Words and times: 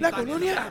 La 0.00 0.10
colonia. 0.10 0.70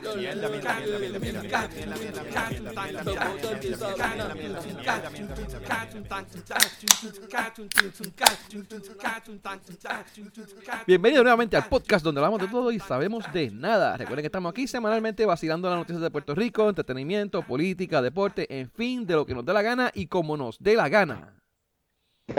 Bienvenido 10.88 11.22
nuevamente 11.22 11.56
al 11.56 11.68
podcast 11.68 12.04
donde 12.04 12.20
hablamos 12.20 12.40
de 12.40 12.48
todo 12.48 12.72
y 12.72 12.80
sabemos 12.80 13.32
de 13.32 13.52
nada. 13.52 13.96
Recuerden 13.96 14.24
que 14.24 14.26
estamos 14.26 14.50
aquí 14.50 14.66
semanalmente 14.66 15.24
vacilando 15.24 15.70
las 15.70 15.78
noticias 15.78 16.02
de 16.02 16.10
Puerto 16.10 16.34
Rico, 16.34 16.68
entretenimiento, 16.68 17.42
política, 17.42 18.02
deporte, 18.02 18.58
en 18.58 18.68
fin, 18.68 19.06
de 19.06 19.14
lo 19.14 19.24
que 19.24 19.34
nos 19.34 19.44
dé 19.44 19.52
la 19.52 19.62
gana 19.62 19.92
y 19.94 20.08
como 20.08 20.36
nos 20.36 20.58
dé 20.58 20.74
la 20.74 20.88
gana 20.88 21.41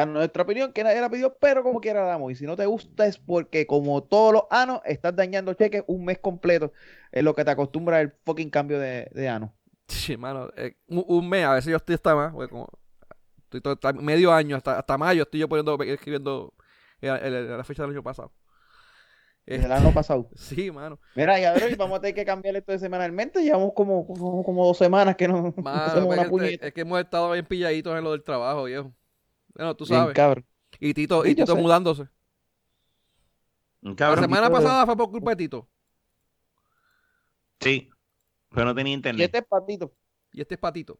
nuestra 0.07 0.43
opinión 0.43 0.73
que 0.73 0.83
nadie 0.83 1.01
la 1.01 1.09
pidió, 1.09 1.35
pero 1.39 1.63
como 1.63 1.81
quiera 1.81 2.01
la 2.01 2.07
damos. 2.07 2.31
Y 2.31 2.35
si 2.35 2.45
no 2.45 2.55
te 2.55 2.65
gusta 2.65 3.05
es 3.05 3.17
porque 3.17 3.67
como 3.67 4.03
todos 4.03 4.33
los 4.33 4.43
anos 4.49 4.81
estás 4.85 5.15
dañando 5.15 5.53
cheques 5.53 5.83
un 5.87 6.05
mes 6.05 6.19
completo. 6.19 6.71
Es 7.11 7.23
lo 7.23 7.35
que 7.35 7.45
te 7.45 7.51
acostumbra 7.51 8.01
el 8.01 8.13
fucking 8.25 8.49
cambio 8.49 8.79
de, 8.79 9.09
de 9.11 9.29
ano. 9.29 9.53
Sí, 9.87 10.17
mano. 10.17 10.49
Eh, 10.55 10.75
un, 10.87 11.29
mes, 11.29 11.45
a 11.45 11.53
veces 11.53 11.71
yo 11.71 11.77
estoy 11.77 11.95
hasta 11.95 12.15
más. 12.15 12.33
Como, 12.33 12.67
estoy 13.43 13.61
todo, 13.61 13.93
medio 13.93 14.33
año, 14.33 14.55
hasta, 14.55 14.79
hasta 14.79 14.97
mayo 14.97 15.23
estoy 15.23 15.41
yo 15.41 15.49
poniendo, 15.49 15.81
escribiendo 15.83 16.53
la 17.01 17.63
fecha 17.63 17.83
del 17.83 17.91
año 17.91 18.03
pasado. 18.03 18.31
El 19.45 19.71
año 19.71 19.93
pasado. 19.93 20.29
Sí, 20.35 20.71
mano. 20.71 20.99
Mira, 21.15 21.39
ya 21.39 21.53
ver, 21.53 21.75
vamos 21.75 21.97
a 21.97 22.01
tener 22.01 22.15
que 22.15 22.25
cambiar 22.25 22.55
esto 22.55 22.71
de 22.71 22.79
semanalmente. 22.79 23.43
Llevamos 23.43 23.73
como, 23.75 24.07
como, 24.07 24.65
dos 24.65 24.77
semanas 24.77 25.15
que 25.15 25.27
no, 25.27 25.53
hacemos 25.65 26.13
una 26.13 26.29
puñeta. 26.29 26.67
Es 26.67 26.73
que 26.73 26.81
hemos 26.81 26.99
estado 26.99 27.31
bien 27.31 27.45
pilladitos 27.45 27.97
en 27.97 28.03
lo 28.03 28.11
del 28.11 28.23
trabajo, 28.23 28.63
viejo. 28.63 28.93
Bueno, 29.55 29.75
tú 29.75 29.85
sabes. 29.85 30.15
Y 30.79 30.93
Tito, 30.93 31.25
y 31.25 31.35
Tito 31.35 31.55
mudándose. 31.55 32.07
La 33.81 34.17
semana 34.17 34.49
pasada 34.49 34.85
fue 34.85 34.95
por 34.95 35.11
culpa 35.11 35.31
de 35.31 35.35
Tito. 35.35 35.67
Sí, 37.59 37.89
pero 38.49 38.65
no 38.65 38.75
tenía 38.75 38.93
internet. 38.93 39.21
Y 39.21 39.23
este 39.23 39.37
es 39.39 39.45
Patito. 39.45 39.93
Y 40.31 40.41
este 40.41 40.55
es 40.55 40.59
Patito. 40.59 40.99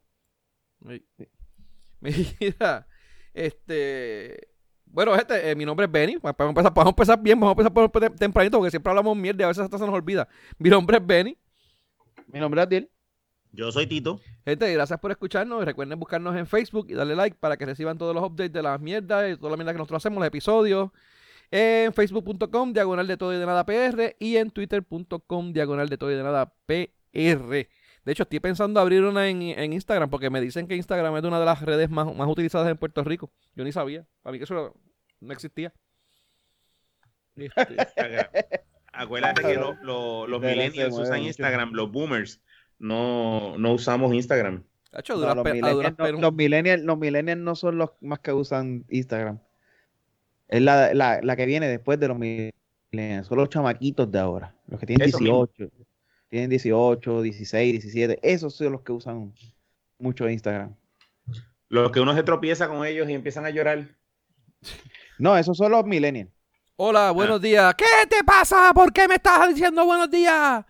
Mira, 2.00 2.88
este. 3.34 4.50
Bueno, 4.86 5.16
este, 5.16 5.50
eh, 5.50 5.56
mi 5.56 5.66
nombre 5.66 5.86
es 5.88 5.92
Benny. 5.92 6.18
Vamos 6.18 6.36
a, 6.38 6.44
empezar, 6.44 6.74
vamos 6.74 6.86
a 6.86 6.90
empezar 6.90 7.22
bien, 7.22 7.40
vamos 7.40 7.58
a 7.58 7.62
empezar 7.62 7.74
por 7.74 8.16
tempranito 8.16 8.58
porque 8.58 8.70
siempre 8.70 8.92
hablamos 8.92 9.18
mierda 9.18 9.42
y 9.42 9.46
a 9.46 9.48
veces 9.48 9.64
hasta 9.64 9.78
se 9.78 9.86
nos 9.86 9.96
olvida. 9.96 10.28
Mi 10.60 10.70
nombre 10.70 10.98
es 10.98 11.06
Benny. 11.06 11.38
Mi 12.28 12.40
nombre 12.40 12.62
es 12.62 12.68
Adiel. 12.68 12.93
Yo 13.54 13.72
soy 13.72 13.86
Tito. 13.86 14.20
Gente, 14.46 14.74
gracias 14.74 15.00
por 15.00 15.12
escucharnos. 15.12 15.64
Recuerden 15.64 16.00
buscarnos 16.00 16.36
en 16.36 16.48
Facebook 16.48 16.88
y 16.90 16.94
darle 16.96 17.16
like 17.16 17.38
para 17.40 17.56
que 17.56 17.68
reciban 17.68 18.00
todos 18.00 18.16
los 18.16 18.24
updates 18.24 18.52
de 18.52 18.64
las 18.64 18.82
mierdas 18.82 19.32
y 19.32 19.38
toda 19.38 19.52
la 19.52 19.58
mierda 19.58 19.74
que 19.74 19.78
nosotros 19.78 20.02
hacemos, 20.02 20.18
los 20.18 20.28
episodios. 20.28 20.90
En 21.52 21.94
facebook.com, 21.94 22.74
diagonal 22.74 23.06
de 23.06 23.16
todo 23.16 23.32
y 23.32 23.38
de 23.38 23.46
nada 23.46 23.64
PR. 23.64 24.16
Y 24.18 24.38
en 24.38 24.50
twitter.com, 24.50 25.54
diagonal 25.54 25.88
de 25.88 25.98
todo 26.00 26.12
y 26.12 26.16
de 26.16 26.24
nada 26.24 26.52
PR. 26.66 26.90
De 27.14 28.12
hecho, 28.12 28.24
estoy 28.24 28.40
pensando 28.40 28.80
abrir 28.80 29.04
una 29.04 29.30
en, 29.30 29.72
Instagram 29.72 30.10
porque 30.10 30.32
me 30.32 30.42
dicen 30.42 30.68
que 30.68 30.76
Instagram 30.76 31.16
es 31.18 31.24
una 31.24 31.40
de 31.40 31.46
las 31.46 31.62
redes 31.62 31.92
más, 31.92 32.08
utilizadas 32.08 32.68
en 32.70 32.78
Puerto 32.78 33.04
Rico. 33.04 33.32
Yo 33.56 33.64
ni 33.64 33.72
sabía. 33.72 34.08
Para 34.24 34.32
mí 34.32 34.40
que 34.40 34.46
eso 34.46 34.76
no 35.20 35.32
existía. 35.32 35.72
Este, 37.36 37.54
Acuérdate 38.94 39.44
que 39.44 39.56
los 39.56 40.42
millennials 40.42 40.98
usan 40.98 41.22
Instagram, 41.22 41.74
los 41.74 41.92
boomers 41.92 42.42
no, 42.80 43.58
no 43.58 43.74
usamos 43.74 44.14
Instagram. 44.14 44.64
los, 44.92 46.34
millennials, 46.34 46.84
no, 46.84 46.96
no 46.96 47.56
son 47.56 47.78
los 47.78 47.92
más 48.02 48.20
que 48.20 48.34
usan 48.34 48.86
Instagram. 48.90 49.40
Es 50.48 50.62
la, 50.62 50.94
la, 50.94 51.36
que 51.36 51.46
viene 51.46 51.68
después 51.68 52.00
de 52.00 52.08
los 52.08 52.18
millennials. 52.18 53.28
Son 53.28 53.38
los 53.38 53.50
chamaquitos 53.50 54.12
de 54.12 54.20
ahora. 54.20 54.56
Los 54.68 54.80
que 54.80 54.86
tienen 54.86 55.08
18. 55.10 55.72
Tienen 56.30 56.50
18, 56.50 57.22
16, 57.22 57.72
17. 57.74 58.20
Esos 58.22 58.56
son 58.56 58.72
los 58.72 58.82
que 58.82 58.92
usan 58.92 59.34
mucho 60.00 60.30
Instagram. 60.30 60.76
Los 61.70 61.92
que 61.92 62.00
uno 62.00 62.14
se 62.14 62.24
tropieza 62.24 62.68
con 62.68 62.86
ellos 62.86 63.10
y 63.10 63.14
empiezan 63.14 63.46
a 63.46 63.50
llorar. 63.50 63.88
No, 65.18 65.38
esos 65.38 65.58
son 65.58 65.72
los 65.72 65.86
millennials. 65.86 66.30
Hola, 66.76 67.12
buenos 67.12 67.38
ah. 67.38 67.44
días. 67.44 67.76
¿Qué 67.76 67.86
te 68.10 68.24
pasa? 68.24 68.72
¿Por 68.74 68.92
qué 68.92 69.08
me 69.08 69.16
estás 69.16 69.48
diciendo 69.50 69.86
buenos 69.86 70.10
días? 70.10 70.66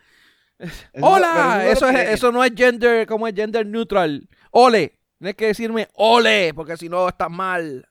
Hola, 1.01 1.65
eso, 1.69 1.87
es, 1.89 2.09
eso 2.09 2.31
no 2.31 2.43
es 2.43 2.51
gender, 2.55 3.05
como 3.07 3.27
es 3.27 3.35
gender 3.35 3.65
neutral. 3.65 4.27
Ole, 4.51 4.99
tienes 5.17 5.35
que 5.35 5.47
decirme 5.47 5.87
ole, 5.93 6.53
porque 6.53 6.77
si 6.77 6.89
no 6.89 7.07
estás 7.07 7.29
mal. 7.29 7.87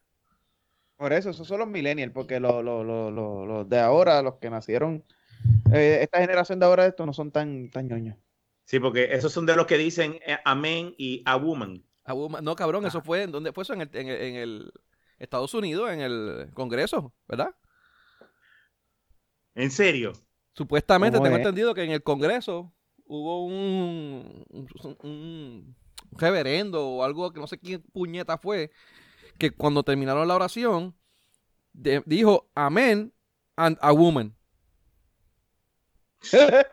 Por 0.97 1.13
eso, 1.13 1.31
esos 1.31 1.47
son 1.47 1.59
los 1.59 1.69
millennials, 1.69 2.13
porque 2.13 2.39
los, 2.39 2.65
los, 2.65 3.69
de 3.69 3.81
ahora, 3.81 4.23
los 4.23 4.37
que 4.37 4.51
nacieron, 4.51 5.05
eh, 5.73 5.99
esta 6.03 6.21
generación 6.21 6.61
de 6.61 6.67
ahora, 6.67 6.87
estos 6.87 7.07
no 7.07 7.13
son 7.13 7.33
tan, 7.33 7.71
tan 7.71 7.89
ñoños. 7.89 8.17
Sí, 8.65 8.79
porque 8.79 9.09
esos 9.13 9.33
son 9.33 9.45
de 9.45 9.57
los 9.57 9.67
que 9.67 9.77
dicen 9.77 10.21
eh, 10.25 10.39
amén 10.45 10.95
y 10.97 11.23
a 11.27 11.37
woman. 11.37 11.83
A 12.05 12.15
woman. 12.15 12.45
No, 12.45 12.55
cabrón, 12.55 12.87
eso 12.87 13.03
fue, 13.03 13.25
¿en 13.25 13.33
dónde 13.33 13.53
fue 13.53 13.63
eso? 13.63 13.75
En 13.75 13.83
el, 13.83 13.91
en, 13.93 14.09
el, 14.09 14.23
en 14.23 14.37
el 14.37 14.73
Estados 15.19 15.55
Unidos, 15.55 15.91
en 15.91 16.01
el 16.01 16.51
Congreso, 16.55 17.13
¿verdad? 17.29 17.55
¿En 19.55 19.71
serio? 19.71 20.13
Supuestamente 20.55 21.19
tengo 21.19 21.37
entendido 21.37 21.75
que 21.75 21.83
en 21.83 21.93
el 21.93 22.03
Congreso 22.03 22.73
hubo 23.07 23.45
un, 23.47 24.45
un, 25.03 25.77
reverendo 26.13 26.87
o 26.87 27.05
algo 27.05 27.33
que 27.33 27.41
no 27.41 27.47
sé 27.47 27.59
quién 27.59 27.83
puñeta 27.93 28.37
fue, 28.37 28.71
que 29.39 29.51
cuando 29.51 29.83
terminaron 29.83 30.29
la 30.29 30.35
oración 30.35 30.95
dijo 31.73 32.51
amén 32.55 33.13
and 33.57 33.79
a 33.81 33.93
woman. 33.93 34.37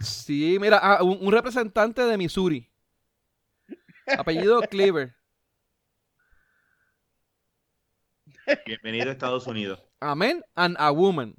sí, 0.00 0.58
mira, 0.60 0.78
ah, 0.80 1.02
un, 1.02 1.30
representante 1.32 2.02
de 2.02 2.16
Missouri. 2.16 2.70
Apellido 4.06 4.60
Cleaver. 4.62 5.14
Bienvenido 8.64 9.10
a 9.10 9.12
Estados 9.12 9.46
Unidos. 9.46 9.87
Amen 10.00 10.42
and 10.54 10.76
a 10.78 10.92
woman. 10.92 11.34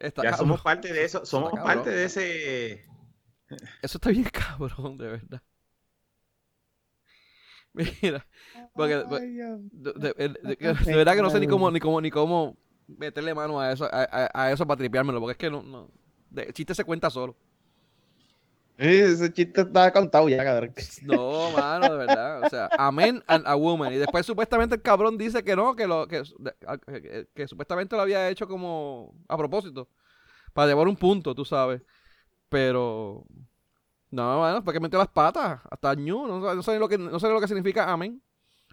ya 0.00 0.36
somos 0.36 0.62
parte 0.62 0.92
de 0.92 1.04
eso, 1.04 1.24
somos 1.26 1.52
parte 1.52 1.90
de 1.90 2.04
ese. 2.04 2.84
Eso 3.82 3.98
está 3.98 4.10
bien 4.10 4.24
cabrón, 4.32 4.96
de 4.96 5.08
verdad. 5.08 5.42
Mira, 8.02 8.26
porque 8.74 8.96
de, 8.96 10.94
verdad 10.94 11.14
que 11.14 11.22
no 11.22 11.30
sé 11.30 11.40
ni 11.40 11.46
cómo, 11.46 11.70
ni 11.70 11.80
cómo, 11.80 12.00
ni 12.02 12.10
cómo 12.10 12.58
meterle 12.86 13.34
mano 13.34 13.58
a 13.58 13.72
eso, 13.72 13.88
a, 13.90 14.30
a 14.34 14.52
eso 14.52 14.66
para 14.66 14.76
tripeármelo, 14.76 15.20
porque 15.20 15.32
es 15.32 15.38
que 15.38 15.50
no, 15.50 15.62
no, 15.62 15.90
el 16.36 16.52
chiste 16.52 16.74
se 16.74 16.84
cuenta 16.84 17.08
solo. 17.08 17.34
Ese 18.82 19.32
chiste 19.32 19.60
está 19.60 19.92
contado 19.92 20.28
ya, 20.28 20.42
cabrón. 20.42 20.74
No, 21.04 21.52
mano, 21.52 21.92
de 21.92 21.98
verdad. 21.98 22.42
O 22.42 22.48
sea, 22.48 22.68
amén 22.76 23.22
and 23.28 23.46
a 23.46 23.54
woman. 23.54 23.92
Y 23.92 23.96
después 23.96 24.26
supuestamente 24.26 24.74
el 24.74 24.82
cabrón 24.82 25.16
dice 25.16 25.44
que 25.44 25.54
no, 25.54 25.76
que 25.76 25.86
lo 25.86 26.08
que, 26.08 26.24
que, 27.32 27.46
supuestamente 27.46 27.94
lo 27.94 28.02
había 28.02 28.28
hecho 28.28 28.48
como 28.48 29.14
a 29.28 29.36
propósito. 29.36 29.88
Para 30.52 30.66
llevar 30.66 30.88
un 30.88 30.96
punto, 30.96 31.32
tú 31.32 31.44
sabes. 31.44 31.80
Pero. 32.48 33.24
No, 34.10 34.40
bueno, 34.40 34.64
porque 34.64 34.80
metió 34.80 34.98
las 34.98 35.08
patas. 35.08 35.60
Hasta 35.70 35.94
ñu. 35.94 36.26
No, 36.26 36.62
sé 36.64 36.76
lo 36.80 36.88
que, 36.88 36.98
no 36.98 37.20
sé 37.20 37.28
lo 37.28 37.40
que 37.40 37.46
significa 37.46 37.92
amén. 37.92 38.20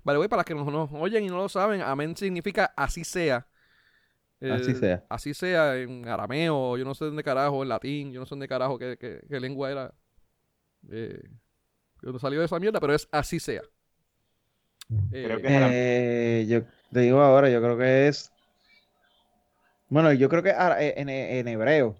Vale, 0.03 0.17
güey, 0.17 0.27
para 0.27 0.39
las 0.39 0.45
que 0.47 0.55
nos, 0.55 0.65
nos, 0.65 0.91
oyen 0.91 1.25
y 1.25 1.27
no 1.27 1.37
lo 1.37 1.49
saben, 1.49 1.81
amén 1.81 2.15
significa 2.15 2.73
así 2.75 3.03
sea. 3.03 3.45
así 4.41 4.73
sea. 4.73 5.05
Así 5.07 5.33
sea 5.35 5.77
en 5.77 6.07
arameo, 6.07 6.77
yo 6.77 6.85
no 6.85 6.95
sé 6.95 7.05
dónde 7.05 7.23
carajo, 7.23 7.61
en 7.61 7.69
latín, 7.69 8.11
yo 8.11 8.19
no 8.19 8.25
sé 8.25 8.31
dónde 8.31 8.47
carajo 8.47 8.79
qué, 8.79 8.97
qué 8.97 9.39
lengua 9.39 9.69
era 9.69 9.93
eh, 10.89 11.21
no 12.01 12.19
salió 12.19 12.39
de 12.39 12.45
esa 12.45 12.59
mierda, 12.59 12.79
pero 12.79 12.93
es 12.93 13.07
así 13.11 13.39
sea. 13.39 13.61
Eh, 15.11 15.37
eh, 15.43 16.45
yo 16.47 16.63
te 16.91 17.01
digo 17.01 17.21
ahora, 17.21 17.49
yo 17.49 17.61
creo 17.61 17.77
que 17.77 18.07
es. 18.07 18.31
Bueno, 19.87 20.13
yo 20.13 20.29
creo 20.29 20.41
que 20.41 20.49
eh, 20.49 20.93
en, 20.97 21.09
en 21.09 21.47
hebreo. 21.47 21.95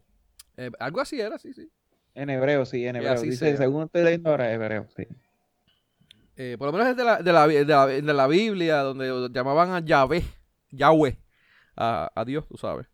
algo 0.79 1.01
así 1.01 1.19
era, 1.19 1.37
sí, 1.37 1.53
sí. 1.53 1.69
En 2.15 2.29
hebreo, 2.29 2.65
sí, 2.65 2.85
en 2.85 2.95
hebreo. 2.95 3.21
Dice, 3.21 3.57
según 3.57 3.83
estoy 3.83 4.03
leyendo 4.03 4.29
ahora, 4.31 4.51
hebreo, 4.51 4.87
sí. 4.95 5.05
por 6.57 6.67
lo 6.67 6.71
menos 6.73 6.87
es 6.87 6.97
de 6.97 7.03
la, 7.03 7.21
de 7.21 7.33
la, 7.33 7.87
de 7.87 8.13
la, 8.13 8.27
Biblia, 8.27 8.77
donde 8.79 9.29
llamaban 9.31 9.71
a 9.71 9.79
Yahvé, 9.79 10.23
Yahweh, 10.71 11.17
a, 11.75 12.11
a 12.15 12.25
Dios, 12.25 12.47
tú 12.47 12.57
sabes. 12.57 12.87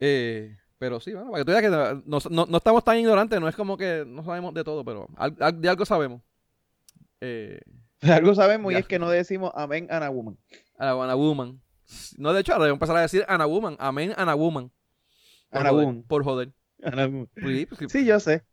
Eh, 0.00 0.56
pero 0.78 1.00
sí, 1.00 1.12
bueno, 1.12 1.30
para 1.30 1.40
que 1.40 1.44
tú 1.44 1.50
digas 1.52 1.62
que 1.62 2.04
no, 2.06 2.18
no, 2.30 2.46
no, 2.46 2.56
estamos 2.56 2.84
tan 2.84 2.98
ignorantes, 2.98 3.40
no 3.40 3.48
es 3.48 3.56
como 3.56 3.76
que 3.76 4.04
no 4.06 4.24
sabemos 4.24 4.54
de 4.54 4.64
todo, 4.64 4.84
pero 4.84 5.08
de 5.54 5.68
algo 5.68 5.84
sabemos. 5.84 6.22
Eh, 7.20 7.60
de 8.00 8.12
algo 8.12 8.34
sabemos 8.34 8.72
y 8.72 8.76
es 8.76 8.86
que 8.86 9.00
no 9.00 9.10
decimos 9.10 9.50
amén 9.54 9.88
Ana 9.90 10.08
Woman. 10.08 10.38
Ana 10.78 11.14
Woman. 11.16 11.60
No, 12.16 12.32
de 12.32 12.40
hecho, 12.40 12.52
ahora 12.52 12.64
voy 12.64 12.70
a 12.70 12.74
empezar 12.74 12.96
a 12.96 13.00
decir 13.00 13.24
Ana 13.28 13.46
Woman. 13.46 13.76
Amén 13.80 14.14
Ana 14.16 14.34
Woman. 14.34 14.70
Por 15.50 15.60
Ana 15.60 15.72
Woman. 15.72 16.02
Por 16.04 16.24
joder. 16.24 16.52
Sí, 17.36 17.66
pues 17.66 17.90
sí, 17.90 18.04
yo 18.04 18.20
sé. 18.20 18.44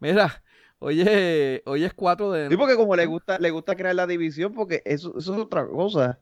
Mira, 0.00 0.42
oye, 0.80 1.62
hoy 1.66 1.84
es 1.84 1.94
4 1.94 2.32
de... 2.32 2.48
Sí, 2.48 2.56
porque 2.56 2.74
como 2.74 2.96
le 2.96 3.06
gusta, 3.06 3.38
le 3.38 3.50
gusta 3.50 3.76
crear 3.76 3.94
la 3.94 4.08
división, 4.08 4.54
porque 4.54 4.82
eso, 4.84 5.16
eso 5.16 5.34
es 5.34 5.40
otra 5.40 5.64
cosa. 5.68 6.18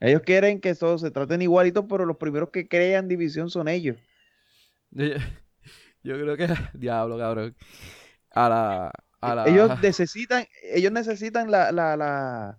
Ellos 0.00 0.22
quieren 0.22 0.60
que 0.60 0.74
todos 0.74 1.02
se 1.02 1.10
traten 1.10 1.42
igualitos, 1.42 1.84
pero 1.88 2.06
los 2.06 2.16
primeros 2.16 2.50
que 2.50 2.68
crean 2.68 3.06
división 3.06 3.50
son 3.50 3.68
ellos. 3.68 3.96
Yo, 4.94 6.14
creo 6.14 6.36
que, 6.36 6.46
diablo, 6.74 7.18
cabrón. 7.18 7.56
A 8.30 8.48
la, 8.48 8.92
a 9.20 9.34
la... 9.34 9.46
Ellos 9.46 9.80
necesitan, 9.82 10.46
ellos 10.62 10.92
necesitan 10.92 11.50
la, 11.50 11.72
la, 11.72 11.96
la 11.96 12.58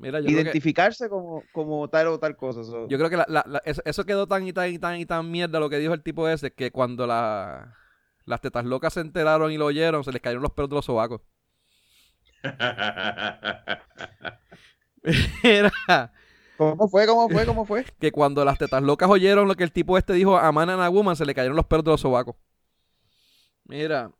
identificarse 0.00 1.08
como, 1.08 1.44
como 1.52 1.88
tal 1.88 2.08
o 2.08 2.18
tal 2.18 2.36
cosa. 2.36 2.60
Yo 2.88 2.98
creo 2.98 3.10
que 3.10 3.16
la, 3.16 3.62
eso, 3.64 4.04
quedó 4.04 4.26
tan 4.26 4.46
y 4.46 4.52
tan 4.52 4.68
y 4.70 4.78
tan 4.78 4.98
y 4.98 5.06
tan 5.06 5.30
mierda 5.30 5.60
lo 5.60 5.70
que 5.70 5.78
dijo 5.78 5.94
el 5.94 6.02
tipo 6.02 6.28
ese, 6.28 6.52
que 6.52 6.70
cuando 6.70 7.06
la, 7.06 7.76
las 8.24 8.40
tetas 8.40 8.64
locas 8.64 8.94
se 8.94 9.00
enteraron 9.00 9.52
y 9.52 9.58
lo 9.58 9.66
oyeron, 9.66 10.02
se 10.04 10.12
les 10.12 10.22
cayeron 10.22 10.42
los 10.42 10.52
pelos 10.52 10.70
de 10.70 10.76
los 10.76 10.84
sobacos. 10.84 11.20
Era, 15.42 15.72
¿Cómo 16.56 16.88
fue? 16.88 17.06
¿Cómo 17.06 17.28
fue? 17.28 17.46
¿Cómo 17.46 17.64
fue? 17.64 17.84
que 17.98 18.12
cuando 18.12 18.44
las 18.44 18.58
tetas 18.58 18.82
locas 18.82 19.08
oyeron 19.08 19.48
lo 19.48 19.54
que 19.54 19.64
el 19.64 19.72
tipo 19.72 19.98
este 19.98 20.12
dijo 20.12 20.36
a 20.36 20.52
Man 20.52 20.70
and 20.70 20.82
a 20.82 20.88
Woman, 20.88 21.16
se 21.16 21.24
le 21.24 21.34
cayeron 21.34 21.56
los 21.56 21.66
pelos 21.66 21.84
de 21.84 21.90
los 21.90 22.00
sobacos. 22.00 22.36
Mira. 23.64 24.10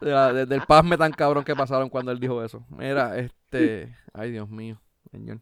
Desde 0.00 0.54
el 0.54 0.62
pasme 0.62 0.98
tan 0.98 1.12
cabrón 1.12 1.44
que 1.44 1.54
pasaron 1.54 1.88
cuando 1.88 2.12
él 2.12 2.20
dijo 2.20 2.42
eso. 2.44 2.64
Mira, 2.68 3.16
este. 3.18 3.94
Ay, 4.12 4.30
Dios 4.32 4.48
mío, 4.48 4.80
señor. 5.10 5.40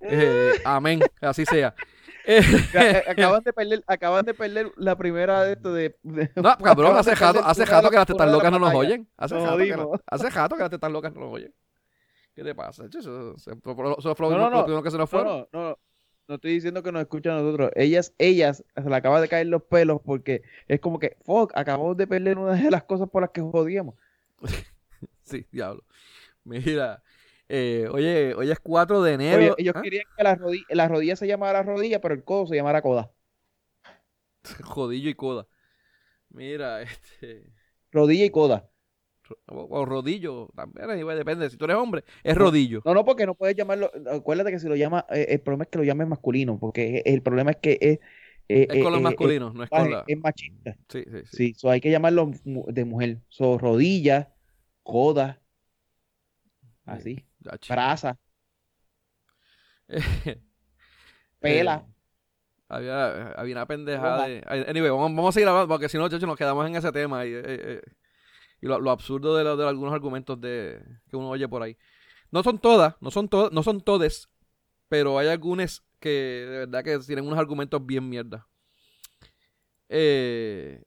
Eh, 0.00 0.60
amén, 0.64 1.00
así 1.20 1.46
sea. 1.46 1.74
acaban 3.08 3.42
de 3.42 3.52
perder, 3.52 3.84
acaban 3.86 4.24
de 4.24 4.34
perder 4.34 4.72
la 4.76 4.96
primera 4.96 5.42
de 5.44 5.52
esto 5.52 5.72
de, 5.72 5.94
No, 6.36 6.56
cabrón, 6.58 6.96
hace 6.96 7.14
jato, 7.14 7.44
hace 7.44 7.66
jato 7.66 7.90
que 7.90 7.96
las 7.96 8.06
tetas 8.06 8.30
locas 8.30 8.50
no 8.50 8.58
nos 8.58 8.74
oyen. 8.74 9.08
Hace 9.16 10.30
jato 10.30 10.56
que 10.56 10.62
las 10.62 10.70
tetas 10.70 10.90
locas 10.90 11.12
no 11.14 11.20
nos 11.20 11.32
oyen. 11.32 11.54
¿Qué 12.34 12.42
te 12.42 12.54
pasa? 12.54 12.84
Eso, 12.86 12.98
eso, 12.98 13.34
eso, 13.36 13.54
no, 14.18 14.50
no, 14.50 14.66
no, 14.66 14.82
que 14.82 14.90
se 14.90 14.98
nos 14.98 15.08
fueron. 15.08 15.46
No, 15.52 15.70
no, 15.70 15.78
no 16.26 16.34
estoy 16.34 16.54
diciendo 16.54 16.82
que 16.82 16.90
nos 16.90 17.02
escuchan 17.02 17.34
a 17.36 17.42
nosotros. 17.42 17.70
Ellas, 17.76 18.12
ellas, 18.18 18.64
se 18.74 18.88
le 18.88 18.96
acaba 18.96 19.20
de 19.20 19.28
caer 19.28 19.46
los 19.46 19.62
pelos 19.62 20.00
porque 20.04 20.42
es 20.66 20.80
como 20.80 20.98
que, 20.98 21.16
fuck, 21.22 21.52
acabamos 21.54 21.96
de 21.96 22.06
perder 22.06 22.38
una 22.38 22.54
de 22.54 22.70
las 22.70 22.84
cosas 22.84 23.08
por 23.08 23.22
las 23.22 23.30
que 23.30 23.40
jodíamos. 23.40 23.94
sí, 25.22 25.46
diablo. 25.52 25.84
Mira, 26.42 27.02
eh, 27.48 27.88
oye, 27.92 28.34
hoy 28.34 28.50
es 28.50 28.58
4 28.58 29.02
de 29.02 29.12
enero. 29.12 29.54
ellos 29.56 29.74
¿ah? 29.76 29.82
querían 29.82 30.04
que 30.16 30.24
la 30.24 30.34
rodilla, 30.34 30.64
la 30.70 30.88
rodilla 30.88 31.16
se 31.16 31.26
llamara 31.26 31.62
rodilla, 31.62 32.00
pero 32.00 32.14
el 32.14 32.24
codo 32.24 32.46
se 32.46 32.56
llamara 32.56 32.82
coda. 32.82 33.12
Jodillo 34.64 35.10
y 35.10 35.14
coda. 35.14 35.46
Mira, 36.30 36.82
este. 36.82 37.44
Rodilla 37.92 38.24
y 38.24 38.30
coda. 38.30 38.68
O, 39.46 39.84
rodillo, 39.84 40.50
también 40.54 41.06
depende. 41.16 41.48
Si 41.50 41.56
tú 41.56 41.64
eres 41.64 41.76
hombre, 41.76 42.04
es 42.22 42.36
rodillo. 42.36 42.82
No, 42.84 42.94
no, 42.94 43.04
porque 43.04 43.26
no 43.26 43.34
puedes 43.34 43.56
llamarlo. 43.56 43.90
Acuérdate 44.10 44.50
que 44.50 44.58
si 44.58 44.68
lo 44.68 44.76
llama, 44.76 45.06
eh, 45.10 45.26
el 45.30 45.40
problema 45.40 45.64
es 45.64 45.70
que 45.70 45.78
lo 45.78 45.84
llames 45.84 46.08
masculino, 46.08 46.58
porque 46.58 47.02
el 47.04 47.22
problema 47.22 47.52
es 47.52 47.56
que 47.58 47.78
es. 47.80 47.98
Eh, 48.46 48.66
es 48.70 48.82
con 48.82 48.92
los 48.92 49.00
masculinos, 49.00 49.54
no 49.54 49.64
es 49.64 49.70
con 49.70 49.90
la. 49.90 50.04
Es 50.06 50.18
machista. 50.18 50.76
Sí, 50.88 51.02
sí, 51.04 51.18
sí. 51.24 51.54
sí 51.56 51.68
hay 51.68 51.80
que 51.80 51.90
llamarlo 51.90 52.30
de 52.44 52.84
mujer. 52.84 53.20
So, 53.28 53.56
rodilla, 53.56 54.34
coda. 54.82 55.40
Así. 56.84 57.24
Brasa. 57.68 58.18
Pela. 61.40 61.86
Había, 62.66 63.32
había, 63.32 63.54
una 63.54 63.66
pendejada 63.66 64.26
de... 64.26 64.42
Anyway, 64.68 64.90
vamos, 64.90 65.14
vamos, 65.14 65.28
a 65.28 65.32
seguir 65.32 65.48
hablando 65.48 65.68
porque 65.68 65.88
si 65.88 65.98
no, 65.98 66.08
nos 66.08 66.36
quedamos 66.36 66.66
en 66.66 66.76
ese 66.76 66.90
tema. 66.90 67.24
Y, 67.26 67.34
y 68.64 68.66
lo, 68.66 68.90
absurdo 68.90 69.36
de, 69.36 69.44
de, 69.44 69.68
algunos 69.68 69.92
argumentos 69.92 70.40
de, 70.40 70.82
que 71.10 71.16
uno 71.16 71.28
oye 71.28 71.46
por 71.46 71.62
ahí. 71.62 71.76
No 72.30 72.42
son 72.42 72.58
todas, 72.58 72.94
no 73.02 73.10
son 73.10 73.28
todas, 73.28 73.52
no 73.52 73.62
son 73.62 73.82
todes, 73.82 74.30
pero 74.88 75.18
hay 75.18 75.28
algunas 75.28 75.84
que 76.00 76.08
de 76.08 76.58
verdad 76.60 76.82
que 76.82 76.98
tienen 77.00 77.26
unos 77.26 77.38
argumentos 77.38 77.84
bien 77.84 78.08
mierda. 78.08 78.48
Eh, 79.90 80.82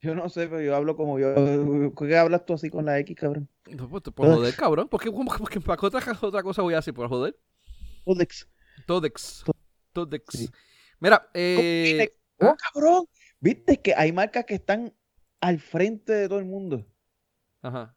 yo 0.00 0.16
no 0.16 0.28
sé, 0.28 0.48
pero 0.48 0.60
yo 0.60 0.74
hablo 0.74 0.96
como 0.96 1.20
yo. 1.20 1.32
¿Qué 1.96 2.16
hablas 2.16 2.44
tú 2.44 2.54
así 2.54 2.68
con 2.68 2.84
la 2.84 2.98
X, 2.98 3.16
cabrón? 3.16 3.48
No, 3.70 3.88
pues, 3.88 4.02
por 4.02 4.26
joder, 4.34 4.56
cabrón. 4.56 4.88
¿Por 4.88 5.00
qué, 5.00 5.60
para 5.60 5.86
otra, 5.86 6.18
otra 6.20 6.42
cosa 6.42 6.62
voy 6.62 6.74
a 6.74 6.78
decir? 6.78 6.94
¿Por 6.94 7.08
joder? 7.08 7.38
Todex. 8.04 8.48
Todex. 8.88 9.44
Todex. 9.92 10.50
Mira, 10.98 11.30
eh... 11.32 12.12
Oh, 12.38 12.46
¿ah? 12.46 12.56
cabrón. 12.56 13.04
¿Viste 13.38 13.80
que 13.80 13.94
hay 13.94 14.10
marcas 14.10 14.46
que 14.46 14.54
están 14.54 14.92
al 15.42 15.58
frente 15.58 16.12
de 16.12 16.28
todo 16.28 16.38
el 16.38 16.46
mundo. 16.46 16.86
Ajá. 17.60 17.94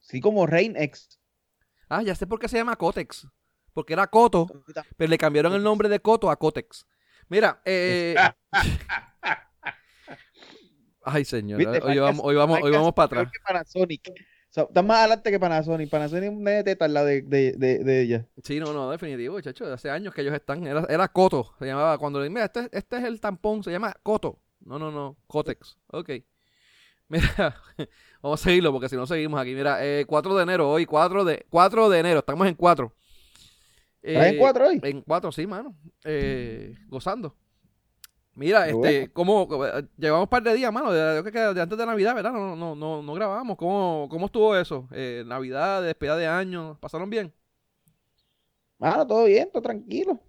Sí, 0.00 0.20
como 0.20 0.46
Reinex. 0.46 1.20
Ah, 1.88 2.02
ya 2.02 2.14
sé 2.14 2.26
por 2.26 2.38
qué 2.38 2.48
se 2.48 2.56
llama 2.56 2.76
Cotex. 2.76 3.26
Porque 3.74 3.92
era 3.92 4.06
Coto, 4.06 4.46
pero 4.96 5.10
le 5.10 5.18
cambiaron 5.18 5.52
el 5.52 5.62
nombre 5.62 5.88
de 5.88 6.00
Coto 6.00 6.30
a 6.30 6.36
Cotex. 6.36 6.86
Mira, 7.28 7.60
eh... 7.64 8.14
Ay, 11.02 11.24
señor. 11.24 11.60
Hoy 11.84 11.98
vamos, 11.98 12.24
hoy 12.24 12.36
vamos, 12.36 12.60
hoy 12.62 12.72
vamos 12.72 12.94
para 12.94 13.06
atrás. 13.06 13.32
Panasonic. 13.46 14.12
está 14.50 14.82
más 14.82 14.98
adelante 14.98 15.30
que 15.30 15.38
Panasonic. 15.38 15.90
Panasonic 15.90 16.24
es 16.24 16.36
una 16.36 16.64
teta 16.64 16.88
la 16.88 17.04
de, 17.04 17.22
de, 17.22 17.52
de, 17.52 18.02
ella. 18.02 18.26
Sí, 18.42 18.58
no, 18.58 18.72
no, 18.72 18.90
definitivo, 18.90 19.40
chacho. 19.40 19.72
Hace 19.72 19.90
años 19.90 20.14
que 20.14 20.22
ellos 20.22 20.34
están. 20.34 20.66
Era, 20.66 20.84
era 20.88 21.08
Coto. 21.08 21.54
Se 21.58 21.66
llamaba. 21.66 21.98
Cuando 21.98 22.20
le 22.20 22.30
mira, 22.30 22.46
este, 22.46 22.68
este 22.72 22.96
es 22.96 23.04
el 23.04 23.20
tampón. 23.20 23.62
Se 23.62 23.70
llama 23.70 23.94
Coto. 24.02 24.40
No, 24.60 24.78
no, 24.78 24.90
no. 24.90 25.16
Cotex. 25.28 25.76
Ok. 25.88 26.10
Mira, 27.08 27.56
vamos 28.20 28.40
a 28.40 28.44
seguirlo 28.44 28.72
porque 28.72 28.88
si 28.88 28.96
no 28.96 29.06
seguimos 29.06 29.40
aquí. 29.40 29.54
Mira, 29.54 29.84
eh, 29.84 30.04
4 30.06 30.34
de 30.34 30.42
enero, 30.42 30.70
hoy 30.70 30.86
4 30.86 31.24
de, 31.24 31.46
4 31.48 31.88
de 31.88 31.98
enero, 32.00 32.18
estamos 32.18 32.46
en 32.48 32.54
4. 32.54 32.92
¿Estás 34.02 34.26
en 34.26 34.38
4 34.38 34.66
hoy? 34.66 34.80
En 34.82 35.02
4, 35.02 35.32
sí, 35.32 35.46
mano. 35.46 35.76
Eh, 36.04 36.74
gozando. 36.88 37.36
Mira, 38.34 38.68
este, 38.68 39.10
¿cómo, 39.12 39.48
llevamos 39.96 40.24
un 40.24 40.28
par 40.28 40.42
de 40.42 40.54
días, 40.54 40.70
mano, 40.70 40.92
de, 40.92 41.22
de, 41.22 41.60
antes 41.60 41.78
de 41.78 41.86
Navidad, 41.86 42.14
¿verdad? 42.14 42.32
No, 42.32 42.54
no, 42.54 42.74
no, 42.74 43.02
no 43.02 43.14
grabamos. 43.14 43.56
¿Cómo, 43.56 44.08
¿Cómo 44.10 44.26
estuvo 44.26 44.54
eso? 44.54 44.88
Eh, 44.92 45.24
Navidad, 45.26 45.82
despedida 45.82 46.16
de 46.16 46.26
año, 46.26 46.76
¿pasaron 46.78 47.08
bien? 47.08 47.32
Mano, 48.78 49.06
todo 49.06 49.24
bien, 49.24 49.48
todo 49.50 49.62
tranquilo. 49.62 50.20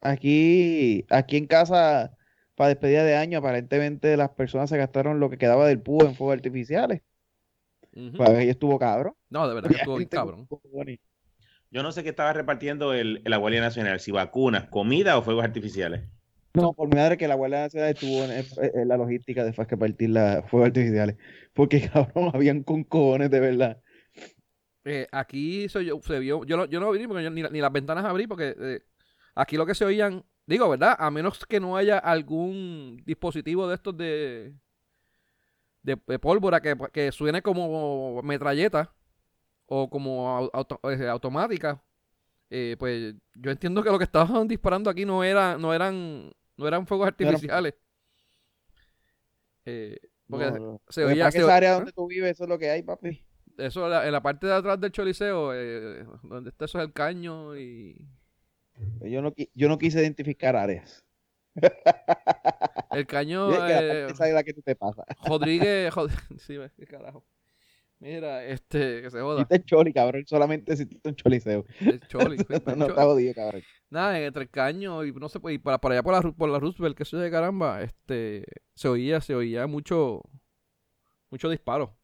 Aquí, 0.00 1.04
aquí 1.10 1.38
en 1.38 1.46
casa 1.46 2.16
para 2.60 2.68
despedida 2.68 3.04
de 3.04 3.16
año, 3.16 3.38
aparentemente 3.38 4.18
las 4.18 4.28
personas 4.32 4.68
se 4.68 4.76
gastaron 4.76 5.18
lo 5.18 5.30
que 5.30 5.38
quedaba 5.38 5.66
del 5.66 5.80
púa 5.80 6.04
en 6.04 6.14
fuegos 6.14 6.34
artificiales. 6.34 7.00
Pues 7.90 8.28
ahí 8.28 8.50
estuvo 8.50 8.78
cabrón. 8.78 9.14
No, 9.30 9.48
de 9.48 9.54
verdad 9.54 9.70
que 9.70 9.76
estuvo 9.76 9.98
cabrón. 10.10 10.46
Yo 11.70 11.82
no 11.82 11.90
sé 11.90 12.02
qué 12.02 12.10
estaba 12.10 12.34
repartiendo 12.34 12.92
el, 12.92 13.22
la 13.24 13.38
Guardia 13.38 13.62
Nacional, 13.62 13.98
si 13.98 14.10
vacunas, 14.10 14.68
comida 14.68 15.16
o 15.16 15.22
fuegos 15.22 15.42
artificiales. 15.42 16.02
No, 16.52 16.74
por 16.74 16.90
mi 16.90 16.96
madre 16.96 17.16
que 17.16 17.28
la 17.28 17.34
Guardia 17.34 17.60
Nacional 17.60 17.94
estuvo 17.94 18.24
en, 18.24 18.88
la 18.88 18.98
logística 18.98 19.42
de 19.42 19.54
que 19.54 19.76
partir 19.78 20.10
los 20.10 20.44
fuegos 20.50 20.66
artificiales. 20.66 21.16
Porque 21.54 21.80
cabrón, 21.90 22.30
habían 22.34 22.62
con 22.62 22.84
cojones 22.84 23.30
de 23.30 23.40
verdad. 23.40 23.80
Eh, 24.84 25.06
aquí 25.12 25.66
se, 25.70 25.82
se 25.82 26.18
vio, 26.18 26.44
yo 26.44 26.58
no, 26.58 26.66
yo 26.66 26.78
no 26.78 26.90
vi 26.90 27.06
porque 27.06 27.24
yo 27.24 27.30
ni, 27.30 27.42
ni, 27.42 27.62
las 27.62 27.72
ventanas 27.72 28.04
abrí 28.04 28.26
porque 28.26 28.54
eh, 28.60 28.80
aquí 29.34 29.56
lo 29.56 29.64
que 29.64 29.74
se 29.74 29.86
oían 29.86 30.26
Digo, 30.50 30.68
¿verdad? 30.68 30.96
A 30.98 31.12
menos 31.12 31.46
que 31.46 31.60
no 31.60 31.76
haya 31.76 31.96
algún 31.96 33.00
dispositivo 33.06 33.68
de 33.68 33.76
estos 33.76 33.96
de, 33.96 34.52
de, 35.84 36.18
pólvora 36.18 36.60
que, 36.60 37.12
suene 37.12 37.40
como 37.40 38.20
metralleta 38.24 38.92
o 39.66 39.88
como 39.88 40.50
eh, 40.82 41.08
automática. 41.08 41.80
Eh, 42.50 42.74
pues 42.80 43.14
yo 43.36 43.52
entiendo 43.52 43.80
que 43.84 43.90
lo 43.90 43.98
que 43.98 44.02
estaban 44.02 44.48
disparando 44.48 44.90
aquí 44.90 45.04
no 45.04 45.22
era 45.22 45.56
no 45.56 45.72
eran 45.72 46.32
no 46.56 46.66
eran 46.66 46.84
fuegos 46.84 47.06
artificiales 47.06 47.74
eh, 49.64 50.00
porque 50.28 50.52
se 50.88 51.04
oía 51.04 51.28
esa 51.28 51.54
área 51.54 51.74
donde 51.74 51.92
tú 51.92 52.08
vives 52.08 52.32
eso 52.32 52.42
es 52.42 52.50
lo 52.50 52.58
que 52.58 52.70
hay 52.70 52.82
papi 52.82 53.24
eso 53.56 53.86
en 54.02 54.10
la 54.10 54.20
parte 54.20 54.48
de 54.48 54.54
atrás 54.54 54.80
del 54.80 54.90
choliseo 54.90 55.52
donde 56.24 56.50
está 56.50 56.64
eso 56.64 56.80
es 56.80 56.86
el 56.86 56.92
caño 56.92 57.56
y 57.56 58.04
yo 59.02 59.22
no, 59.22 59.32
yo 59.54 59.68
no 59.68 59.78
quise 59.78 60.00
identificar 60.00 60.56
áreas. 60.56 61.04
El 62.90 63.06
caño. 63.06 63.50
Eh, 63.70 64.08
esa 64.10 64.28
es 64.28 64.34
la 64.34 64.42
que 64.42 64.52
te 64.52 64.76
pasa. 64.76 65.04
Rodríguez. 65.24 65.92
sí, 66.38 66.56
qué 66.76 66.86
carajo. 66.86 67.24
Mira, 67.98 68.44
este, 68.44 69.02
que 69.02 69.10
se 69.10 69.20
joda. 69.20 69.42
Este 69.42 69.62
choli, 69.62 69.92
cabrón. 69.92 70.24
Solamente 70.26 70.74
si 70.76 70.88
un 71.04 71.14
choliseo. 71.14 71.66
El 71.80 72.00
choli. 72.08 72.38
no, 72.76 72.86
está 72.86 73.04
jodido, 73.04 73.34
cabrón. 73.34 73.62
Nada, 73.90 74.18
entre 74.18 74.44
el 74.44 74.50
caño 74.50 75.04
y 75.04 75.12
no 75.12 75.28
sé, 75.28 75.38
y 75.50 75.58
para, 75.58 75.78
para 75.78 75.96
allá 75.96 76.02
por 76.02 76.12
la, 76.14 76.32
por 76.32 76.48
la 76.48 76.58
Roosevelt, 76.58 76.96
que 76.96 77.04
se 77.04 77.18
de 77.18 77.30
caramba, 77.30 77.82
este, 77.82 78.44
se 78.74 78.88
oía, 78.88 79.20
se 79.20 79.34
oía 79.34 79.66
mucho, 79.66 80.22
mucho 81.30 81.50
disparo. 81.50 81.94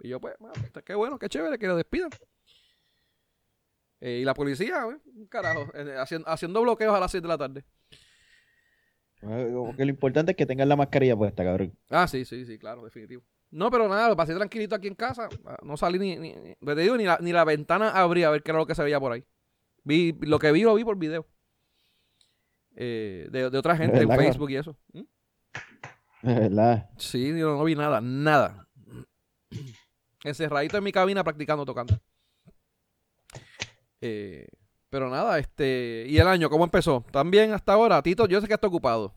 Y 0.00 0.08
yo, 0.08 0.20
pues, 0.20 0.34
qué 0.84 0.94
bueno, 0.94 1.18
qué 1.18 1.28
chévere 1.28 1.58
que 1.58 1.68
lo 1.68 1.76
despidan. 1.76 2.10
Eh, 4.04 4.18
y 4.20 4.24
la 4.24 4.34
policía, 4.34 4.84
carajo, 5.30 5.66
eh, 5.72 5.96
haciendo, 5.98 6.28
haciendo 6.28 6.60
bloqueos 6.60 6.94
a 6.94 7.00
las 7.00 7.10
6 7.10 7.22
de 7.22 7.28
la 7.28 7.38
tarde. 7.38 7.64
Porque 9.18 9.82
lo 9.82 9.90
importante 9.90 10.32
es 10.32 10.36
que 10.36 10.44
tengan 10.44 10.68
la 10.68 10.76
mascarilla 10.76 11.16
puesta, 11.16 11.42
cabrón. 11.42 11.72
Ah, 11.88 12.06
sí, 12.06 12.26
sí, 12.26 12.44
sí, 12.44 12.58
claro, 12.58 12.84
definitivo. 12.84 13.22
No, 13.50 13.70
pero 13.70 13.88
nada, 13.88 14.10
lo 14.10 14.14
pasé 14.14 14.34
tranquilito 14.34 14.74
aquí 14.74 14.88
en 14.88 14.94
casa. 14.94 15.30
Ah, 15.46 15.56
no 15.62 15.78
salí 15.78 15.98
ni, 15.98 16.16
ni, 16.18 16.34
ni, 16.34 17.04
la, 17.04 17.18
ni 17.18 17.32
la 17.32 17.44
ventana 17.44 17.92
abría 17.92 18.28
a 18.28 18.30
ver 18.30 18.42
qué 18.42 18.50
era 18.50 18.58
lo 18.58 18.66
que 18.66 18.74
se 18.74 18.82
veía 18.82 19.00
por 19.00 19.12
ahí. 19.12 19.24
Vi, 19.84 20.14
lo 20.20 20.38
que 20.38 20.52
vi 20.52 20.64
lo 20.64 20.74
vi 20.74 20.84
por 20.84 20.98
video. 20.98 21.26
Eh, 22.76 23.28
de, 23.30 23.46
otra 23.46 23.74
gente 23.74 24.02
en 24.02 24.10
Facebook 24.10 24.50
y 24.50 24.56
eso. 24.56 24.76
¿Mm? 24.92 25.02
De 26.24 26.34
verdad. 26.40 26.90
Sí, 26.98 27.28
yo 27.28 27.56
no 27.56 27.64
vi 27.64 27.74
nada, 27.74 28.02
nada. 28.02 28.68
Encerradito 30.24 30.76
en 30.76 30.84
mi 30.84 30.92
cabina 30.92 31.24
practicando 31.24 31.64
tocando. 31.64 31.98
Eh, 34.06 34.46
pero 34.90 35.08
nada, 35.08 35.38
este. 35.38 36.04
¿Y 36.06 36.18
el 36.18 36.28
año 36.28 36.50
cómo 36.50 36.64
empezó? 36.64 37.02
También 37.10 37.52
hasta 37.52 37.72
ahora, 37.72 38.02
Tito, 38.02 38.28
yo 38.28 38.38
sé 38.38 38.46
que 38.46 38.52
está 38.52 38.66
ocupado. 38.66 39.14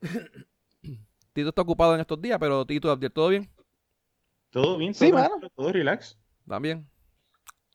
Tito 1.34 1.50
está 1.50 1.60
ocupado 1.60 1.94
en 1.94 2.00
estos 2.00 2.20
días, 2.22 2.38
pero 2.40 2.64
Tito, 2.64 2.98
¿todo 3.10 3.28
bien? 3.28 3.50
Todo 4.48 4.78
bien, 4.78 4.94
sí, 4.94 5.12
todo 5.54 5.72
relax. 5.72 6.18
También. 6.48 6.88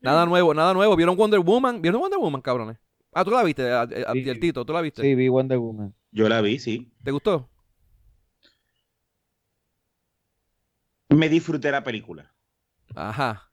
Nada 0.02 0.26
nuevo, 0.26 0.56
nada 0.56 0.74
nuevo. 0.74 0.96
¿Vieron 0.96 1.16
Wonder 1.16 1.40
Woman? 1.40 1.84
¿Vieron 1.84 2.02
Wonder 2.02 2.20
Woman, 2.20 2.42
cabrones? 2.42 2.78
Ah, 3.14 3.24
tú 3.24 3.30
la 3.30 3.44
viste, 3.44 3.64
el 3.72 4.40
Tito, 4.40 4.66
¿tú 4.66 4.74
la 4.74 4.82
viste? 4.82 5.04
Sí, 5.04 5.14
vi 5.14 5.30
Wonder 5.30 5.60
Woman. 5.60 5.94
Yo 6.12 6.28
la 6.28 6.42
vi, 6.42 6.58
sí. 6.58 6.92
¿Te 7.04 7.12
gustó? 7.12 7.48
Me 11.10 11.30
disfruté 11.30 11.70
la 11.72 11.84
película. 11.84 12.34
Ajá. 12.96 13.52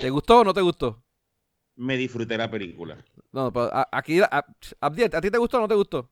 ¿Te 0.00 0.10
gustó 0.10 0.40
o 0.40 0.44
no 0.44 0.54
te 0.54 0.60
gustó? 0.60 1.02
Me 1.76 1.96
disfruté 1.96 2.38
la 2.38 2.50
película. 2.50 2.96
No, 3.32 3.52
pero 3.52 3.70
aquí, 3.92 4.20
a, 4.20 4.44
¿a 4.80 4.90
ti 5.20 5.30
te 5.30 5.38
gustó 5.38 5.58
o 5.58 5.60
no 5.60 5.68
te 5.68 5.74
gustó? 5.74 6.10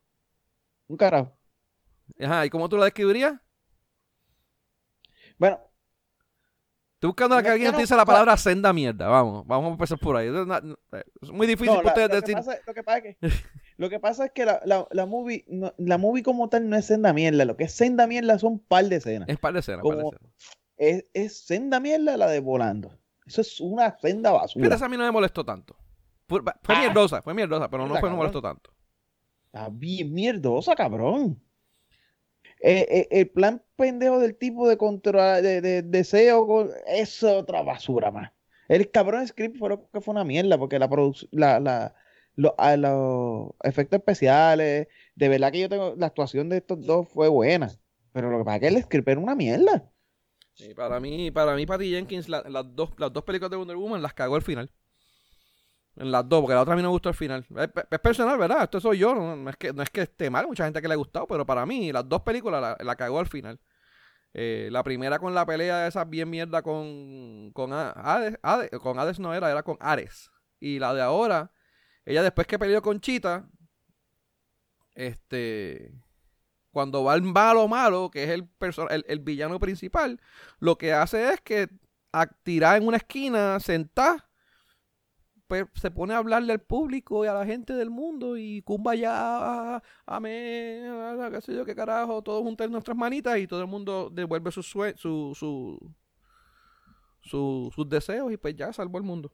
Un 0.87 0.97
carajo. 0.97 1.35
Ajá, 2.19 2.45
¿y 2.45 2.49
cómo 2.49 2.69
tú 2.69 2.77
la 2.77 2.85
describirías? 2.85 3.33
Bueno. 5.37 5.59
Estoy 6.95 7.09
buscando 7.09 7.41
que 7.41 7.49
alguien 7.49 7.69
utilice 7.69 7.95
la 7.95 8.05
palabra 8.05 8.37
senda 8.37 8.71
mierda. 8.71 9.07
Vamos, 9.07 9.45
vamos 9.45 9.69
a 9.69 9.71
empezar 9.73 9.99
por 9.99 10.15
ahí. 10.15 10.27
Es 11.21 11.29
muy 11.29 11.45
difícil 11.45 11.75
para 11.75 11.89
ustedes 11.89 12.21
decir. 12.21 12.37
lo, 12.65 12.73
que 12.73 12.83
pasa 12.83 12.97
es 12.99 13.17
que, 13.17 13.17
lo 13.77 13.89
que 13.89 13.99
pasa 13.99 14.25
es 14.25 14.31
que 14.31 14.45
la, 14.45 14.61
la, 14.65 14.87
la 14.91 15.05
movie, 15.05 15.45
la 15.77 15.97
movie 15.97 16.23
como 16.23 16.47
tal 16.49 16.69
no 16.69 16.77
es 16.77 16.85
senda 16.85 17.11
mierda. 17.11 17.43
Lo 17.45 17.57
que 17.57 17.65
es 17.65 17.73
senda 17.73 18.07
mierda 18.07 18.39
son 18.39 18.59
par 18.59 18.85
de 18.85 18.95
escenas. 18.95 19.27
Es 19.27 19.37
par 19.37 19.53
de 19.53 19.59
escenas, 19.59 19.83
par 19.83 19.97
de 19.97 20.03
escenas. 20.03 20.33
Es, 20.77 21.05
es, 21.13 21.45
senda 21.45 21.79
mierda 21.79 22.17
la 22.17 22.27
de 22.27 22.39
volando. 22.39 22.97
Eso 23.25 23.41
es 23.41 23.59
una 23.59 23.97
senda 23.97 24.31
basura. 24.31 24.63
Pero 24.63 24.75
esa 24.75 24.85
a 24.85 24.89
mí 24.89 24.97
no 24.97 25.03
me 25.03 25.11
molestó 25.11 25.43
tanto. 25.43 25.75
Fue, 26.27 26.41
fue 26.41 26.75
ah. 26.75 26.79
mierdosa, 26.79 27.21
fue 27.21 27.33
mierdosa, 27.33 27.69
pero 27.69 27.87
no 27.87 27.95
fue, 27.97 28.09
no 28.09 28.17
molestó 28.17 28.41
tanto. 28.41 28.71
Está 29.47 29.69
bien 29.69 30.13
mierdosa, 30.13 30.75
cabrón. 30.75 31.41
Eh, 32.61 32.87
eh, 32.89 33.07
el 33.11 33.29
plan 33.29 33.61
pendejo 33.75 34.19
del 34.19 34.35
tipo 34.35 34.67
de 34.67 34.77
control 34.77 35.43
de, 35.43 35.81
deseo, 35.83 36.69
es 36.87 37.23
otra 37.23 37.61
basura 37.61 38.11
más. 38.11 38.31
El 38.67 38.89
cabrón 38.89 39.27
script 39.27 39.57
fue 39.57 39.69
lo 39.69 39.89
que 39.89 40.01
fue 40.01 40.13
una 40.13 40.23
mierda, 40.23 40.57
porque 40.57 40.79
la 40.79 40.89
producción, 40.89 41.29
la, 41.31 41.59
la, 41.59 41.93
ah, 42.57 42.77
los 42.77 43.51
efectos 43.63 43.99
especiales, 43.99 44.87
de 45.15 45.29
verdad 45.29 45.51
que 45.51 45.59
yo 45.61 45.69
tengo, 45.69 45.95
la 45.95 46.07
actuación 46.07 46.49
de 46.49 46.57
estos 46.57 46.83
dos 46.85 47.07
fue 47.09 47.27
buena, 47.27 47.69
pero 48.11 48.31
lo 48.31 48.39
que 48.39 48.45
pasa 48.45 48.55
es 48.55 48.61
que 48.61 48.67
el 48.67 48.83
script 48.83 49.07
era 49.09 49.19
una 49.19 49.35
mierda. 49.35 49.91
Para 50.75 50.99
mí, 50.99 51.31
para 51.31 51.55
mí, 51.55 51.65
Patty 51.65 51.89
Jenkins, 51.91 52.29
las, 52.29 52.43
dos, 52.75 52.91
las 52.97 53.11
dos 53.11 53.23
películas 53.23 53.51
de 53.51 53.57
Wonder 53.57 53.75
Woman 53.75 54.01
las 54.01 54.13
cagó 54.13 54.35
al 54.35 54.41
final. 54.41 54.71
En 55.95 56.11
las 56.11 56.27
dos, 56.27 56.41
porque 56.41 56.53
la 56.53 56.61
otra 56.61 56.73
a 56.73 56.75
mí 56.75 56.81
no 56.81 56.89
me 56.89 56.93
gustó 56.93 57.09
al 57.09 57.15
final. 57.15 57.45
Es, 57.57 57.99
personal, 57.99 58.37
¿verdad? 58.37 58.63
Esto 58.63 58.79
soy 58.81 58.99
yo. 58.99 59.15
No, 59.15 59.49
es 59.49 59.55
que, 59.55 59.71
no 59.71 59.81
es 59.81 59.89
que 59.89 60.01
esté 60.01 60.29
mal, 60.29 60.45
mucha 60.47 60.65
gente 60.65 60.81
que 60.81 60.87
le 60.87 60.93
ha 60.93 60.97
gustado, 60.97 61.25
pero 61.27 61.45
para 61.45 61.65
mí, 61.65 61.91
las 61.91 62.07
dos 62.07 62.21
películas 62.21 62.77
la, 62.79 62.95
cagó 62.95 63.19
al 63.19 63.27
final. 63.27 63.59
Eh, 64.33 64.67
la 64.71 64.83
primera 64.83 65.19
con 65.19 65.33
la 65.33 65.45
pelea 65.45 65.79
de 65.79 65.87
esa 65.87 66.03
bien 66.03 66.29
mierda 66.29 66.61
con, 66.61 67.51
con 67.53 67.71
Hades, 67.71 68.37
con 68.81 68.99
Hades 68.99 69.19
no 69.19 69.33
era, 69.33 69.49
era 69.49 69.63
con 69.63 69.77
Ares. 69.79 70.29
Y 70.59 70.79
la 70.79 70.93
de 70.93 71.01
ahora, 71.01 71.51
ella 72.03 72.23
después 72.23 72.45
que 72.45 72.59
peleó 72.59 72.81
con 72.81 72.99
Chita, 72.99 73.47
este, 74.93 75.93
cuando 76.75 77.05
va 77.05 77.13
al 77.13 77.21
malo 77.21 77.69
malo, 77.69 78.11
que 78.11 78.25
es 78.25 78.29
el, 78.31 78.49
el, 78.89 79.05
el 79.07 79.19
villano 79.21 79.59
principal, 79.59 80.19
lo 80.59 80.77
que 80.77 80.91
hace 80.91 81.31
es 81.31 81.39
que 81.39 81.69
tirar 82.43 82.75
en 82.75 82.85
una 82.85 82.97
esquina, 82.97 83.57
sentar 83.61 84.27
pues 85.47 85.67
se 85.75 85.89
pone 85.89 86.13
a 86.13 86.17
hablarle 86.17 86.51
al 86.51 86.59
público 86.59 87.23
y 87.23 87.29
a 87.29 87.33
la 87.33 87.45
gente 87.45 87.71
del 87.71 87.89
mundo 87.89 88.35
y 88.35 88.61
cumba 88.63 88.93
ya, 88.93 89.81
amén, 90.05 90.83
qué 91.31 91.39
sé 91.39 91.55
yo, 91.55 91.63
qué 91.63 91.73
carajo, 91.73 92.21
todos 92.21 92.43
juntos 92.43 92.65
en 92.65 92.73
nuestras 92.73 92.97
manitas 92.97 93.37
y 93.37 93.47
todo 93.47 93.61
el 93.61 93.67
mundo 93.67 94.09
devuelve 94.11 94.51
su, 94.51 94.61
su, 94.61 95.33
su, 95.33 95.79
sus 97.73 97.89
deseos 97.89 98.33
y 98.33 98.37
pues 98.37 98.53
ya 98.57 98.73
salvó 98.73 98.97
el 98.97 99.05
mundo. 99.05 99.31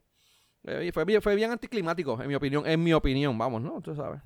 Eh, 0.62 0.92
fue, 0.94 1.04
bien, 1.04 1.20
fue 1.20 1.34
bien 1.34 1.50
anticlimático, 1.50 2.22
en 2.22 2.28
mi 2.28 2.36
opinión, 2.36 2.64
en 2.68 2.84
mi 2.84 2.92
opinión, 2.92 3.36
vamos, 3.36 3.62
¿no? 3.62 3.80
Tú 3.80 3.96
sabes. 3.96 4.22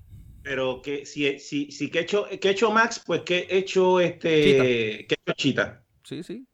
Pero 0.46 0.80
que 0.80 1.04
si, 1.04 1.40
si, 1.40 1.72
si 1.72 1.90
que 1.90 1.98
hecho, 2.00 2.28
que 2.40 2.50
hecho 2.50 2.70
Max, 2.70 3.02
pues 3.04 3.22
que 3.22 3.48
hecho 3.50 3.98
este, 3.98 5.04
que 5.08 5.14
hecho 5.14 5.32
Chita. 5.34 5.84
Sí, 6.04 6.22
sí. 6.22 6.46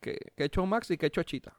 Que, 0.00 0.16
que 0.36 0.44
hecho 0.44 0.64
Max 0.64 0.92
y 0.92 0.96
que 0.96 1.06
hecho 1.06 1.24
Chita 1.24 1.58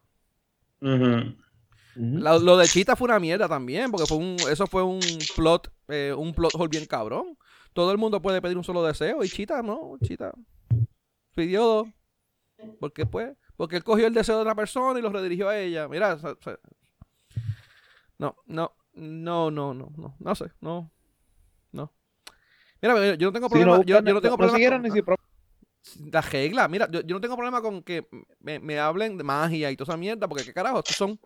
lo 1.99 2.57
de 2.57 2.67
Chita 2.67 2.95
fue 2.95 3.05
una 3.05 3.19
mierda 3.19 3.49
también, 3.49 3.91
porque 3.91 4.05
fue 4.05 4.17
un, 4.17 4.37
eso 4.49 4.65
fue 4.67 4.81
un 4.81 5.01
plot, 5.35 5.69
eh, 5.89 6.13
un 6.17 6.33
plot 6.33 6.55
hole 6.55 6.69
bien 6.69 6.85
cabrón. 6.85 7.37
Todo 7.73 7.91
el 7.91 7.97
mundo 7.97 8.21
puede 8.21 8.41
pedir 8.41 8.57
un 8.57 8.63
solo 8.63 8.81
deseo 8.83 9.23
y 9.23 9.27
Chita 9.27 9.61
no, 9.61 9.97
Chita 10.01 10.31
pidió 11.35 11.63
dos. 11.65 11.87
Porque 12.79 13.05
pues, 13.05 13.35
porque 13.57 13.75
él 13.75 13.83
cogió 13.83 14.07
el 14.07 14.13
deseo 14.13 14.35
de 14.35 14.41
otra 14.41 14.55
persona 14.55 14.97
y 14.99 15.01
lo 15.01 15.09
redirigió 15.09 15.49
a 15.49 15.57
ella. 15.57 15.87
Mira, 15.87 16.17
no, 18.17 18.35
no, 18.45 18.73
no, 18.99 19.51
no, 19.51 19.73
no, 19.73 19.91
no, 19.95 20.15
no 20.19 20.35
sé, 20.35 20.51
no, 20.61 20.91
no. 21.71 21.93
Mira, 22.81 23.15
yo 23.15 23.27
no 23.27 23.33
tengo 23.33 23.49
problema, 23.49 23.83
yo, 23.85 24.01
no 24.01 24.21
tengo 24.21 24.37
problema. 24.37 25.15
la 26.11 26.21
regla, 26.21 26.67
mira, 26.67 26.87
yo, 26.89 27.01
no 27.03 27.21
tengo 27.21 27.35
problema 27.35 27.61
con 27.61 27.83
que 27.83 28.07
me, 28.39 28.59
me 28.59 28.79
hablen 28.79 29.17
de 29.17 29.23
magia 29.23 29.71
y 29.71 29.75
toda 29.75 29.93
esa 29.93 29.97
mierda, 29.97 30.27
porque 30.27 30.45
qué 30.45 30.53
carajo, 30.53 30.79
estos 30.79 30.95
son 30.95 31.19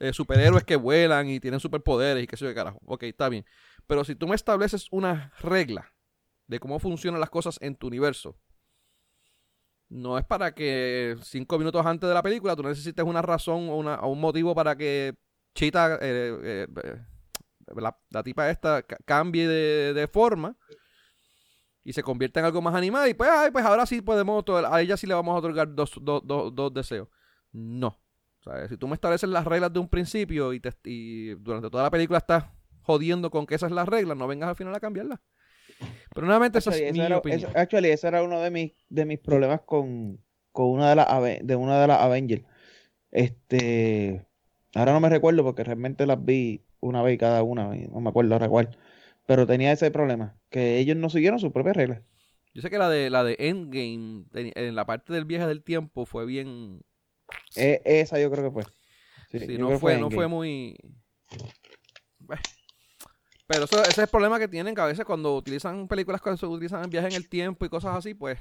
eh, 0.00 0.12
superhéroes 0.12 0.64
que 0.64 0.76
vuelan 0.76 1.28
y 1.28 1.40
tienen 1.40 1.60
superpoderes 1.60 2.22
y 2.22 2.26
qué 2.26 2.36
sé 2.36 2.44
yo 2.44 2.50
qué 2.50 2.54
carajo. 2.54 2.80
Ok, 2.84 3.04
está 3.04 3.28
bien. 3.28 3.44
Pero 3.86 4.04
si 4.04 4.14
tú 4.14 4.28
me 4.28 4.34
estableces 4.34 4.86
una 4.90 5.32
regla 5.40 5.92
de 6.46 6.60
cómo 6.60 6.78
funcionan 6.78 7.20
las 7.20 7.30
cosas 7.30 7.58
en 7.60 7.76
tu 7.76 7.86
universo, 7.86 8.36
no 9.88 10.18
es 10.18 10.24
para 10.24 10.54
que 10.54 11.16
cinco 11.22 11.58
minutos 11.58 11.84
antes 11.84 12.08
de 12.08 12.14
la 12.14 12.22
película 12.22 12.54
tú 12.54 12.62
necesites 12.62 13.04
una 13.04 13.22
razón 13.22 13.68
o, 13.70 13.76
una, 13.76 14.04
un 14.04 14.20
motivo 14.20 14.54
para 14.54 14.76
que 14.76 15.14
Chita, 15.58 15.98
eh, 16.00 16.38
eh, 16.40 16.66
la, 17.74 18.22
tipa 18.22 18.48
esta, 18.48 18.84
cambie 19.04 19.48
de, 19.48 20.06
forma 20.06 20.56
y 21.82 21.92
se 21.92 22.04
convierta 22.04 22.38
en 22.38 22.46
algo 22.46 22.62
más 22.62 22.76
animado 22.76 23.08
y 23.08 23.14
pues, 23.14 23.28
ay, 23.28 23.50
pues 23.50 23.64
ahora 23.64 23.84
sí 23.84 24.00
podemos, 24.00 24.44
a 24.70 24.80
ella 24.80 24.96
sí 24.96 25.08
le 25.08 25.14
vamos 25.14 25.34
a 25.34 25.38
otorgar 25.38 25.74
dos, 25.74 25.98
dos, 26.00 26.22
dos, 26.24 26.54
dos 26.54 26.72
deseos. 26.72 27.08
No. 27.50 28.00
Si 28.68 28.76
tú 28.76 28.86
me 28.86 28.94
estableces 28.94 29.28
las 29.28 29.44
reglas 29.44 29.72
de 29.72 29.80
un 29.80 29.88
principio 29.88 30.54
y, 30.54 30.62
y 30.84 31.34
durante 31.34 31.68
toda 31.70 31.82
la 31.82 31.90
película 31.90 32.18
estás 32.18 32.44
jodiendo 32.82 33.28
con 33.28 33.44
que 33.44 33.56
esas 33.56 33.68
son 33.68 33.76
las 33.76 33.88
reglas, 33.88 34.16
no 34.16 34.28
vengas 34.28 34.50
al 34.50 34.56
final 34.56 34.76
a 34.76 34.80
cambiarlas. 34.80 35.18
Pero 36.14 36.24
nuevamente 36.24 36.60
esa 36.60 36.70
es 36.70 36.92
mi 36.92 37.12
opinión. 37.12 37.50
actually, 37.56 37.88
ese 37.88 38.06
era 38.06 38.22
uno 38.22 38.40
de 38.40 38.50
mis, 38.52 38.72
de 38.88 39.04
mis 39.04 39.18
problemas 39.18 39.62
con, 39.62 40.22
una 40.52 40.90
de 40.90 40.94
las 40.94 41.08
de 41.42 41.56
una 41.56 41.80
de 41.80 41.86
las 41.88 42.00
Avengers. 42.00 42.44
Este, 43.10 44.27
ahora 44.78 44.92
no 44.92 45.00
me 45.00 45.08
recuerdo 45.08 45.44
porque 45.44 45.64
realmente 45.64 46.06
las 46.06 46.24
vi 46.24 46.62
una 46.80 47.02
vez 47.02 47.18
cada 47.18 47.42
una, 47.42 47.74
no 47.74 48.00
me 48.00 48.10
acuerdo 48.10 48.34
ahora 48.34 48.48
cuál. 48.48 48.78
Pero 49.26 49.46
tenía 49.46 49.72
ese 49.72 49.90
problema, 49.90 50.38
que 50.48 50.78
ellos 50.78 50.96
no 50.96 51.10
siguieron 51.10 51.38
sus 51.38 51.52
propias 51.52 51.76
reglas. 51.76 52.02
Yo 52.54 52.62
sé 52.62 52.70
que 52.70 52.78
la 52.78 52.88
de 52.88 53.10
la 53.10 53.24
de 53.24 53.36
Endgame, 53.38 54.24
en 54.32 54.74
la 54.74 54.86
parte 54.86 55.12
del 55.12 55.26
viaje 55.26 55.46
del 55.46 55.62
tiempo, 55.62 56.06
fue 56.06 56.24
bien 56.24 56.80
e, 57.56 57.82
esa 57.84 58.18
yo 58.20 58.30
creo 58.30 58.44
que 58.44 58.50
fue. 58.50 58.64
Sí, 59.30 59.58
no, 59.58 59.78
fue, 59.78 59.98
no 59.98 60.10
fue 60.10 60.26
muy... 60.26 60.76
Pero 63.46 63.64
eso, 63.64 63.80
ese 63.80 63.90
es 63.90 63.98
el 63.98 64.08
problema 64.08 64.38
que 64.38 64.48
tienen 64.48 64.74
que 64.74 64.80
a 64.80 64.86
veces 64.86 65.04
cuando 65.04 65.34
utilizan 65.36 65.88
películas 65.88 66.20
que 66.20 66.36
se 66.36 66.46
utilizan 66.46 66.84
en 66.84 66.90
viaje 66.90 67.08
en 67.08 67.14
el 67.14 67.28
tiempo 67.28 67.64
y 67.64 67.68
cosas 67.68 67.96
así, 67.96 68.14
pues 68.14 68.38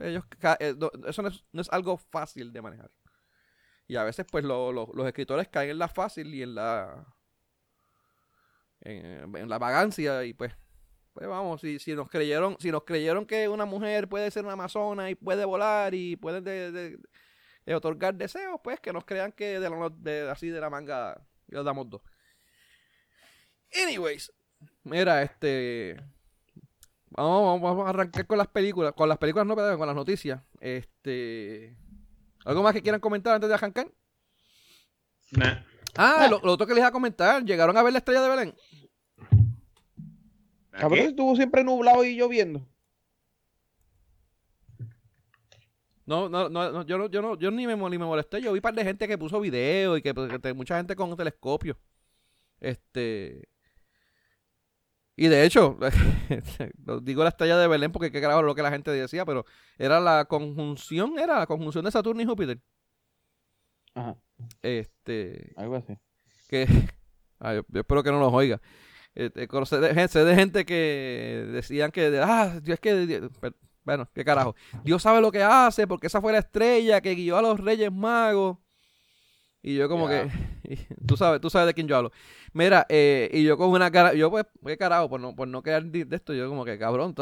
ellos 0.00 0.24
eh, 0.60 0.74
eso 1.06 1.22
no 1.22 1.60
es, 1.60 1.68
algo 1.70 1.96
fácil 1.96 2.52
de 2.52 2.62
manejar. 2.62 2.90
Y 3.88 3.96
a 3.96 4.04
veces 4.04 4.26
pues 4.30 4.44
los 4.44 5.06
escritores 5.06 5.48
caen 5.48 5.70
en 5.70 5.78
la 5.78 5.88
fácil 5.88 6.32
y 6.34 6.42
en 6.42 6.54
la 6.54 7.06
en, 8.82 9.48
la 9.48 9.58
vagancia 9.58 10.24
y 10.24 10.34
pues 10.34 10.54
pues 11.14 11.26
vamos, 11.26 11.60
si, 11.60 11.80
si 11.80 11.96
nos 11.96 12.08
creyeron, 12.08 12.56
si 12.60 12.70
nos 12.70 12.84
creyeron 12.84 13.26
que 13.26 13.48
una 13.48 13.64
mujer 13.64 14.08
puede 14.08 14.30
ser 14.30 14.44
una 14.44 14.52
amazona 14.52 15.10
y 15.10 15.16
puede 15.16 15.44
volar 15.44 15.92
y 15.92 16.14
puede 16.14 16.40
de, 16.40 17.74
otorgar 17.74 18.14
deseos, 18.14 18.60
pues 18.62 18.78
que 18.78 18.92
nos 18.92 19.04
crean 19.04 19.32
que 19.32 19.58
de, 19.58 20.30
así 20.30 20.48
de 20.48 20.60
la 20.60 20.70
manga 20.70 21.20
les 21.48 21.64
damos 21.64 21.90
dos. 21.90 22.02
Anyways, 23.74 24.32
mira, 24.84 25.22
este. 25.22 26.00
Vamos, 27.10 27.60
vamos, 27.60 27.86
a 27.86 27.90
arrancar 27.90 28.26
con 28.26 28.38
las 28.38 28.48
películas. 28.48 28.92
Con 28.92 29.08
las 29.08 29.18
películas 29.18 29.46
no, 29.46 29.56
pero 29.56 29.76
con 29.76 29.88
las 29.88 29.96
noticias. 29.96 30.40
Este. 30.60 31.76
¿Algo 32.44 32.62
más 32.62 32.72
que 32.72 32.82
quieran 32.82 33.00
comentar 33.00 33.34
antes 33.34 33.48
de 33.48 33.54
arrancar? 33.54 33.88
Ah, 35.96 36.28
lo, 36.30 36.40
otro 36.42 36.66
que 36.66 36.74
les 36.74 36.80
iba 36.80 36.88
a 36.88 36.92
comentar, 36.92 37.44
¿llegaron 37.44 37.76
a 37.76 37.82
ver 37.82 37.92
la 37.92 37.98
estrella 37.98 38.22
de 38.22 38.28
Belén? 38.28 38.54
Cabrón, 40.70 40.98
estuvo 41.00 41.34
siempre 41.34 41.64
nublado 41.64 42.04
y 42.04 42.16
lloviendo. 42.16 42.66
No, 46.06 46.28
no, 46.28 46.48
no, 46.48 46.86
yo 46.86 46.96
no, 46.96 47.10
yo 47.10 47.20
no, 47.20 47.36
yo 47.36 47.50
ni 47.50 47.66
me, 47.66 47.76
ni 47.76 47.98
me 47.98 48.06
molesté. 48.06 48.40
Yo 48.40 48.52
vi 48.52 48.58
un 48.58 48.62
par 48.62 48.74
de 48.74 48.82
gente 48.82 49.06
que 49.06 49.18
puso 49.18 49.40
video 49.40 49.96
y 49.96 50.02
que, 50.02 50.14
que 50.42 50.54
mucha 50.54 50.78
gente 50.78 50.96
con 50.96 51.14
telescopio. 51.16 51.76
Este. 52.60 53.46
Y 55.20 55.26
de 55.26 55.44
hecho, 55.44 55.76
digo 57.02 57.24
la 57.24 57.30
estrella 57.30 57.58
de 57.58 57.66
Belén 57.66 57.90
porque 57.90 58.12
qué 58.12 58.20
carajo 58.20 58.42
lo 58.42 58.54
que 58.54 58.62
la 58.62 58.70
gente 58.70 58.92
decía, 58.92 59.24
pero 59.26 59.44
era 59.76 59.98
la 59.98 60.26
conjunción, 60.26 61.18
era 61.18 61.40
la 61.40 61.46
conjunción 61.48 61.84
de 61.84 61.90
Saturno 61.90 62.22
y 62.22 62.24
Júpiter. 62.24 62.60
Ajá. 63.96 64.16
Este. 64.62 65.52
Algo 65.56 65.74
así. 65.74 65.98
Que. 66.48 66.66
yo, 67.40 67.62
espero 67.80 68.04
que 68.04 68.12
no 68.12 68.20
nos 68.20 68.32
oiga. 68.32 68.60
Este, 69.12 69.48
sé, 69.66 70.24
de, 70.24 70.34
gente 70.36 70.64
que 70.64 71.48
decían 71.50 71.90
que. 71.90 72.16
Ah, 72.22 72.60
es 72.64 72.78
que. 72.78 73.28
Bueno, 73.82 74.08
qué 74.14 74.24
carajo. 74.24 74.54
Dios 74.84 75.02
sabe 75.02 75.20
lo 75.20 75.32
que 75.32 75.42
hace 75.42 75.88
porque 75.88 76.06
esa 76.06 76.20
fue 76.20 76.30
la 76.30 76.38
estrella 76.38 77.00
que 77.00 77.16
guió 77.16 77.38
a 77.38 77.42
los 77.42 77.58
Reyes 77.58 77.90
Magos. 77.90 78.58
Y 79.62 79.74
yo 79.74 79.88
como 79.88 80.08
que, 80.08 80.30
tú 81.06 81.16
sabes, 81.16 81.40
tú 81.40 81.50
sabes 81.50 81.66
de 81.66 81.74
quién 81.74 81.88
yo 81.88 81.96
hablo. 81.96 82.12
Mira, 82.52 82.86
eh, 82.88 83.28
y 83.32 83.42
yo 83.42 83.58
con 83.58 83.70
una 83.70 83.90
cara, 83.90 84.14
yo 84.14 84.30
pues, 84.30 84.46
qué 84.64 84.78
carajo, 84.78 85.08
por 85.08 85.20
no, 85.20 85.34
por 85.34 85.48
no 85.48 85.62
quedar 85.62 85.84
de 85.84 86.06
esto, 86.14 86.32
yo 86.32 86.48
como 86.48 86.64
que 86.64 86.78
cabrón, 86.78 87.14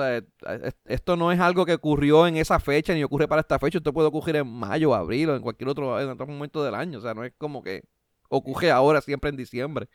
esto 0.85 1.17
no 1.17 1.33
es 1.33 1.41
algo 1.41 1.65
que 1.65 1.75
ocurrió 1.75 2.27
en 2.27 2.37
esa 2.37 2.61
fecha, 2.61 2.93
ni 2.95 3.03
ocurre 3.03 3.27
para 3.27 3.41
esta 3.41 3.59
fecha, 3.59 3.79
esto 3.79 3.93
puede 3.93 4.09
ocurrir 4.09 4.37
en 4.37 4.49
mayo, 4.49 4.95
abril 4.95 5.31
o 5.31 5.37
en 5.37 5.43
cualquier 5.43 5.71
otro, 5.71 6.01
en 6.01 6.11
otro 6.11 6.27
momento 6.27 6.63
del 6.63 6.75
año, 6.75 6.99
o 6.99 7.03
sea, 7.03 7.15
no 7.15 7.25
es 7.25 7.33
como 7.39 7.63
que 7.63 7.85
ocurre 8.29 8.71
ahora, 8.71 9.01
siempre 9.01 9.31
en 9.31 9.37
diciembre. 9.37 9.89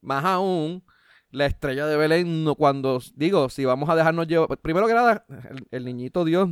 Más 0.00 0.24
aún, 0.24 0.84
la 1.30 1.46
estrella 1.46 1.86
de 1.86 1.96
Belén, 1.96 2.46
cuando, 2.56 3.00
digo, 3.14 3.50
si 3.50 3.64
vamos 3.64 3.88
a 3.90 3.96
dejarnos 3.96 4.26
llevar, 4.26 4.58
primero 4.58 4.86
que 4.86 4.94
nada, 4.94 5.26
el 5.70 5.84
niñito 5.84 6.24
Dios 6.24 6.50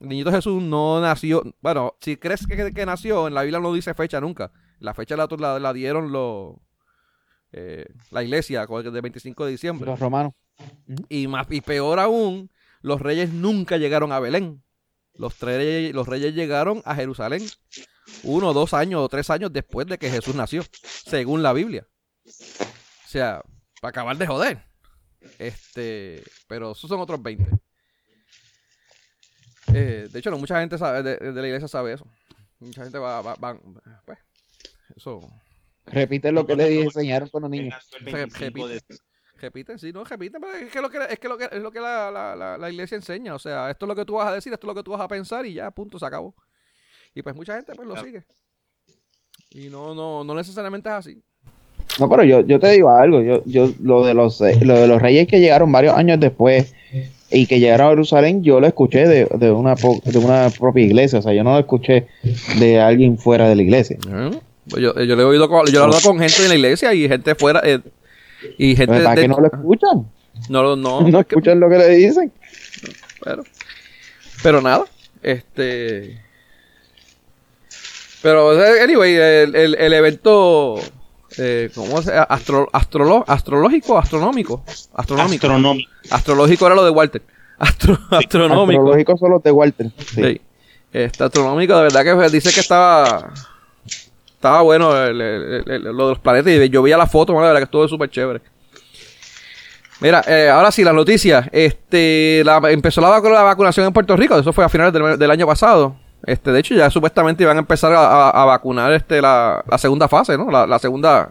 el 0.00 0.08
niñito 0.08 0.30
Jesús 0.30 0.62
no 0.62 1.00
nació. 1.00 1.42
Bueno, 1.60 1.96
si 2.00 2.16
crees 2.16 2.46
que, 2.46 2.72
que, 2.72 2.86
nació, 2.86 3.28
en 3.28 3.34
la 3.34 3.42
Biblia 3.42 3.60
no 3.60 3.72
dice 3.72 3.94
fecha 3.94 4.20
nunca. 4.20 4.52
La 4.78 4.94
fecha 4.94 5.16
la, 5.16 5.58
la, 5.58 5.72
dieron 5.72 6.12
los. 6.12 6.56
Eh, 7.52 7.86
la 8.10 8.22
iglesia, 8.22 8.66
de 8.66 9.00
25 9.00 9.44
de 9.46 9.50
diciembre. 9.50 9.86
Los 9.86 9.98
romanos. 9.98 10.32
Y, 11.08 11.26
más, 11.28 11.46
y 11.50 11.60
peor 11.60 11.98
aún, 11.98 12.50
los 12.82 13.00
reyes 13.00 13.32
nunca 13.32 13.78
llegaron 13.78 14.12
a 14.12 14.20
Belén. 14.20 14.62
Los, 15.14 15.36
tres, 15.36 15.94
los 15.94 16.06
reyes 16.06 16.34
llegaron 16.34 16.82
a 16.84 16.94
Jerusalén 16.94 17.42
uno, 18.22 18.52
dos 18.52 18.74
años 18.74 19.00
o 19.00 19.08
tres 19.08 19.30
años 19.30 19.52
después 19.52 19.86
de 19.86 19.98
que 19.98 20.10
Jesús 20.10 20.34
nació, 20.34 20.64
según 20.82 21.42
la 21.42 21.52
Biblia. 21.52 21.86
O 22.24 23.08
sea, 23.08 23.42
para 23.80 23.90
acabar 23.90 24.16
de 24.16 24.26
joder. 24.26 24.64
Este, 25.38 26.22
pero 26.46 26.72
esos 26.72 26.88
son 26.88 27.00
otros 27.00 27.22
20. 27.22 27.50
Eh, 29.76 30.08
de 30.10 30.18
hecho, 30.18 30.30
no 30.30 30.38
mucha 30.38 30.58
gente 30.60 30.78
sabe, 30.78 31.02
de, 31.02 31.32
la 31.32 31.46
iglesia 31.46 31.68
sabe 31.68 31.92
eso. 31.92 32.06
Mucha 32.58 32.82
gente 32.82 32.98
va, 32.98 33.20
va, 33.20 33.36
pues, 34.04 34.18
eso. 34.96 35.20
Repite 35.84 36.32
lo 36.32 36.46
que 36.46 36.56
le 36.56 36.82
enseñaron 36.82 37.28
con 37.28 37.42
los 37.42 37.50
niños. 37.50 37.74
Repite, 39.38 39.78
sí, 39.78 39.92
no, 39.92 40.02
repite, 40.02 40.40
pero 40.40 40.54
es 40.54 40.72
que, 40.72 40.80
lo 40.80 40.88
que, 40.88 40.98
es 41.10 41.18
que, 41.18 41.28
lo 41.28 41.36
que 41.36 41.44
es 41.44 41.62
lo 41.62 41.70
que 41.70 41.78
la, 41.78 42.10
la, 42.10 42.56
la, 42.56 42.70
iglesia 42.70 42.96
enseña. 42.96 43.34
O 43.34 43.38
sea, 43.38 43.70
esto 43.70 43.84
es 43.84 43.88
lo 43.88 43.94
que 43.94 44.06
tú 44.06 44.14
vas 44.14 44.28
a 44.28 44.32
decir, 44.32 44.50
esto 44.50 44.66
es 44.66 44.68
lo 44.68 44.74
que 44.74 44.82
tú 44.82 44.92
vas 44.92 45.00
a 45.02 45.08
pensar 45.08 45.44
y 45.44 45.52
ya, 45.52 45.70
punto, 45.70 45.98
se 45.98 46.06
acabó. 46.06 46.34
Y 47.14 47.20
pues 47.22 47.34
mucha 47.36 47.54
gente 47.54 47.74
pues 47.74 47.86
lo 47.86 47.96
sigue. 48.02 48.24
Y 49.50 49.68
no, 49.68 49.94
no, 49.94 50.24
no 50.24 50.34
necesariamente 50.34 50.88
es 50.88 50.94
así. 50.94 51.22
No, 51.98 52.08
pero 52.10 52.24
yo, 52.24 52.40
yo 52.40 52.60
te 52.60 52.70
digo 52.70 52.90
algo, 52.90 53.22
yo, 53.22 53.42
yo, 53.46 53.70
lo 53.82 54.04
de 54.04 54.14
los 54.14 54.40
lo 54.40 54.74
de 54.74 54.86
los 54.86 55.00
reyes 55.00 55.26
que 55.26 55.40
llegaron 55.40 55.72
varios 55.72 55.96
años 55.96 56.20
después 56.20 56.74
y 57.30 57.46
que 57.46 57.58
llegaron 57.58 57.86
a 57.86 57.90
Jerusalén, 57.90 58.42
yo 58.42 58.60
lo 58.60 58.66
escuché 58.66 59.06
de, 59.08 59.24
de, 59.24 59.50
una, 59.50 59.74
de 59.74 60.18
una 60.18 60.50
propia 60.50 60.84
iglesia, 60.84 61.18
o 61.18 61.22
sea, 61.22 61.32
yo 61.32 61.42
no 61.42 61.52
lo 61.54 61.58
escuché 61.58 62.06
de 62.58 62.80
alguien 62.80 63.18
fuera 63.18 63.48
de 63.48 63.56
la 63.56 63.62
iglesia. 63.62 63.96
Pues 64.68 64.82
yo, 64.82 64.94
yo, 64.94 65.16
le 65.16 65.22
he 65.22 65.24
oído 65.24 65.48
con, 65.48 65.66
yo 65.66 65.80
he 65.80 65.82
hablado 65.82 66.02
con 66.02 66.18
gente 66.18 66.42
en 66.42 66.48
la 66.48 66.54
iglesia 66.54 66.92
y 66.92 67.08
gente 67.08 67.34
fuera 67.34 67.62
eh, 67.64 67.80
y 68.58 68.76
gente 68.76 68.92
¿Verdad 68.92 69.14
que 69.14 69.28
no 69.28 69.38
lo 69.38 69.46
escuchan? 69.46 70.06
No, 70.48 70.76
no, 70.76 71.00
no 71.08 71.20
escuchan 71.20 71.60
lo 71.60 71.70
que 71.70 71.78
le 71.78 71.88
dicen. 71.88 72.30
Pero, 73.24 73.44
pero 74.42 74.60
nada, 74.60 74.84
este 75.22 76.18
pero 78.22 78.50
anyway, 78.82 79.14
el, 79.14 79.54
el, 79.54 79.74
el 79.76 79.92
evento 79.92 80.80
eh, 81.38 81.70
¿cómo 81.74 82.02
se 82.02 82.12
Astro, 82.12 82.68
astrológico, 82.72 83.98
astronómico, 83.98 84.64
astronómico. 84.94 85.48
Astrológico 86.10 86.66
era 86.66 86.74
lo 86.74 86.84
de 86.84 86.90
Walter. 86.90 87.22
astronómico. 87.58 88.80
Astrológico 88.80 89.16
son 89.16 89.30
los 89.30 89.42
de 89.42 89.50
Walter. 89.50 89.90
Sí. 90.14 90.40
Este, 90.92 91.24
astronómico, 91.24 91.76
de 91.76 91.82
verdad 91.82 92.04
que 92.04 92.30
dice 92.30 92.52
que 92.52 92.60
estaba 92.60 93.32
estaba 94.34 94.62
bueno 94.62 94.90
lo 94.90 94.94
de 94.94 95.94
los 95.94 96.18
planetas 96.18 96.52
y 96.52 96.68
yo 96.68 96.82
veía 96.82 96.96
la 96.96 97.06
foto, 97.06 97.32
de 97.32 97.38
verdad 97.38 97.56
que 97.56 97.64
estuvo 97.64 97.88
súper 97.88 98.10
chévere. 98.10 98.40
Mira, 100.00 100.22
eh, 100.26 100.48
ahora 100.50 100.70
sí, 100.70 100.84
las 100.84 100.94
noticias. 100.94 101.48
Este, 101.52 102.40
empezó 102.70 103.00
la, 103.00 103.18
la, 103.18 103.42
vacunación 103.42 103.86
en 103.86 103.92
Puerto 103.92 104.14
Rico, 104.16 104.38
eso 104.38 104.52
fue 104.52 104.64
a 104.64 104.68
finales 104.68 104.92
del, 104.92 105.30
año 105.30 105.46
pasado. 105.46 105.96
Este, 106.24 106.50
de 106.50 106.60
hecho, 106.60 106.74
ya 106.74 106.90
supuestamente 106.90 107.42
iban 107.42 107.56
a 107.56 107.60
empezar 107.60 107.92
a, 107.94 108.44
vacunar 108.44 108.92
este, 108.92 109.20
la, 109.20 109.62
segunda 109.78 110.08
fase, 110.08 110.36
¿no? 110.36 110.50
La, 110.50 110.78
segunda. 110.78 111.30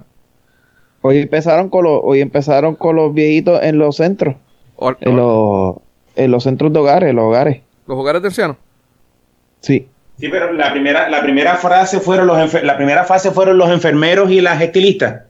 Hoy 1.01 1.19
empezaron 1.19 1.69
con 1.69 1.83
los, 1.83 1.99
hoy 2.03 2.21
empezaron 2.21 2.75
con 2.75 2.95
los 2.95 3.13
viejitos 3.13 3.61
en 3.61 3.77
los 3.77 3.97
centros. 3.97 4.35
en, 5.01 5.15
los, 5.15 5.75
en 6.15 6.31
los 6.31 6.43
centros 6.43 6.71
de 6.71 6.79
hogares, 6.79 7.13
los 7.13 7.25
hogares. 7.25 7.61
¿Los 7.87 7.97
hogares 7.97 8.21
de 8.21 8.27
ancianos? 8.29 8.57
Sí. 9.59 9.87
Sí, 10.17 10.29
pero 10.29 10.53
la 10.53 10.71
primera, 10.71 11.09
la 11.09 11.21
primera 11.21 11.57
fase 11.57 11.99
fueron 11.99 12.27
los 12.27 12.63
la 12.63 12.77
primera 12.77 13.03
fase 13.03 13.31
fueron 13.31 13.57
los 13.57 13.69
enfermeros 13.69 14.31
y 14.31 14.39
las 14.39 14.61
estilistas. 14.61 15.23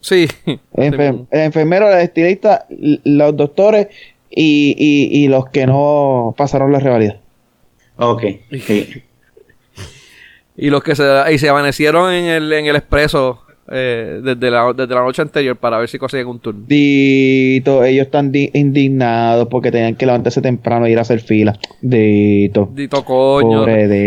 Sí. 0.00 0.28
el 0.74 1.26
enfermeros, 1.30 1.90
las 1.90 2.02
estilistas, 2.02 2.64
los 2.68 3.36
doctores 3.36 3.88
y, 4.28 4.74
y, 4.76 5.24
y 5.24 5.28
los 5.28 5.48
que 5.50 5.66
no 5.66 6.34
pasaron 6.36 6.72
la 6.72 6.80
rivalidad. 6.80 7.20
Ok. 7.98 8.22
y 10.56 10.70
los 10.70 10.82
que 10.82 10.96
se, 10.96 11.04
y 11.32 11.38
se 11.38 11.48
amanecieron 11.48 12.12
en 12.12 12.24
el, 12.26 12.52
en 12.52 12.66
el 12.66 12.76
expreso 12.76 13.44
eh, 13.70 14.20
desde, 14.22 14.50
la, 14.50 14.72
desde 14.72 14.94
la 14.94 15.02
noche 15.02 15.20
anterior 15.20 15.56
para 15.56 15.78
ver 15.78 15.88
si 15.88 15.98
consiguen 15.98 16.26
un 16.26 16.38
turno. 16.38 16.64
Dito, 16.66 17.84
ellos 17.84 18.06
están 18.06 18.32
indignados 18.34 19.48
porque 19.48 19.70
tenían 19.70 19.94
que 19.94 20.06
levantarse 20.06 20.40
temprano 20.40 20.86
e 20.86 20.90
ir 20.92 20.98
a 20.98 21.02
hacer 21.02 21.20
fila. 21.20 21.58
Dito. 21.80 22.70
Dito, 22.72 23.04
coño. 23.04 23.66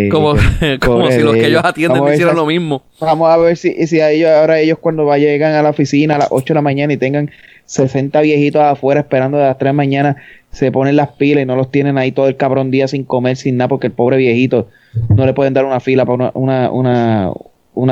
como, 0.09 0.33
como 0.81 1.11
si 1.11 1.21
los 1.21 1.33
que 1.33 1.47
ellos 1.47 1.63
atienden 1.63 2.13
hicieran 2.13 2.35
lo 2.35 2.45
mismo. 2.45 2.83
Vamos 2.99 3.29
a 3.29 3.37
ver 3.37 3.55
si, 3.57 3.87
si 3.87 3.99
a 3.99 4.11
ellos, 4.11 4.29
ahora 4.29 4.59
ellos 4.59 4.79
cuando 4.79 5.15
llegan 5.15 5.53
a 5.53 5.61
la 5.61 5.69
oficina 5.69 6.15
a 6.15 6.19
las 6.19 6.27
8 6.31 6.45
de 6.45 6.55
la 6.55 6.61
mañana 6.61 6.93
y 6.93 6.97
tengan 6.97 7.29
60 7.65 8.19
viejitos 8.21 8.61
afuera 8.61 9.01
esperando 9.01 9.37
de 9.37 9.45
las 9.45 9.57
3 9.57 9.59
de 9.59 9.69
la 9.69 9.73
mañana, 9.73 10.17
se 10.51 10.71
ponen 10.71 10.95
las 10.95 11.09
pilas 11.09 11.43
y 11.43 11.45
no 11.45 11.55
los 11.55 11.71
tienen 11.71 11.97
ahí 11.97 12.11
todo 12.11 12.27
el 12.27 12.35
cabrón 12.35 12.71
día 12.71 12.87
sin 12.87 13.03
comer, 13.03 13.37
sin 13.37 13.57
nada, 13.57 13.69
porque 13.69 13.87
el 13.87 13.93
pobre 13.93 14.17
viejito 14.17 14.67
no 15.15 15.25
le 15.25 15.33
pueden 15.33 15.53
dar 15.53 15.65
una 15.65 15.79
fila 15.79 16.05
para 16.05 16.15
una, 16.15 16.31
una, 16.33 16.71
una, 16.71 17.31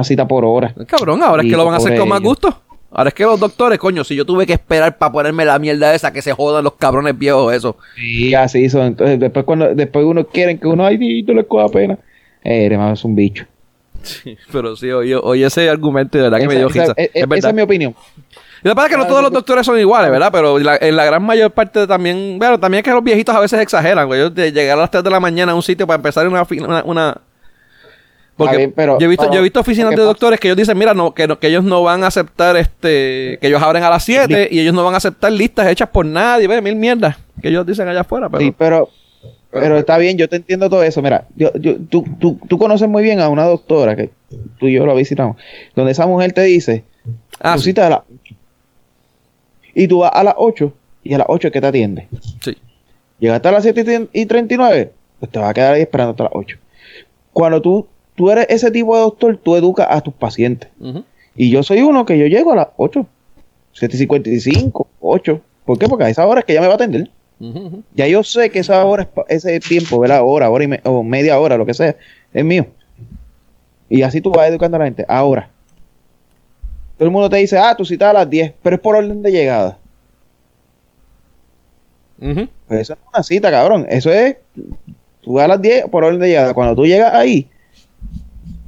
cita 0.04 0.28
por 0.28 0.46
hora. 0.46 0.74
Cabrón, 0.88 1.24
ahora 1.24 1.44
es 1.44 1.50
que 1.50 1.58
lo 1.58 1.66
van 1.66 1.76
a 1.76 1.78
hacer 1.78 1.98
con 1.98 2.10
más 2.10 2.22
gusto. 2.22 2.62
Ahora 2.92 3.10
es 3.10 3.14
que 3.14 3.24
los 3.24 3.40
doctores, 3.40 3.78
coño, 3.78 4.04
si 4.04 4.16
yo 4.16 4.26
tuve 4.26 4.48
que 4.48 4.54
esperar 4.54 4.98
para 4.98 5.12
ponerme 5.12 5.46
la 5.46 5.60
mierda 5.60 5.94
esa, 5.94 6.12
que 6.12 6.24
se 6.24 6.34
jodan 6.34 6.64
los 6.64 6.74
cabrones 6.74 7.18
viejos, 7.18 7.54
eso. 7.54 7.78
Sí, 7.96 8.34
así 8.34 8.68
son. 8.70 8.88
Entonces, 8.88 9.20
después 9.20 9.46
cuando 9.46 9.76
después 9.76 10.06
uno 10.06 10.26
quieren 10.26 10.58
que 10.58 10.68
uno, 10.68 10.86
ay, 10.86 11.24
no 11.24 11.34
le 11.36 11.46
coja 11.46 11.70
pena. 11.70 12.00
Eh, 12.44 12.70
es 12.94 13.06
un 13.06 13.16
bicho. 13.16 13.46
Sí, 14.02 14.38
pero 14.52 14.76
sí, 14.76 14.90
oye, 14.92 15.46
ese 15.46 15.70
argumento 15.70 16.18
de 16.18 16.24
verdad 16.24 16.40
que 16.40 16.48
me 16.48 16.56
dio 16.56 16.68
esa, 16.68 16.94
es, 16.96 17.12
esa 17.14 17.50
es 17.50 17.54
mi 17.54 17.62
opinión. 17.62 17.94
Y 18.62 18.70
que 18.70 18.76
pasa 18.76 18.88
es 18.88 18.92
que 18.92 18.98
no 18.98 19.08
todos 19.08 19.22
los 19.22 19.32
doctores 19.32 19.66
son 19.66 19.80
iguales, 19.80 20.12
¿verdad? 20.12 20.30
Pero 20.32 20.58
en 20.58 20.96
la 20.96 21.06
gran 21.06 21.24
mayor 21.24 21.52
parte 21.52 21.88
también, 21.88 22.38
bueno, 22.40 22.60
también 22.60 22.80
es 22.80 22.86
que 22.86 22.92
los 22.92 23.04
viejitos 23.04 23.36
a 23.36 23.40
veces 23.40 23.60
exageran, 23.62 24.08
güey. 24.08 24.20
Ellos 24.20 24.36
de 24.36 24.52
llegar 24.52 24.78
a 24.78 24.82
las 24.82 24.92
3 24.92 25.04
de 25.04 25.10
la 25.10 25.20
mañana 25.20 25.54
a 25.54 25.56
un 25.56 25.64
sitio 25.64 25.88
para 25.88 25.96
empezar 25.96 26.28
una... 26.28 26.46
una, 26.84 27.22
Porque 28.40 28.74
yo, 28.78 28.98
he 29.02 29.08
visto, 29.08 29.30
yo 29.32 29.40
he 29.40 29.44
visto 29.44 29.60
oficinas 29.60 29.92
de 29.92 30.02
doctores 30.02 30.40
que 30.40 30.48
ellos 30.48 30.58
dicen, 30.58 30.78
mira, 30.78 30.94
no, 30.94 31.14
que, 31.14 31.28
que 31.40 31.48
ellos 31.48 31.62
no 31.62 31.84
van 31.84 32.06
a 32.06 32.08
aceptar, 32.08 32.56
este, 32.56 33.38
que 33.42 33.48
ellos 33.48 33.62
abren 33.62 33.84
a 33.84 33.90
las 33.90 34.06
7 34.06 34.48
y 34.50 34.62
ellos 34.62 34.74
no 34.74 34.86
van 34.86 34.94
a 34.94 34.98
aceptar 34.98 35.30
listas 35.30 35.68
hechas 35.68 35.90
por 35.90 36.06
nadie, 36.06 36.48
ve, 36.48 36.62
mil 36.62 36.78
mierdas 36.78 37.18
que 37.42 37.50
ellos 37.50 37.66
dicen 37.66 37.90
allá 37.90 38.02
afuera. 38.02 38.30
Pero, 38.30 38.42
sí, 38.42 38.56
pero, 38.58 38.90
pero 39.52 39.78
está 39.78 39.98
bien, 39.98 40.18
yo 40.18 40.30
te 40.30 40.38
entiendo 40.38 40.70
todo 40.70 40.84
eso. 40.84 41.02
Mira, 41.02 41.28
yo, 41.36 41.52
yo, 41.56 41.76
tú, 41.90 42.06
tú, 42.18 42.40
tú 42.48 42.58
conoces 42.58 42.88
muy 42.88 43.04
bien 43.04 43.20
a 43.20 43.28
una 43.28 43.44
doctora 43.44 43.98
que 43.98 44.10
tú 44.58 44.68
y 44.68 44.74
yo 44.74 44.86
lo 44.86 44.96
visitamos, 44.96 45.36
donde 45.76 45.92
esa 45.92 46.08
mujer 46.08 46.32
te 46.32 46.44
dice, 46.44 46.86
ah, 47.42 47.56
tu 47.56 47.62
cita 47.62 47.84
de 47.84 47.90
la 47.90 48.04
y 49.74 49.88
tú 49.88 50.00
vas 50.00 50.12
a 50.14 50.24
las 50.24 50.36
8 50.38 50.74
y 51.04 51.14
a 51.14 51.18
las 51.18 51.28
8 51.30 51.48
es 51.48 51.54
que 51.54 51.62
te 51.62 51.68
atiende. 51.68 52.08
Sí. 52.42 52.58
Llegaste 53.20 53.48
a 53.50 53.52
las 53.52 53.64
7 53.64 54.10
y 54.14 54.26
39, 54.26 54.94
pues 55.20 55.32
te 55.32 55.40
vas 55.40 55.50
a 55.50 55.54
quedar 55.54 55.74
ahí 55.74 55.82
esperando 55.82 56.12
hasta 56.12 56.24
las 56.24 56.34
8. 56.36 56.58
Cuando 57.34 57.62
tú, 57.62 57.88
tú 58.20 58.30
eres 58.30 58.48
ese 58.50 58.70
tipo 58.70 58.98
de 58.98 59.02
doctor, 59.04 59.38
tú 59.38 59.56
educas 59.56 59.88
a 59.90 60.02
tus 60.02 60.14
pacientes. 60.14 60.70
Y 61.38 61.50
yo 61.52 61.64
soy 61.64 61.80
uno 61.80 62.06
que 62.06 62.20
yo 62.20 62.26
llego 62.26 62.52
a 62.52 62.56
las 62.58 62.68
8, 62.76 63.06
7.55, 63.74 64.88
8. 65.00 65.42
¿Por 65.64 65.80
qué? 65.80 65.88
Porque 65.88 66.04
a 66.04 66.10
esa 66.10 66.28
hora 66.28 66.42
es 66.42 66.46
que 66.46 66.54
ya 66.54 66.60
me 66.60 66.68
va 66.68 66.74
a 66.74 66.76
atender. 66.76 67.10
Ya 67.96 68.08
yo 68.08 68.22
sé 68.26 68.50
que 68.50 68.60
esa 68.60 68.84
hora, 68.84 69.08
ese 69.30 69.62
tiempo, 69.62 69.98
¿verdad? 70.00 70.20
Hora, 70.26 70.50
hora 70.50 70.66
y 70.66 70.70
o 70.84 71.02
media 71.02 71.40
hora, 71.40 71.56
lo 71.56 71.66
que 71.66 71.74
sea, 71.74 71.96
es 72.34 72.44
mío. 72.44 72.68
Y 73.88 74.02
así 74.02 74.20
tú 74.20 74.32
vas 74.32 74.50
educando 74.50 74.76
a 74.76 74.80
la 74.80 74.86
gente. 74.88 75.06
Ahora, 75.08 75.50
todo 76.98 77.06
el 77.06 77.14
mundo 77.14 77.30
te 77.30 77.38
dice, 77.38 77.58
ah, 77.58 77.74
tú 77.78 77.86
citas 77.86 78.10
a 78.10 78.14
las 78.14 78.30
10, 78.30 78.56
pero 78.62 78.76
es 78.76 78.82
por 78.82 78.98
orden 78.98 79.22
de 79.22 79.32
llegada. 79.32 79.78
Pues 82.20 82.82
eso 82.82 82.96
no 82.96 83.02
es 83.02 83.14
una 83.14 83.24
cita, 83.24 83.50
cabrón. 83.50 83.86
Eso 83.90 84.12
es, 84.12 84.36
tú 85.22 85.36
vas 85.36 85.46
a 85.46 85.48
las 85.48 85.62
10 85.62 85.86
por 85.86 86.04
orden 86.04 86.20
de 86.20 86.28
llegada. 86.28 86.54
Cuando 86.54 86.76
tú 86.76 86.86
llegas 86.86 87.14
ahí, 87.14 87.48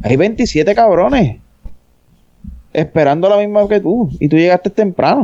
hay 0.04 0.16
27 0.16 0.74
cabrones 0.76 1.38
esperando 2.74 3.30
la 3.30 3.38
misma 3.38 3.68
que 3.68 3.80
tú. 3.80 4.10
Y 4.20 4.28
tú 4.28 4.38
llegaste 4.38 4.70
temprano. 4.70 5.24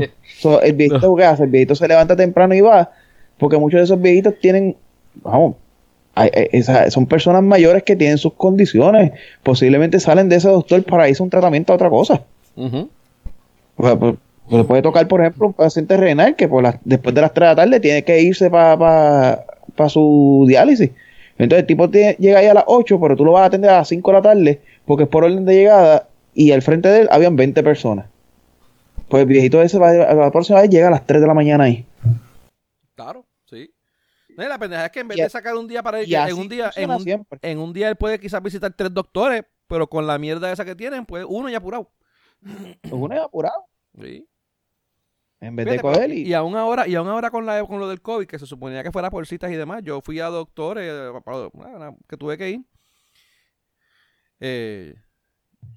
el 0.61 0.73
viejito, 0.73 1.15
¿qué 1.15 1.23
hace? 1.23 1.43
El 1.43 1.49
viejito 1.49 1.75
se 1.75 1.87
levanta 1.87 2.15
temprano 2.15 2.53
y 2.53 2.61
va. 2.61 2.91
Porque 3.37 3.57
muchos 3.57 3.79
de 3.79 3.83
esos 3.85 4.01
viejitos 4.01 4.35
tienen, 4.39 4.75
vamos, 5.15 5.55
son 6.89 7.05
personas 7.05 7.43
mayores 7.43 7.83
que 7.83 7.95
tienen 7.95 8.17
sus 8.17 8.33
condiciones. 8.33 9.11
Posiblemente 9.43 9.99
salen 9.99 10.29
de 10.29 10.37
ese 10.37 10.49
doctor 10.49 10.83
para 10.83 11.07
irse 11.09 11.21
a 11.21 11.25
un 11.25 11.29
tratamiento 11.29 11.73
a 11.73 11.75
otra 11.75 11.89
cosa. 11.89 12.23
pues, 13.75 14.15
pues, 14.49 14.65
puede 14.65 14.81
tocar, 14.81 15.07
por 15.07 15.21
ejemplo, 15.21 15.47
un 15.47 15.53
paciente 15.53 15.97
renal 15.97 16.35
que 16.35 16.47
por 16.47 16.79
después 16.83 17.13
de 17.13 17.21
las 17.21 17.33
3 17.33 17.41
de 17.41 17.51
la 17.51 17.55
tarde 17.55 17.79
tiene 17.79 18.03
que 18.03 18.21
irse 18.21 18.49
para 18.49 19.45
su 19.89 20.45
diálisis. 20.47 20.91
Entonces 21.37 21.61
el 21.61 21.67
tipo 21.67 21.87
llega 21.87 22.39
ahí 22.39 22.47
a 22.47 22.53
las 22.53 22.63
8, 22.67 22.99
pero 22.99 23.15
tú 23.15 23.23
lo 23.23 23.33
vas 23.33 23.43
a 23.43 23.45
atender 23.45 23.69
a 23.69 23.77
las 23.77 23.87
5 23.87 24.11
de 24.11 24.17
la 24.17 24.21
tarde 24.21 24.61
porque 24.85 25.03
es 25.03 25.09
por 25.09 25.23
orden 25.23 25.45
de 25.45 25.53
llegada 25.53 26.07
y 26.33 26.51
al 26.51 26.61
frente 26.61 26.89
de 26.89 27.01
él 27.01 27.07
habían 27.11 27.35
20 27.35 27.61
personas. 27.63 28.07
Pues 29.07 29.21
el 29.21 29.27
viejito 29.27 29.61
ese 29.61 29.77
va, 29.77 29.89
a 29.89 30.13
la 30.13 30.31
próxima 30.31 30.61
vez 30.61 30.69
llega 30.69 30.87
a 30.87 30.91
las 30.91 31.05
3 31.05 31.21
de 31.21 31.27
la 31.27 31.33
mañana 31.33 31.65
ahí. 31.65 31.85
Claro, 32.95 33.25
sí. 33.45 33.71
la 34.35 34.57
pendeja 34.57 34.85
es 34.85 34.91
que 34.91 34.99
en 35.01 35.07
vez 35.07 35.17
de 35.17 35.29
sacar 35.29 35.55
un 35.55 35.67
día 35.67 35.83
para 35.83 36.01
ir, 36.01 36.13
en 36.13 36.37
un 36.37 36.49
día, 36.49 36.71
en 36.75 36.89
un, 36.89 37.25
en 37.41 37.59
un, 37.59 37.73
día 37.73 37.89
él 37.89 37.95
puede 37.95 38.19
quizás 38.19 38.41
visitar 38.41 38.73
tres 38.73 38.93
doctores, 38.93 39.43
pero 39.67 39.87
con 39.87 40.07
la 40.07 40.17
mierda 40.17 40.51
esa 40.51 40.65
que 40.65 40.75
tienen, 40.75 41.05
pues 41.05 41.25
uno 41.27 41.49
ya 41.49 41.57
apurado. 41.57 41.91
Uno 42.91 43.15
ya 43.15 43.23
apurado. 43.23 43.65
Sí. 44.01 44.27
En 45.39 45.55
vez 45.55 45.65
de 45.67 45.79
coger 45.79 46.11
y... 46.11 46.23
y 46.23 46.33
aún 46.33 46.55
ahora, 46.55 46.87
y 46.87 46.95
aún 46.95 47.07
ahora 47.07 47.29
con 47.29 47.45
la 47.45 47.63
con 47.65 47.79
lo 47.79 47.87
del 47.87 48.01
COVID, 48.01 48.25
que 48.25 48.39
se 48.39 48.45
suponía 48.45 48.83
que 48.83 48.91
fuera 48.91 49.09
por 49.09 49.25
citas 49.27 49.51
y 49.51 49.55
demás, 49.55 49.83
yo 49.83 50.01
fui 50.01 50.19
a 50.19 50.27
doctores 50.27 51.11
que 52.07 52.17
tuve 52.17 52.37
que 52.37 52.49
ir. 52.49 52.61
Eh, 54.39 54.95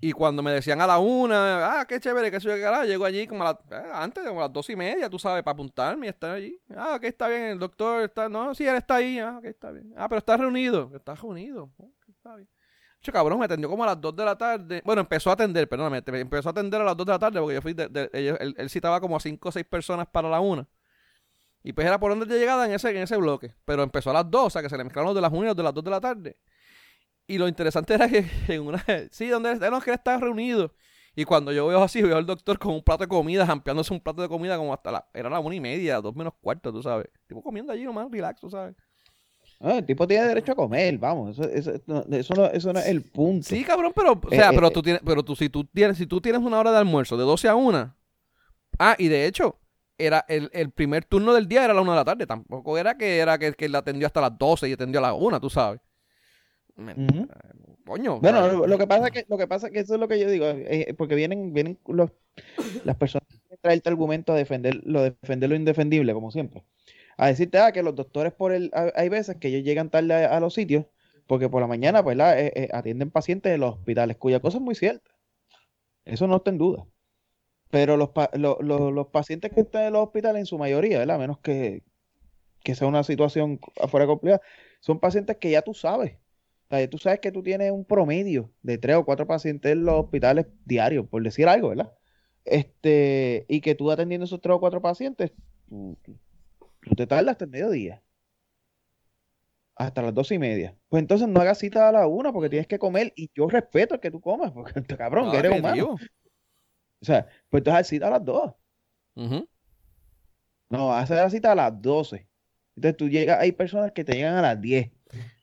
y 0.03 0.13
cuando 0.13 0.43
me 0.43 0.51
decían 0.53 0.81
a 0.81 0.87
la 0.87 0.99
una, 0.99 1.81
ah, 1.81 1.85
qué 1.87 2.01
chévere, 2.01 2.31
que 2.31 2.41
soy 2.41 2.59
de 2.59 2.87
llego 2.87 3.05
allí 3.05 3.27
como 3.27 3.43
a 3.43 3.53
la, 3.53 3.77
eh, 3.77 3.91
antes, 3.93 4.25
como 4.27 4.41
a 4.41 4.45
las 4.45 4.53
dos 4.53 4.71
y 4.71 4.77
media, 4.77 5.11
tú 5.11 5.19
sabes, 5.19 5.43
para 5.43 5.53
apuntarme 5.53 6.07
y 6.07 6.11
estar 6.11 6.31
allí. 6.31 6.59
Ah, 6.75 6.99
que 7.01 7.09
está 7.09 7.29
bien, 7.29 7.43
el 7.43 7.59
doctor 7.59 8.05
está, 8.05 8.29
no, 8.29 8.55
sí, 8.55 8.67
él 8.67 8.77
está 8.77 8.97
ahí, 8.97 9.19
ah, 9.19 9.41
que 9.43 9.49
está 9.49 9.71
bien. 9.73 9.93
Ah, 9.97 10.09
pero 10.09 10.21
está 10.21 10.37
reunido, 10.37 10.91
está 10.95 11.15
reunido, 11.15 11.71
oh, 11.77 11.93
está 12.09 12.37
bien. 12.37 12.49
Che, 13.03 13.11
cabrón, 13.13 13.39
me 13.39 13.47
atendió 13.47 13.69
como 13.69 13.83
a 13.83 13.87
las 13.87 14.01
2 14.01 14.15
de 14.15 14.25
la 14.25 14.37
tarde. 14.37 14.83
Bueno, 14.85 15.01
empezó 15.01 15.31
a 15.31 15.33
atender, 15.33 15.67
perdóname, 15.69 16.03
empezó 16.21 16.51
a 16.51 16.53
atender 16.53 16.81
a 16.83 16.85
las 16.85 16.97
2 16.97 17.07
de 17.07 17.13
la 17.13 17.19
tarde 17.19 17.41
porque 17.41 17.55
yo 17.55 17.63
fui, 17.63 17.73
de, 17.73 18.11
él, 18.13 18.71
citaba 18.71 19.01
como 19.01 19.17
a 19.17 19.21
5 19.21 19.49
o 19.49 19.53
6 19.53 19.65
personas 19.67 20.07
para 20.07 20.29
la 20.29 20.41
1. 20.41 20.67
Y 21.63 21.73
pues 21.73 21.87
era 21.87 21.99
por 21.99 22.11
donde 22.11 22.27
de 22.27 22.39
llegada 22.39 22.67
en 22.67 22.73
ese, 22.73 22.91
en 22.91 22.99
ese 22.99 23.17
bloque. 23.17 23.55
Pero 23.65 23.83
empezó 23.83 24.11
a 24.11 24.13
las 24.15 24.31
2, 24.31 24.47
o 24.47 24.51
sea 24.51 24.63
que 24.63 24.69
se 24.69 24.77
le 24.77 24.85
mezclaron 24.85 25.09
los 25.09 25.15
de 25.15 25.23
las 25.23 25.33
1 25.33 25.43
y 25.43 25.47
los 25.47 25.57
de 25.57 25.63
las 25.63 25.75
2 25.75 25.85
de 25.85 25.91
la 25.91 26.01
tarde. 26.01 26.37
Y 27.27 27.39
lo 27.39 27.49
interesante 27.49 27.95
era 27.95 28.09
que 28.09 28.27
en 28.49 28.63
una. 28.63 28.85
Sí, 29.11 29.29
donde 29.29 29.53
él 29.53 29.61
no 29.71 29.81
que 29.81 29.93
estar 29.93 30.21
reunido. 30.21 30.75
Y 31.15 31.25
cuando 31.25 31.53
yo 31.53 31.67
veo 31.67 31.83
así, 31.83 32.03
veo 32.03 32.17
al 32.17 32.27
doctor 32.27 32.59
con 32.59 32.75
un 32.75 32.83
plato 32.83 33.05
de 33.05 33.09
comida, 33.09 33.47
jampeándose 33.47 33.93
un 33.93 34.01
plato 34.01 34.21
de 34.23 34.29
comida 34.29 34.57
como 34.57 34.75
hasta 34.75 34.93
la. 34.93 35.09
Era 35.15 35.31
la 35.31 35.41
una 35.41 35.55
y 35.55 35.61
media, 35.61 36.01
dos 36.01 36.15
menos 36.15 36.35
cuarto, 36.41 36.73
tú 36.73 36.83
sabes. 36.83 37.09
Tipo 37.27 37.43
comiendo 37.43 37.73
allí 37.73 37.85
nomás, 37.85 38.11
relax, 38.11 38.41
tú 38.41 38.51
sabes. 38.51 38.75
Ah, 39.63 39.77
el 39.77 39.85
tipo 39.85 40.07
tiene 40.07 40.27
derecho 40.27 40.53
a 40.53 40.55
comer, 40.55 40.97
vamos, 40.97 41.39
eso, 41.39 41.45
eso, 41.45 41.73
no, 41.87 42.03
eso, 42.11 42.73
no, 42.73 42.79
es 42.81 42.87
el 42.87 43.03
punto. 43.03 43.47
Sí, 43.47 43.63
cabrón, 43.63 43.93
pero, 43.95 44.13
o 44.13 44.31
sea, 44.31 44.49
eh, 44.49 44.53
pero 44.55 44.69
eh, 44.69 44.71
tú 44.71 44.81
tienes, 44.81 45.03
pero 45.05 45.23
tú, 45.23 45.37
si 45.37 45.51
tú 45.51 45.65
tienes, 45.65 45.99
si 45.99 46.07
tú 46.07 46.19
tienes 46.19 46.41
una 46.41 46.59
hora 46.59 46.73
de 46.73 46.79
almuerzo 46.79 47.19
de 47.19 47.25
12 47.25 47.47
a 47.47 47.55
1, 47.55 47.95
ah, 48.79 48.97
y 48.99 49.09
de 49.09 49.27
hecho, 49.27 49.59
era 49.99 50.25
el, 50.29 50.49
el 50.55 50.71
primer 50.71 51.05
turno 51.05 51.35
del 51.35 51.47
día 51.47 51.65
era 51.65 51.75
a 51.75 51.77
la 51.77 51.83
1 51.83 51.91
de 51.91 51.97
la 51.97 52.05
tarde, 52.07 52.27
tampoco 52.27 52.79
era 52.79 52.97
que 52.97 53.19
era 53.19 53.37
que, 53.37 53.53
que 53.53 53.69
la 53.69 53.79
atendió 53.79 54.07
hasta 54.07 54.23
las 54.23 54.39
12 54.39 54.67
y 54.67 54.73
atendió 54.73 54.99
a 54.99 55.03
la 55.03 55.13
1, 55.13 55.39
tú 55.41 55.51
sabes. 55.51 55.79
Eh, 56.79 57.27
coño. 57.85 58.19
Bueno, 58.19 58.67
lo, 58.67 58.79
que 58.79 58.87
pasa 58.87 59.09
es 59.09 59.13
que, 59.13 59.27
lo 59.29 59.37
que 59.37 59.47
pasa 59.47 59.67
es 59.67 59.75
que 59.75 59.81
eso 59.81 59.93
es 59.93 60.01
lo 60.01 60.09
que 60.09 60.19
yo 60.19 60.31
digo, 60.31 60.47
porque 60.97 61.17
vienen, 61.17 61.53
vienen 61.53 61.79
los, 61.87 62.11
las 62.85 62.97
personas 62.97 63.29
que 63.47 63.59
traen 63.59 63.77
este 63.77 63.91
argumento 63.91 64.33
a 64.33 64.37
defender 64.37 64.81
lo, 64.85 65.03
defender 65.03 65.51
lo 65.51 65.57
indefendible, 65.57 66.15
como 66.15 66.31
siempre 66.31 66.65
a 67.21 67.27
decirte 67.27 67.59
ah, 67.59 67.71
que 67.71 67.83
los 67.83 67.95
doctores 67.95 68.33
por 68.33 68.51
el 68.51 68.71
hay 68.73 69.11
veces 69.11 69.37
que 69.37 69.49
ellos 69.49 69.63
llegan 69.63 69.91
tarde 69.91 70.25
a, 70.25 70.41
los 70.41 70.55
sitios 70.55 70.87
porque 71.27 71.51
por 71.51 71.61
la 71.61 71.67
mañana 71.67 72.03
pues 72.03 72.19
eh, 72.19 72.51
eh, 72.57 72.69
atienden 72.73 73.11
pacientes 73.11 73.53
de 73.53 73.59
los 73.59 73.75
hospitales 73.75 74.17
cuya 74.17 74.41
cosa 74.41 74.57
es 74.57 74.63
muy 74.63 74.75
cierta 74.75 75.11
eso 76.07 76.27
no 76.27 76.37
está 76.37 76.49
en 76.49 76.57
duda 76.57 76.87
pero 77.71 77.99
los, 77.99 78.09
los 78.33 79.07
pacientes 79.09 79.53
que 79.53 79.61
están 79.61 79.85
en 79.85 79.93
los 79.93 80.05
hospitales 80.05 80.41
en 80.41 80.47
su 80.47 80.57
mayoría 80.57 80.99
¿verdad? 80.99 81.19
menos 81.19 81.39
que, 81.41 81.83
que 82.65 82.75
sea 82.75 82.89
una 82.89 83.05
situación 83.05 83.61
afuera 83.79 84.07
complicada 84.07 84.41
son 84.81 84.99
pacientes 84.99 85.37
que 85.37 85.51
ya 85.51 85.61
tú 85.61 85.75
sabes 85.75 86.15
o 86.71 86.75
sea, 86.75 86.89
tú 86.89 86.97
sabes 86.97 87.21
que 87.21 87.33
tú 87.33 87.43
tienes 87.43 87.71
un 87.71 87.85
promedio 87.85 88.51
de 88.63 88.79
tres 88.79 88.97
o 88.97 89.05
cuatro 89.05 89.27
pacientes 89.27 89.73
en 89.73 89.85
los 89.85 90.05
hospitales 90.05 90.47
diarios, 90.65 91.05
por 91.09 91.21
decir 91.21 91.49
algo, 91.49 91.71
¿verdad? 91.71 91.93
Este, 92.45 93.45
y 93.49 93.61
que 93.61 93.75
tú 93.75 93.91
atendiendo 93.91 94.25
esos 94.25 94.41
tres 94.41 94.55
o 94.55 94.61
cuatro 94.61 94.81
pacientes, 94.81 95.33
tú 96.81 96.95
te 96.95 97.07
tardas 97.07 97.33
hasta 97.33 97.45
el 97.45 97.51
mediodía. 97.51 98.03
Hasta 99.77 100.03
las 100.03 100.15
dos 100.15 100.31
y 100.31 100.39
media. 100.39 100.77
Pues 100.89 101.01
entonces 101.01 101.27
no 101.27 101.41
hagas 101.41 101.59
cita 101.59 101.89
a 101.89 101.93
la 101.93 102.07
una 102.07 102.33
porque 102.33 102.51
tienes 102.51 102.67
que 102.67 102.79
comer 102.79 103.13
y 103.17 103.31
yo 103.35 103.49
respeto 103.49 103.95
el 103.95 104.01
que 104.01 104.11
tú 104.11 104.21
comas, 104.21 104.53
porque 104.53 104.73
cabrón, 104.97 105.31
que 105.31 105.39
eres 105.39 105.59
humano. 105.59 105.97
O 107.01 107.05
sea, 107.05 107.27
pues 107.49 107.61
entonces 107.61 107.87
cita 107.87 108.09
a 108.09 108.11
las 108.11 108.25
dos. 108.25 108.53
No, 110.69 110.95
hacer 110.95 111.17
la 111.17 111.31
cita 111.31 111.53
a 111.53 111.55
las 111.55 111.81
doce. 111.81 112.29
Entonces 112.77 112.97
tú 112.97 113.09
llegas, 113.09 113.41
hay 113.41 113.53
personas 113.53 113.93
que 113.93 114.05
te 114.05 114.15
llegan 114.15 114.35
a 114.35 114.43
las 114.43 114.61
diez. 114.61 114.91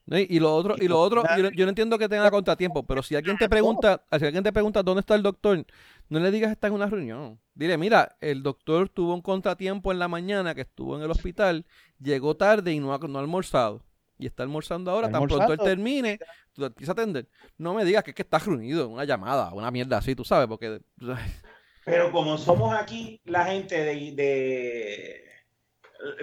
Y 0.10 0.40
lo 0.40 0.56
otro, 0.56 0.76
y 0.80 0.88
lo 0.88 1.00
otro, 1.00 1.24
yo, 1.54 1.66
no 1.66 1.70
entiendo 1.70 1.98
que 1.98 2.08
tenga 2.08 2.32
contratiempo, 2.32 2.84
pero 2.84 3.04
si 3.04 3.16
alguien 3.16 3.38
te 3.38 3.50
pregunta, 3.50 4.02
si 4.18 4.26
alguien 4.26 4.44
te 4.44 4.54
pregunta 4.54 4.82
dónde 4.82 5.02
está 5.02 5.16
el 5.16 5.24
doctor, 5.24 5.66
no 6.08 6.20
le 6.20 6.32
digas 6.32 6.52
está 6.52 6.68
en 6.68 6.74
una 6.74 6.86
reunión. 6.88 7.38
Dile, 7.54 7.78
mira, 7.78 8.16
el 8.22 8.42
doctor 8.42 8.88
tuvo 8.88 9.14
un 9.14 9.22
contratiempo 9.22 9.92
en 9.92 10.00
la 10.00 10.08
mañana 10.08 10.56
que 10.56 10.62
estuvo 10.62 10.96
en 10.96 11.04
el 11.04 11.12
hospital, 11.12 11.66
llegó 12.00 12.38
tarde 12.38 12.72
y 12.72 12.80
no 12.80 12.94
ha, 12.94 13.00
no 13.00 13.20
almorzado. 13.20 13.84
Y 14.18 14.26
está 14.26 14.44
almorzando 14.44 14.90
ahora, 14.90 15.12
tan 15.12 15.28
pronto 15.28 15.52
él 15.52 15.60
termine, 15.60 16.20
tú 16.54 16.64
empiezas 16.64 16.98
a 16.98 17.02
atender. 17.02 17.28
No 17.58 17.74
me 17.74 17.84
digas 17.84 18.04
que 18.04 18.12
es 18.12 18.16
que 18.16 18.24
estás 18.24 18.46
reunido 18.46 18.88
una 18.88 19.04
llamada, 19.04 19.54
una 19.54 19.70
mierda 19.72 19.98
así, 19.98 20.16
tú 20.16 20.24
sabes, 20.24 20.48
porque... 20.48 20.80
Pero 21.86 22.12
como 22.12 22.38
somos 22.38 22.74
aquí 22.76 23.22
la 23.26 23.46
gente 23.46 23.78
de... 23.84 25.24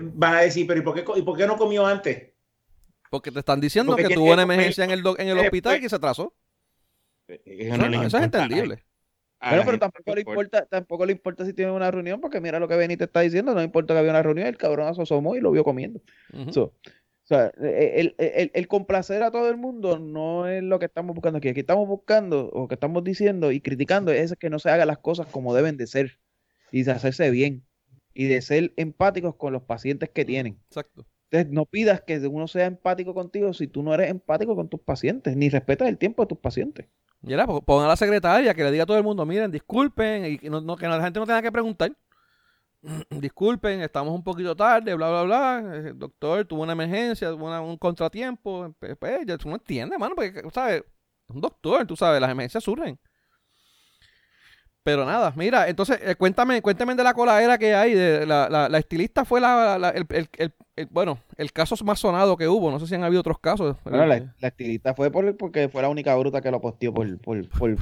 Van 0.02 0.34
a 0.34 0.40
decir, 0.42 0.66
pero 0.66 0.78
¿y 0.78 0.82
por, 0.82 0.94
qué, 0.94 1.04
¿y 1.18 1.22
por 1.22 1.36
qué 1.36 1.46
no 1.46 1.56
comió 1.56 1.86
antes? 1.86 2.33
Porque 3.10 3.30
te 3.30 3.38
están 3.38 3.60
diciendo 3.60 3.94
que 3.96 4.08
tuvo 4.08 4.32
una 4.32 4.42
emergencia 4.42 4.84
en 4.84 4.90
el, 4.90 5.02
en 5.18 5.28
el 5.28 5.38
hospital 5.38 5.78
y 5.78 5.80
que 5.80 5.88
se 5.88 5.96
atrasó. 5.96 6.34
Eso, 7.26 7.86
eso 7.86 8.16
es 8.18 8.24
entendible 8.24 8.84
pero 9.50 9.78
tampoco 9.78 10.14
le, 10.14 10.20
importa, 10.20 10.66
tampoco 10.66 11.06
le 11.06 11.12
importa 11.12 11.44
si 11.44 11.52
tiene 11.52 11.72
una 11.72 11.90
reunión, 11.90 12.20
porque 12.20 12.40
mira 12.40 12.58
lo 12.58 12.68
que 12.68 12.76
Benítez 12.76 13.08
está 13.08 13.20
diciendo, 13.20 13.54
no 13.54 13.62
importa 13.62 13.94
que 13.94 13.98
había 13.98 14.10
una 14.10 14.22
reunión, 14.22 14.46
el 14.46 14.56
cabrón 14.56 14.88
asomó 14.88 15.36
y 15.36 15.40
lo 15.40 15.50
vio 15.50 15.64
comiendo. 15.64 16.00
o 16.32 16.72
sea, 17.24 17.52
el, 17.58 18.14
el, 18.18 18.50
el, 18.54 18.68
complacer 18.68 19.22
a 19.22 19.30
todo 19.30 19.48
el 19.48 19.56
mundo 19.56 19.98
no 19.98 20.48
es 20.48 20.62
lo 20.62 20.78
que 20.78 20.86
estamos 20.86 21.14
buscando 21.14 21.38
aquí. 21.38 21.48
Aquí 21.48 21.60
estamos 21.60 21.88
buscando, 21.88 22.48
o 22.52 22.68
que 22.68 22.74
estamos 22.74 23.02
diciendo 23.04 23.52
y 23.52 23.60
criticando, 23.60 24.12
es 24.12 24.34
que 24.38 24.50
no 24.50 24.58
se 24.58 24.70
hagan 24.70 24.88
las 24.88 24.98
cosas 24.98 25.26
como 25.28 25.54
deben 25.54 25.76
de 25.76 25.86
ser 25.86 26.18
y 26.70 26.82
de 26.82 26.92
hacerse 26.92 27.30
bien 27.30 27.64
y 28.12 28.26
de 28.26 28.42
ser 28.42 28.72
empáticos 28.76 29.36
con 29.36 29.52
los 29.52 29.62
pacientes 29.62 30.10
que 30.10 30.24
tienen. 30.24 30.58
Exacto. 30.68 31.06
Entonces, 31.30 31.52
no 31.52 31.66
pidas 31.66 32.02
que 32.02 32.18
uno 32.26 32.46
sea 32.46 32.66
empático 32.66 33.14
contigo 33.14 33.52
si 33.54 33.66
tú 33.66 33.82
no 33.82 33.94
eres 33.94 34.10
empático 34.10 34.54
con 34.54 34.68
tus 34.68 34.80
pacientes, 34.80 35.36
ni 35.36 35.48
respetas 35.48 35.88
el 35.88 35.98
tiempo 35.98 36.22
de 36.22 36.28
tus 36.28 36.38
pacientes. 36.38 36.86
Y 37.22 37.32
era, 37.32 37.46
pongan 37.46 37.86
a 37.86 37.88
la 37.88 37.96
secretaria 37.96 38.54
que 38.54 38.62
le 38.62 38.70
diga 38.70 38.84
a 38.84 38.86
todo 38.86 38.98
el 38.98 39.04
mundo, 39.04 39.24
miren, 39.24 39.50
disculpen, 39.50 40.38
y 40.42 40.48
no, 40.48 40.76
que 40.76 40.86
la 40.86 41.02
gente 41.02 41.18
no 41.18 41.26
tenga 41.26 41.42
que 41.42 41.50
preguntar. 41.50 41.92
disculpen, 43.10 43.80
estamos 43.80 44.14
un 44.14 44.22
poquito 44.22 44.54
tarde, 44.54 44.94
bla, 44.94 45.08
bla, 45.08 45.22
bla. 45.22 45.76
El 45.76 45.98
doctor 45.98 46.44
tuvo 46.44 46.62
una 46.62 46.72
emergencia, 46.72 47.30
tuvo 47.30 47.62
un 47.62 47.78
contratiempo. 47.78 48.74
Pues, 48.78 48.96
pues, 48.96 49.26
ya 49.26 49.38
tú 49.38 49.48
no 49.48 49.54
entiendes, 49.54 49.98
mano, 49.98 50.14
porque, 50.14 50.42
¿sabes? 50.52 50.84
Un 51.28 51.40
doctor, 51.40 51.86
tú 51.86 51.96
sabes, 51.96 52.20
las 52.20 52.30
emergencias 52.30 52.62
surgen. 52.62 52.98
Pero 54.84 55.06
nada, 55.06 55.32
mira, 55.34 55.66
entonces 55.66 55.98
eh, 56.02 56.14
cuéntame, 56.14 56.60
cuéntame 56.60 56.94
de 56.94 57.02
la 57.02 57.14
coladera 57.14 57.56
que 57.56 57.74
hay. 57.74 57.94
De, 57.94 58.26
la, 58.26 58.68
la, 58.68 58.78
estilista 58.78 59.24
fue 59.24 59.40
la, 59.40 59.76
el, 59.94 60.06
el, 60.10 60.28
el, 60.76 60.86
bueno, 60.90 61.18
el 61.38 61.52
caso 61.52 61.74
más 61.86 61.98
sonado 61.98 62.36
que 62.36 62.46
hubo. 62.46 62.70
No 62.70 62.78
sé 62.78 62.86
si 62.86 62.94
han 62.94 63.02
habido 63.02 63.20
otros 63.20 63.38
casos. 63.38 63.78
Bueno, 63.82 64.04
la, 64.04 64.34
estilista 64.42 64.94
fue 64.94 65.10
por, 65.10 65.38
porque 65.38 65.70
fue 65.70 65.80
la 65.80 65.88
única 65.88 66.14
bruta 66.16 66.42
que 66.42 66.50
lo 66.50 66.60
posteó 66.60 66.92
por, 66.92 67.18
por, 67.18 67.48
por, 67.48 67.76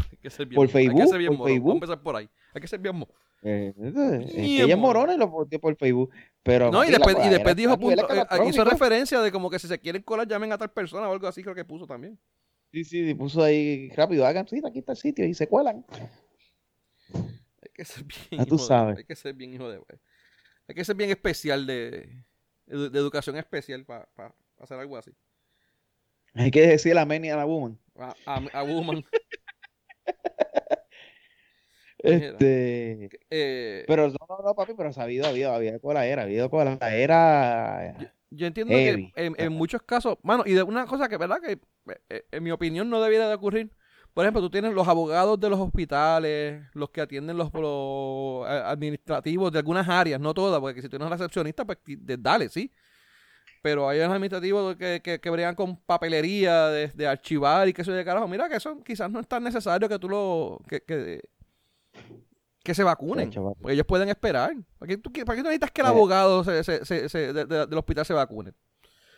por 0.54 0.68
Facebook. 0.68 1.00
Hay 1.00 1.04
que 1.04 1.08
ser 1.08 1.18
bien 1.18 1.36
por 1.36 1.48
Facebook. 1.48 1.68
Vamos 1.68 1.72
a 1.72 1.84
empezar 1.84 2.02
por 2.02 2.14
ahí. 2.14 2.28
Hay 2.54 2.60
que 2.60 2.68
ser 2.68 2.78
bien 2.78 3.04
eh, 3.44 3.74
es 3.76 4.32
que 4.32 4.62
ella 4.62 4.74
es 4.74 4.78
morona 4.78 5.14
y 5.14 5.18
lo 5.18 5.28
posteó 5.28 5.60
por 5.60 5.74
Facebook. 5.74 6.10
Pero 6.44 6.70
no, 6.70 6.84
y 6.84 6.90
después, 6.90 7.16
y 7.26 7.28
después 7.28 7.56
dijo, 7.56 7.76
punto, 7.76 8.06
eh, 8.14 8.24
hizo 8.48 8.62
referencia 8.62 9.20
de 9.20 9.32
como 9.32 9.50
que 9.50 9.58
si 9.58 9.66
se 9.66 9.80
quieren 9.80 10.02
colar, 10.02 10.28
llamen 10.28 10.52
a 10.52 10.58
tal 10.58 10.70
persona 10.70 11.08
o 11.08 11.12
algo 11.12 11.26
así, 11.26 11.42
creo 11.42 11.56
que 11.56 11.64
puso 11.64 11.84
también. 11.84 12.16
Sí, 12.72 12.84
sí, 12.84 13.14
puso 13.14 13.42
ahí 13.42 13.90
rápido, 13.90 14.24
hagan 14.24 14.46
cita, 14.46 14.68
aquí 14.68 14.78
está 14.78 14.92
el 14.92 14.98
sitio 14.98 15.26
y 15.26 15.34
se 15.34 15.48
cuelan. 15.48 15.84
Hay 17.14 17.70
que 17.74 17.84
ser 17.84 18.04
bien. 18.30 18.46
tú 18.46 18.58
sabes. 18.58 18.98
hay 18.98 19.04
que 19.04 19.16
ser 19.16 19.34
bien 19.34 19.54
hijo 19.54 19.68
de. 19.68 19.80
Hay 20.68 20.74
que 20.74 20.84
ser 20.84 20.96
bien 20.96 21.10
especial 21.10 21.66
de, 21.66 22.22
de, 22.66 22.98
educación 22.98 23.36
especial 23.36 23.84
para 23.84 24.08
hacer 24.58 24.78
algo 24.78 24.96
así. 24.96 25.12
Hay 26.34 26.50
que 26.50 26.66
decir 26.66 26.94
la 26.94 27.04
menia 27.04 27.34
a 27.34 27.38
la 27.38 27.44
woman. 27.44 27.78
A, 27.96 28.14
a, 28.26 28.62
woman. 28.62 29.04
este. 31.98 33.10
Eh, 33.30 33.84
pero 33.86 34.08
no, 34.08 34.16
no, 34.28 34.38
no, 34.44 34.54
papi, 34.54 34.72
pero 34.74 34.92
sabido, 34.92 35.26
había, 35.26 35.54
había 35.54 35.78
coladera, 35.78 36.22
había 36.22 36.48
coladera. 36.48 37.98
Yo, 37.98 38.08
yo 38.30 38.46
entiendo 38.46 38.74
que 38.74 39.12
en, 39.16 39.34
en, 39.36 39.52
muchos 39.52 39.82
casos, 39.82 40.16
mano, 40.22 40.44
y 40.46 40.52
de 40.52 40.62
una 40.62 40.86
cosa 40.86 41.08
que, 41.08 41.18
¿verdad? 41.18 41.40
Que 41.42 41.58
eh, 42.08 42.24
en 42.30 42.42
mi 42.42 42.50
opinión 42.50 42.88
no 42.88 43.02
debiera 43.02 43.28
de 43.28 43.34
ocurrir 43.34 43.70
por 44.14 44.24
ejemplo, 44.24 44.42
tú 44.42 44.50
tienes 44.50 44.74
los 44.74 44.86
abogados 44.86 45.40
de 45.40 45.48
los 45.48 45.58
hospitales, 45.58 46.62
los 46.74 46.90
que 46.90 47.00
atienden 47.00 47.38
los, 47.38 47.48
eh, 47.48 48.62
administrativos 48.66 49.50
de 49.50 49.58
algunas 49.58 49.88
áreas, 49.88 50.20
no 50.20 50.34
todas, 50.34 50.60
porque 50.60 50.82
si 50.82 50.88
tú 50.88 50.96
eres 50.96 51.08
recepcionista, 51.08 51.64
pues 51.64 51.78
dale, 51.86 52.50
sí. 52.50 52.70
Pero 53.62 53.88
hay 53.88 54.00
unos 54.00 54.10
administrativos 54.10 54.76
que, 54.76 55.00
que, 55.02 55.18
que 55.18 55.54
con 55.56 55.76
papelería 55.76 56.66
de, 56.68 57.06
archivar 57.06 57.68
y 57.68 57.72
que 57.72 57.82
eso 57.82 57.92
de 57.92 58.04
carajo. 58.04 58.28
Mira 58.28 58.48
que 58.48 58.56
eso 58.56 58.82
quizás 58.84 59.10
no 59.10 59.20
es 59.20 59.26
tan 59.26 59.44
necesario 59.44 59.88
que 59.88 59.98
tú 59.98 60.08
lo. 60.08 60.60
que, 60.68 60.82
que, 62.62 62.74
se 62.74 62.82
vacunen. 62.82 63.30
Porque 63.30 63.72
ellos 63.72 63.86
pueden 63.86 64.08
esperar. 64.08 64.52
¿Para 64.78 64.88
qué 64.88 64.98
tú, 64.98 65.10
necesitas 65.14 65.70
que 65.70 65.80
el 65.80 65.86
eh. 65.86 65.90
abogado 65.90 66.44
se, 66.44 66.64
se, 66.64 67.08
se, 67.08 67.32
del 67.32 67.78
hospital 67.78 68.04
se 68.04 68.12
vacune? 68.12 68.52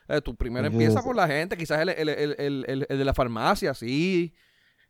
Eh, 0.09 0.21
tú 0.21 0.37
primero 0.37 0.67
empieza 0.67 1.03
por 1.03 1.17
la 1.17 1.27
gente, 1.27 1.57
quizás 1.57 1.81
el, 1.81 1.89
el, 1.89 2.09
el, 2.11 2.65
el, 2.69 2.99
de 2.99 3.05
la 3.05 3.15
farmacia, 3.15 3.73
sí 3.73 4.35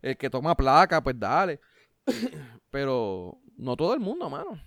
el 0.04 0.18
que 0.18 0.28
toma 0.28 0.54
placa, 0.54 1.02
pues 1.02 1.18
dale. 1.18 1.60
Pero 2.70 3.38
no 3.56 3.74
todo 3.74 3.94
el 3.94 4.00
mundo, 4.00 4.28
mano. 4.28 4.60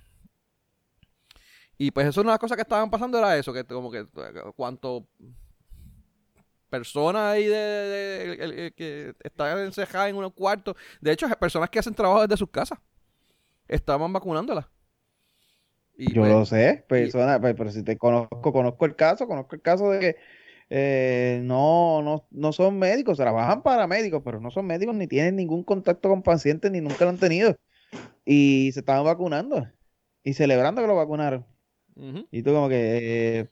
Y 1.77 1.91
pues 1.91 2.07
eso 2.07 2.21
es 2.21 2.25
una 2.25 2.39
cosa 2.39 2.55
que 2.55 2.63
estaban 2.63 2.89
pasando, 2.89 3.19
era 3.19 3.37
eso, 3.37 3.53
que 3.53 3.63
como 3.63 3.91
que 3.91 4.03
cuánto 4.55 5.07
personas 6.71 7.33
ahí 7.33 7.45
de, 7.45 8.73
que 8.75 9.13
están 9.23 9.59
encejadas 9.59 10.09
en 10.09 10.15
unos 10.15 10.33
cuartos. 10.33 10.75
De 10.99 11.11
hecho, 11.11 11.29
personas 11.39 11.69
que 11.69 11.79
hacen 11.79 11.93
trabajo 11.93 12.21
desde 12.21 12.37
sus 12.37 12.49
casas. 12.49 12.79
Estaban 13.67 14.11
vacunándolas. 14.11 14.65
Yo 15.97 16.21
pues, 16.21 16.31
lo 16.31 16.45
sé, 16.45 16.83
personas, 16.87 17.39
pues, 17.39 17.55
pero 17.55 17.71
si 17.71 17.83
te 17.83 17.97
conozco, 17.97 18.51
conozco 18.51 18.85
el 18.85 18.95
caso, 18.95 19.27
conozco 19.27 19.55
el 19.55 19.61
caso 19.61 19.91
de 19.91 19.99
que 19.99 20.15
eh, 20.69 21.39
no, 21.43 22.01
no, 22.01 22.27
no 22.31 22.51
son 22.51 22.77
médicos, 22.77 23.17
trabajan 23.17 23.63
para 23.63 23.87
médicos, 23.87 24.21
pero 24.23 24.39
no 24.39 24.51
son 24.51 24.65
médicos 24.65 24.95
ni 24.95 25.07
tienen 25.07 25.35
ningún 25.35 25.63
contacto 25.63 26.09
con 26.09 26.23
pacientes 26.23 26.71
ni 26.71 26.81
nunca 26.81 27.05
lo 27.05 27.11
han 27.11 27.17
tenido. 27.17 27.55
Y 28.25 28.71
se 28.73 28.81
estaban 28.81 29.05
vacunando 29.05 29.67
y 30.23 30.33
celebrando 30.33 30.81
que 30.81 30.87
lo 30.87 30.95
vacunaron. 30.95 31.45
Y 32.31 32.43
tú 32.43 32.53
como 32.53 32.69
que, 32.69 33.39
eh, 33.39 33.49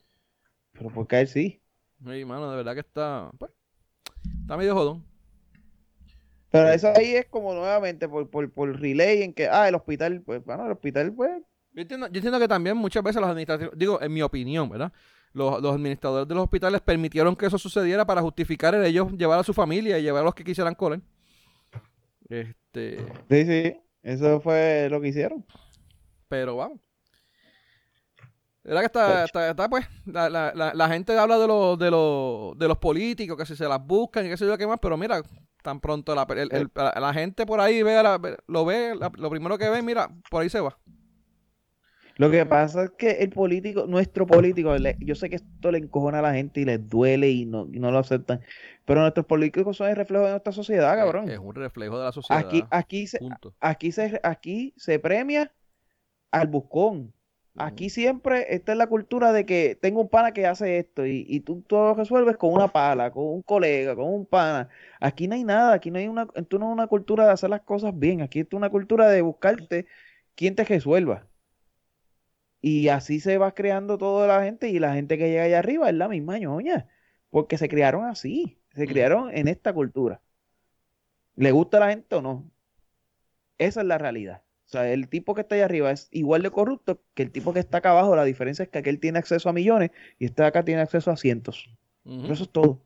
pero 0.74 0.90
por 0.90 1.08
él 1.10 1.28
sí. 1.28 1.62
Sí, 2.06 2.26
mano, 2.26 2.52
de 2.52 2.58
verdad 2.58 2.74
que 2.74 2.82
está, 2.82 3.32
pues, 3.40 3.52
está 4.42 4.58
medio 4.58 4.76
jodón. 4.76 5.04
Pero 6.52 6.70
eso 6.70 6.92
ahí 6.96 7.16
es 7.16 7.26
como 7.26 7.54
nuevamente 7.54 8.08
por, 8.08 8.30
por, 8.30 8.52
por 8.52 8.80
relay 8.80 9.24
en 9.24 9.34
que, 9.34 9.48
ah, 9.48 9.68
el 9.68 9.76
hospital, 9.76 10.22
pues, 10.22 10.44
bueno, 10.46 10.66
el 10.66 10.74
hospital, 10.74 11.14
pues... 11.14 11.32
Yo 11.74 11.82
entiendo, 11.82 12.08
yo 12.08 12.16
entiendo 12.16 12.40
que 12.40 12.48
también 12.48 12.78
muchas 12.78 13.04
veces 13.04 13.20
los 13.20 13.30
administrativos, 13.30 13.74
digo, 13.78 14.02
en 14.02 14.14
mi 14.14 14.22
opinión, 14.22 14.70
¿verdad? 14.70 14.94
Los, 15.36 15.64
administradores 15.64 16.28
de 16.28 16.34
los 16.34 16.46
hospitales 16.46 16.82
permitieron 16.82 17.36
que 17.36 17.46
eso 17.46 17.58
sucediera 17.58 18.06
para 18.06 18.22
justificar 18.22 18.74
el 18.74 18.86
ellos 18.86 19.12
llevar 19.12 19.38
a 19.38 19.44
su 19.44 19.54
familia 19.54 20.00
y 20.00 20.04
llevar 20.04 20.22
a 20.22 20.26
los 20.26 20.36
que 20.36 20.44
quisieran 20.44 20.76
colar. 20.76 21.02
Este... 22.30 23.06
Sí, 23.30 23.46
sí, 23.46 23.78
eso 24.02 24.40
fue 24.40 24.88
lo 24.90 25.02
que 25.02 25.10
hicieron. 25.10 25.46
Pero 26.30 26.56
vamos. 26.56 26.80
¿Verdad 28.64 28.80
que 28.80 28.86
está, 28.86 29.50
está, 29.50 29.70
pues, 29.70 29.86
la, 30.06 30.28
la, 30.28 30.52
la, 30.74 30.90
gente 30.90 31.16
habla 31.16 31.38
de, 31.38 31.46
los 31.46 31.78
de, 31.78 31.92
los 31.92 32.58
de 32.58 32.68
los 32.68 32.80
políticos, 32.80 33.38
que 33.38 33.46
si 33.46 33.56
se 33.56 33.68
las 33.68 33.86
buscan 33.86 34.26
y 34.26 34.30
qué 34.30 34.38
sé 34.38 34.48
yo 34.48 34.58
qué 34.58 34.66
más, 34.66 34.80
pero 34.82 34.98
mira, 34.98 35.22
tan 35.62 35.80
pronto 35.80 36.16
la, 36.16 36.26
la 36.74 37.14
gente 37.14 37.46
por 37.46 37.60
ahí 37.60 37.84
ve 37.84 38.02
lo 38.48 38.66
ve, 38.66 38.96
lo 38.96 39.30
primero 39.30 39.60
que 39.60 39.70
ve, 39.70 39.84
mira, 39.84 40.10
por 40.32 40.42
ahí 40.42 40.50
se 40.50 40.62
va. 40.62 40.76
Lo 42.18 42.32
que 42.32 42.46
pasa 42.46 42.86
es 42.86 42.92
que 42.92 43.12
el 43.12 43.30
político, 43.30 43.88
nuestro 43.88 44.26
político, 44.26 44.74
yo 45.00 45.16
sé 45.16 45.30
que 45.30 45.36
esto 45.36 45.72
le 45.72 45.80
encojona 45.80 46.20
a 46.20 46.22
la 46.22 46.34
gente 46.34 46.62
y 46.62 46.66
les 46.66 46.88
duele 46.88 47.30
y 47.30 47.46
no, 47.46 47.68
no 47.70 47.92
lo 47.92 48.00
aceptan, 48.00 48.42
pero 48.86 49.02
nuestros 49.02 49.26
políticos 49.26 49.76
son 49.76 49.90
el 49.90 49.98
reflejo 49.98 50.24
de 50.24 50.32
nuestra 50.32 50.54
sociedad, 50.54 50.96
cabrón. 50.96 51.30
Es, 51.30 51.40
un 51.40 51.54
reflejo 51.56 51.98
de 52.00 52.06
la 52.06 52.12
sociedad. 52.14 52.46
Aquí, 52.46 52.64
aquí, 52.70 53.08
se, 53.08 53.20
aquí, 53.60 53.92
se, 53.92 54.20
aquí 54.24 54.74
se 54.78 54.98
premia 55.00 55.52
al 56.32 56.48
buscón. 56.48 57.14
Aquí 57.58 57.90
siempre 57.90 58.54
está 58.54 58.74
en 58.74 58.80
la 58.80 58.88
cultura 58.88 59.32
de 59.32 59.46
que 59.46 59.78
tengo 59.82 60.02
un 60.02 60.10
pana 60.10 60.34
que 60.34 60.46
hace 60.46 60.78
esto 60.78 61.06
y, 61.06 61.26
y 61.28 61.40
tú 61.40 61.62
todo 61.62 61.88
lo 61.88 61.94
resuelves 61.94 62.36
con 62.36 62.52
una 62.52 62.68
pala, 62.68 63.12
con 63.12 63.26
un 63.26 63.42
colega, 63.42 63.96
con 63.96 64.14
un 64.14 64.26
pana. 64.26 64.68
Aquí 65.00 65.30
no 65.30 65.36
hay 65.36 65.46
nada, 65.46 65.74
aquí 65.74 65.90
no 65.90 66.00
hay 66.00 66.10
una, 66.10 66.26
tú 66.26 66.60
no 66.60 66.68
es 66.68 66.74
una 66.74 66.88
cultura 66.88 67.26
de 67.26 67.32
hacer 67.32 67.50
las 67.50 67.62
cosas 67.62 67.98
bien, 67.98 68.22
aquí 68.22 68.42
es 68.42 68.48
una 68.52 68.70
cultura 68.70 69.08
de 69.08 69.22
buscarte 69.22 69.86
quien 70.36 70.56
te 70.56 70.66
resuelva. 70.66 71.28
Y 72.68 72.88
así 72.88 73.20
se 73.20 73.38
va 73.38 73.54
creando 73.54 74.00
toda 74.00 74.26
la 74.26 74.44
gente 74.44 74.70
y 74.70 74.80
la 74.80 74.96
gente 74.96 75.20
que 75.20 75.30
llega 75.30 75.44
allá 75.44 75.60
arriba 75.60 75.88
es 75.88 75.94
la 75.94 76.08
misma 76.08 76.40
ñoña, 76.40 76.88
porque 77.30 77.60
se 77.60 77.70
criaron 77.70 78.06
así, 78.06 78.58
se 78.74 78.88
criaron 78.88 79.30
en 79.38 79.48
esta 79.48 79.72
cultura. 79.72 80.20
¿Le 81.36 81.52
gusta 81.52 81.78
a 81.78 81.82
la 81.82 81.90
gente 81.90 82.16
o 82.16 82.24
no? 82.24 82.50
Esa 83.60 83.82
es 83.82 83.86
la 83.86 84.00
realidad. 84.00 84.42
O 84.66 84.70
sea, 84.70 84.92
el 84.92 85.10
tipo 85.10 85.36
que 85.36 85.42
está 85.42 85.54
allá 85.54 85.66
arriba 85.66 85.92
es 85.92 86.08
igual 86.10 86.42
de 86.42 86.50
corrupto 86.50 87.04
que 87.14 87.22
el 87.22 87.32
tipo 87.32 87.54
que 87.54 87.60
está 87.60 87.78
acá 87.78 87.92
abajo. 87.92 88.16
La 88.16 88.24
diferencia 88.24 88.64
es 88.64 88.70
que 88.70 88.80
aquel 88.80 89.00
tiene 89.00 89.20
acceso 89.20 89.48
a 89.48 89.54
millones 89.54 89.92
y 90.18 90.26
este 90.26 90.42
de 90.42 90.48
acá 90.48 90.64
tiene 90.64 90.82
acceso 90.82 91.12
a 91.12 91.18
cientos. 91.18 91.70
eso 92.04 92.46
es 92.46 92.50
todo. 92.50 92.82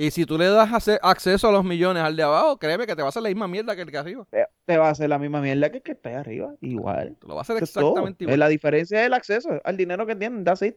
Y 0.00 0.12
si 0.12 0.24
tú 0.24 0.38
le 0.38 0.46
das 0.46 0.70
acceso 1.02 1.48
a 1.48 1.52
los 1.52 1.64
millones 1.64 2.04
al 2.04 2.14
de 2.14 2.22
abajo, 2.22 2.56
créeme 2.56 2.86
que 2.86 2.94
te 2.94 3.02
va 3.02 3.06
a 3.06 3.10
hacer 3.10 3.20
la 3.20 3.30
misma 3.30 3.48
mierda 3.48 3.74
que 3.74 3.82
el 3.82 3.90
que 3.90 3.98
arriba. 3.98 4.24
Te 4.64 4.78
va 4.78 4.86
a 4.86 4.90
hacer 4.90 5.08
la 5.08 5.18
misma 5.18 5.40
mierda 5.40 5.70
que 5.70 5.78
el 5.78 5.82
que 5.82 5.90
está 5.90 6.10
ahí 6.10 6.14
arriba, 6.14 6.54
igual. 6.60 7.16
Te 7.20 7.26
lo 7.26 7.34
va 7.34 7.40
a 7.40 7.42
hacer 7.42 7.56
exactamente 7.56 8.22
igual. 8.22 8.38
La 8.38 8.48
diferencia 8.48 9.00
es 9.00 9.06
el 9.08 9.12
acceso 9.12 9.60
al 9.64 9.76
dinero 9.76 10.06
que 10.06 10.14
tienen, 10.14 10.44
that's 10.44 10.62
it. 10.62 10.76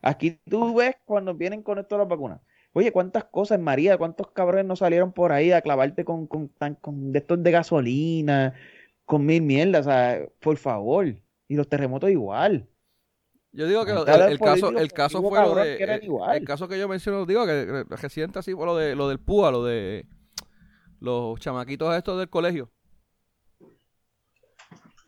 Aquí 0.00 0.40
tú 0.48 0.74
ves 0.74 0.96
cuando 1.04 1.34
vienen 1.34 1.62
con 1.62 1.78
esto 1.78 1.98
las 1.98 2.08
vacunas. 2.08 2.40
Oye, 2.72 2.90
cuántas 2.90 3.24
cosas, 3.24 3.60
María, 3.60 3.98
cuántos 3.98 4.30
cabrones 4.30 4.64
no 4.64 4.76
salieron 4.76 5.12
por 5.12 5.32
ahí 5.32 5.52
a 5.52 5.60
clavarte 5.60 6.06
con, 6.06 6.26
con, 6.26 6.48
con 6.80 7.12
de 7.12 7.18
estos 7.18 7.42
de 7.42 7.50
gasolina, 7.50 8.54
con 9.04 9.26
mil 9.26 9.42
mierdas, 9.42 9.86
o 9.86 9.90
sea, 9.90 10.26
por 10.40 10.56
favor. 10.56 11.06
Y 11.48 11.54
los 11.54 11.68
terremotos 11.68 12.10
igual. 12.10 12.66
Yo 13.54 13.68
digo 13.68 13.84
que 13.84 13.92
el, 13.92 14.38
caso, 14.40 14.70
el 14.70 14.92
caso 14.92 15.22
fue 15.22 15.40
lo 15.40 15.54
de. 15.54 15.76
el, 16.34 16.44
caso 16.44 16.66
que 16.66 16.76
yo 16.76 16.88
menciono, 16.88 17.24
digo 17.24 17.46
que 17.46 17.84
reciente 17.88 18.40
así 18.40 18.52
fue 18.52 18.66
lo 18.66 18.76
de 18.76 18.96
lo 18.96 19.08
del 19.08 19.20
PUA, 19.20 19.52
lo 19.52 19.64
de 19.64 20.06
los 20.98 21.38
chamaquitos 21.38 21.94
estos 21.94 22.18
del 22.18 22.28
colegio. 22.28 22.72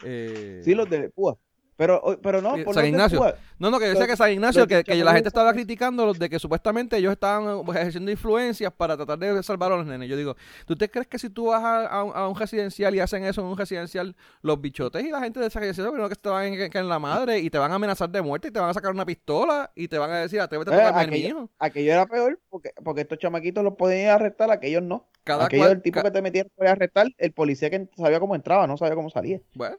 Eh, 0.05 0.61
sí, 0.63 0.77
los 0.77 0.89
de 0.89 1.11
PUA. 1.11 1.37
Pero, 1.77 2.19
pero 2.23 2.41
no, 2.41 2.57
por 2.65 2.75
San 2.75 2.87
Ignacio. 2.87 3.35
No, 3.59 3.71
no, 3.71 3.79
que 3.79 3.87
decía 3.87 4.07
que 4.07 4.17
San 4.17 4.33
Ignacio, 4.33 4.67
que, 4.67 4.83
la 4.83 5.13
gente 5.13 5.29
estaba 5.29 5.53
criticando 5.53 6.13
de 6.15 6.31
que 6.31 6.39
supuestamente 6.39 6.97
ellos 6.97 7.13
estaban 7.13 7.65
pues, 7.65 7.79
ejerciendo 7.79 8.11
influencias 8.11 8.73
para 8.73 8.97
tratar 8.97 9.19
de 9.19 9.43
salvar 9.43 9.73
a 9.73 9.77
los 9.77 9.87
nenes. 9.87 10.09
Yo 10.09 10.17
digo, 10.17 10.37
¿tú 10.65 10.75
te 10.75 10.91
crees 10.91 11.07
que 11.07 11.19
si 11.19 11.29
tú 11.29 11.47
vas 11.47 11.63
a, 11.63 12.29
un 12.29 12.35
residencial 12.35 12.95
y 12.95 13.01
hacen 13.01 13.25
eso 13.25 13.43
en 13.43 13.49
un 13.49 13.59
residencial, 13.59 14.17
los 14.41 14.61
bichotes 14.61 15.05
y 15.05 15.11
la 15.11 15.21
gente 15.21 15.39
de 15.39 15.47
ese 15.49 15.61
residencial, 15.61 16.07
que 16.07 16.13
estaban 16.13 16.47
en, 16.47 16.71
en, 16.73 16.89
la 16.89 16.99
madre 16.99 17.41
y 17.41 17.51
te 17.51 17.59
van 17.59 17.71
a 17.73 17.75
amenazar 17.75 18.09
de 18.09 18.23
muerte 18.23 18.49
y 18.49 18.51
te 18.51 18.59
van 18.59 18.71
a 18.71 18.75
sacar 18.75 18.93
una 18.93 19.05
pistola 19.05 19.71
y 19.75 19.89
te 19.89 19.99
van 19.99 20.11
a 20.11 20.21
decir, 20.21 20.41
atrévete 20.41 20.73
a 20.75 20.99
aquello, 20.99 21.11
mi 21.11 21.19
hijo? 21.19 21.51
Aquello 21.59 21.93
era 21.93 22.07
peor 22.07 22.41
porque, 22.49 22.71
porque 22.83 23.03
estos 23.03 23.19
chamaquitos 23.19 23.63
los 23.63 23.75
podían 23.75 24.11
arrestar, 24.11 24.51
aquellos 24.51 24.83
no. 24.83 25.09
Cada 25.25 25.47
aquello 25.47 25.69
el 25.69 25.83
tipo 25.83 26.03
que 26.03 26.11
te 26.11 26.23
metieron 26.23 26.51
a 26.59 26.71
arrestar, 26.71 27.09
el 27.19 27.33
policía 27.33 27.69
que 27.69 27.89
sabía 27.97 28.19
cómo 28.19 28.35
entraba, 28.35 28.67
no 28.67 28.77
sabía 28.77 28.95
cómo 28.95 29.11
salía. 29.11 29.41
Bueno 29.55 29.77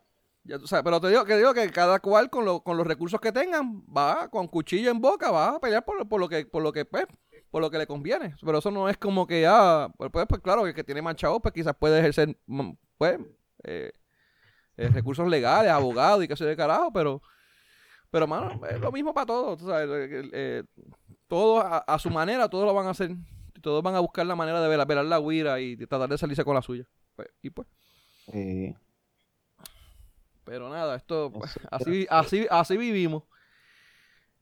pero 0.84 1.02
te 1.02 1.10
digo 1.10 1.26
que 1.26 1.38
digo 1.38 1.54
que 1.54 1.70
cada 1.72 2.00
cual 2.00 2.30
con, 2.30 2.46
lo, 2.46 2.62
con 2.62 2.78
los 2.78 2.88
recursos 2.88 3.20
que 3.20 3.32
tengan 3.32 3.84
va 3.86 4.30
con 4.30 4.48
cuchillo 4.48 4.92
en 4.92 5.02
boca 5.02 5.32
va 5.32 5.56
a 5.56 5.60
pelear 5.60 5.84
por, 5.84 6.08
por 6.08 6.20
lo 6.20 6.30
que 6.30 6.46
por 6.46 6.64
lo 6.64 6.72
que 6.72 6.86
pues, 6.86 7.06
por 7.52 7.62
lo 7.62 7.70
que 7.70 7.78
le 7.78 7.88
conviene. 7.88 8.36
Pero 8.42 8.60
eso 8.60 8.72
no 8.72 8.90
es 8.90 8.98
como 8.98 9.28
que 9.28 9.46
ah, 9.48 9.92
pues, 9.98 10.10
pues, 10.12 10.26
pues 10.28 10.42
claro, 10.42 10.66
el 10.66 10.74
que 10.74 10.84
tiene 10.84 11.02
manchado 11.02 11.40
pues 11.40 11.54
quizás 11.54 11.76
puede 11.76 12.00
ejercer 12.00 12.38
mm, 12.46 12.72
pues 12.98 13.20
eh, 13.64 13.92
eh, 14.78 14.90
recursos 14.90 15.28
legales, 15.28 15.72
abogados 15.72 16.24
y 16.24 16.28
qué 16.28 16.36
sé 16.36 16.46
de 16.46 16.56
carajo, 16.56 16.92
pero, 16.94 17.22
pero, 18.12 18.28
mano, 18.28 18.62
es 18.70 18.80
lo 18.80 18.92
mismo 18.92 19.12
para 19.12 19.26
todos. 19.26 19.60
Eh, 19.68 20.64
todos 21.28 21.66
a, 21.66 22.00
su 22.00 22.12
manera, 22.12 22.48
todos 22.48 22.66
lo 22.66 22.76
van 22.76 22.86
a 22.86 22.92
hacer. 22.92 23.12
Todos 23.62 23.82
van 23.82 23.96
a 23.96 24.00
buscar 24.00 24.26
la 24.28 24.36
manera 24.36 24.62
de 24.62 24.68
velar, 24.68 25.06
la 25.06 25.20
guira 25.20 25.60
y 25.60 25.76
tratar 25.78 26.08
de 26.10 26.18
salirse 26.18 26.44
con 26.44 26.54
la 26.54 26.62
suya. 26.62 26.86
Pues, 27.16 27.28
y 27.42 27.50
pues. 27.50 27.68
Pero 30.48 30.70
nada, 30.70 30.96
esto, 30.96 31.32
así, 31.72 32.08
así, 32.10 32.48
así 32.50 32.78
vivimos. 32.78 33.24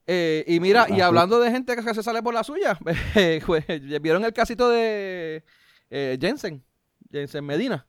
Eh, 0.06 0.44
y 0.46 0.60
mira, 0.60 0.86
y 0.88 1.00
hablando 1.00 1.40
de 1.40 1.50
gente 1.50 1.74
que 1.74 1.94
se 1.94 2.02
sale 2.02 2.22
por 2.22 2.32
la 2.32 2.44
suya, 2.44 2.78
pues, 3.46 3.66
¿vieron 4.00 4.24
el 4.24 4.32
casito 4.32 4.68
de 4.70 5.42
eh, 5.90 6.16
Jensen? 6.20 6.64
Jensen 7.10 7.44
Medina. 7.44 7.88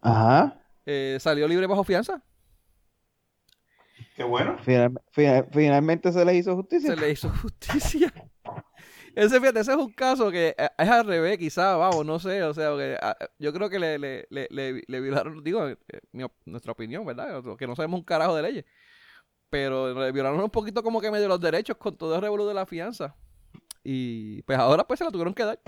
Ajá. 0.00 0.60
Eh, 0.84 1.18
salió 1.20 1.46
libre 1.46 1.68
bajo 1.68 1.84
fianza. 1.84 2.20
Qué 4.16 4.24
bueno. 4.24 4.56
finalmente 5.52 6.10
se 6.10 6.24
le 6.24 6.34
hizo 6.34 6.56
justicia. 6.56 6.94
Se 6.94 7.00
le 7.00 7.10
hizo 7.10 7.30
justicia. 7.30 8.12
ese, 9.16 9.40
fíjate, 9.40 9.60
ese 9.60 9.72
es 9.72 9.78
un 9.78 9.92
caso 9.92 10.30
que 10.30 10.54
eh, 10.56 10.68
es 10.78 10.88
al 10.88 11.06
revés, 11.06 11.38
quizás, 11.38 11.76
vamos, 11.76 12.06
no 12.06 12.18
sé, 12.20 12.42
o 12.44 12.54
sea, 12.54 12.70
ah, 13.02 13.16
yo 13.38 13.52
creo 13.52 13.68
que 13.68 13.78
le, 13.78 13.98
le, 13.98 14.26
le, 14.30 14.48
le, 14.86 15.00
violaron, 15.00 15.42
digo, 15.42 15.66
nuestra 16.44 16.72
opinión, 16.72 17.04
¿verdad? 17.04 17.42
Que 17.58 17.66
no 17.66 17.74
sabemos 17.74 17.98
un 18.00 18.04
carajo 18.04 18.36
de 18.36 18.42
leyes 18.42 18.64
pero 19.50 19.94
le 19.94 20.12
violaron 20.12 20.40
un 20.40 20.50
poquito 20.50 20.82
como 20.82 21.00
que 21.00 21.10
medio 21.10 21.28
los 21.28 21.40
derechos 21.40 21.76
con 21.76 21.96
todo 21.96 22.16
el 22.16 22.22
revolú 22.22 22.46
de 22.46 22.54
la 22.54 22.66
fianza. 22.66 23.16
Y 23.82 24.42
pues 24.42 24.58
ahora 24.58 24.84
pues 24.84 24.98
se 24.98 25.04
la 25.04 25.10
tuvieron 25.10 25.34
que 25.34 25.44
dar. 25.44 25.60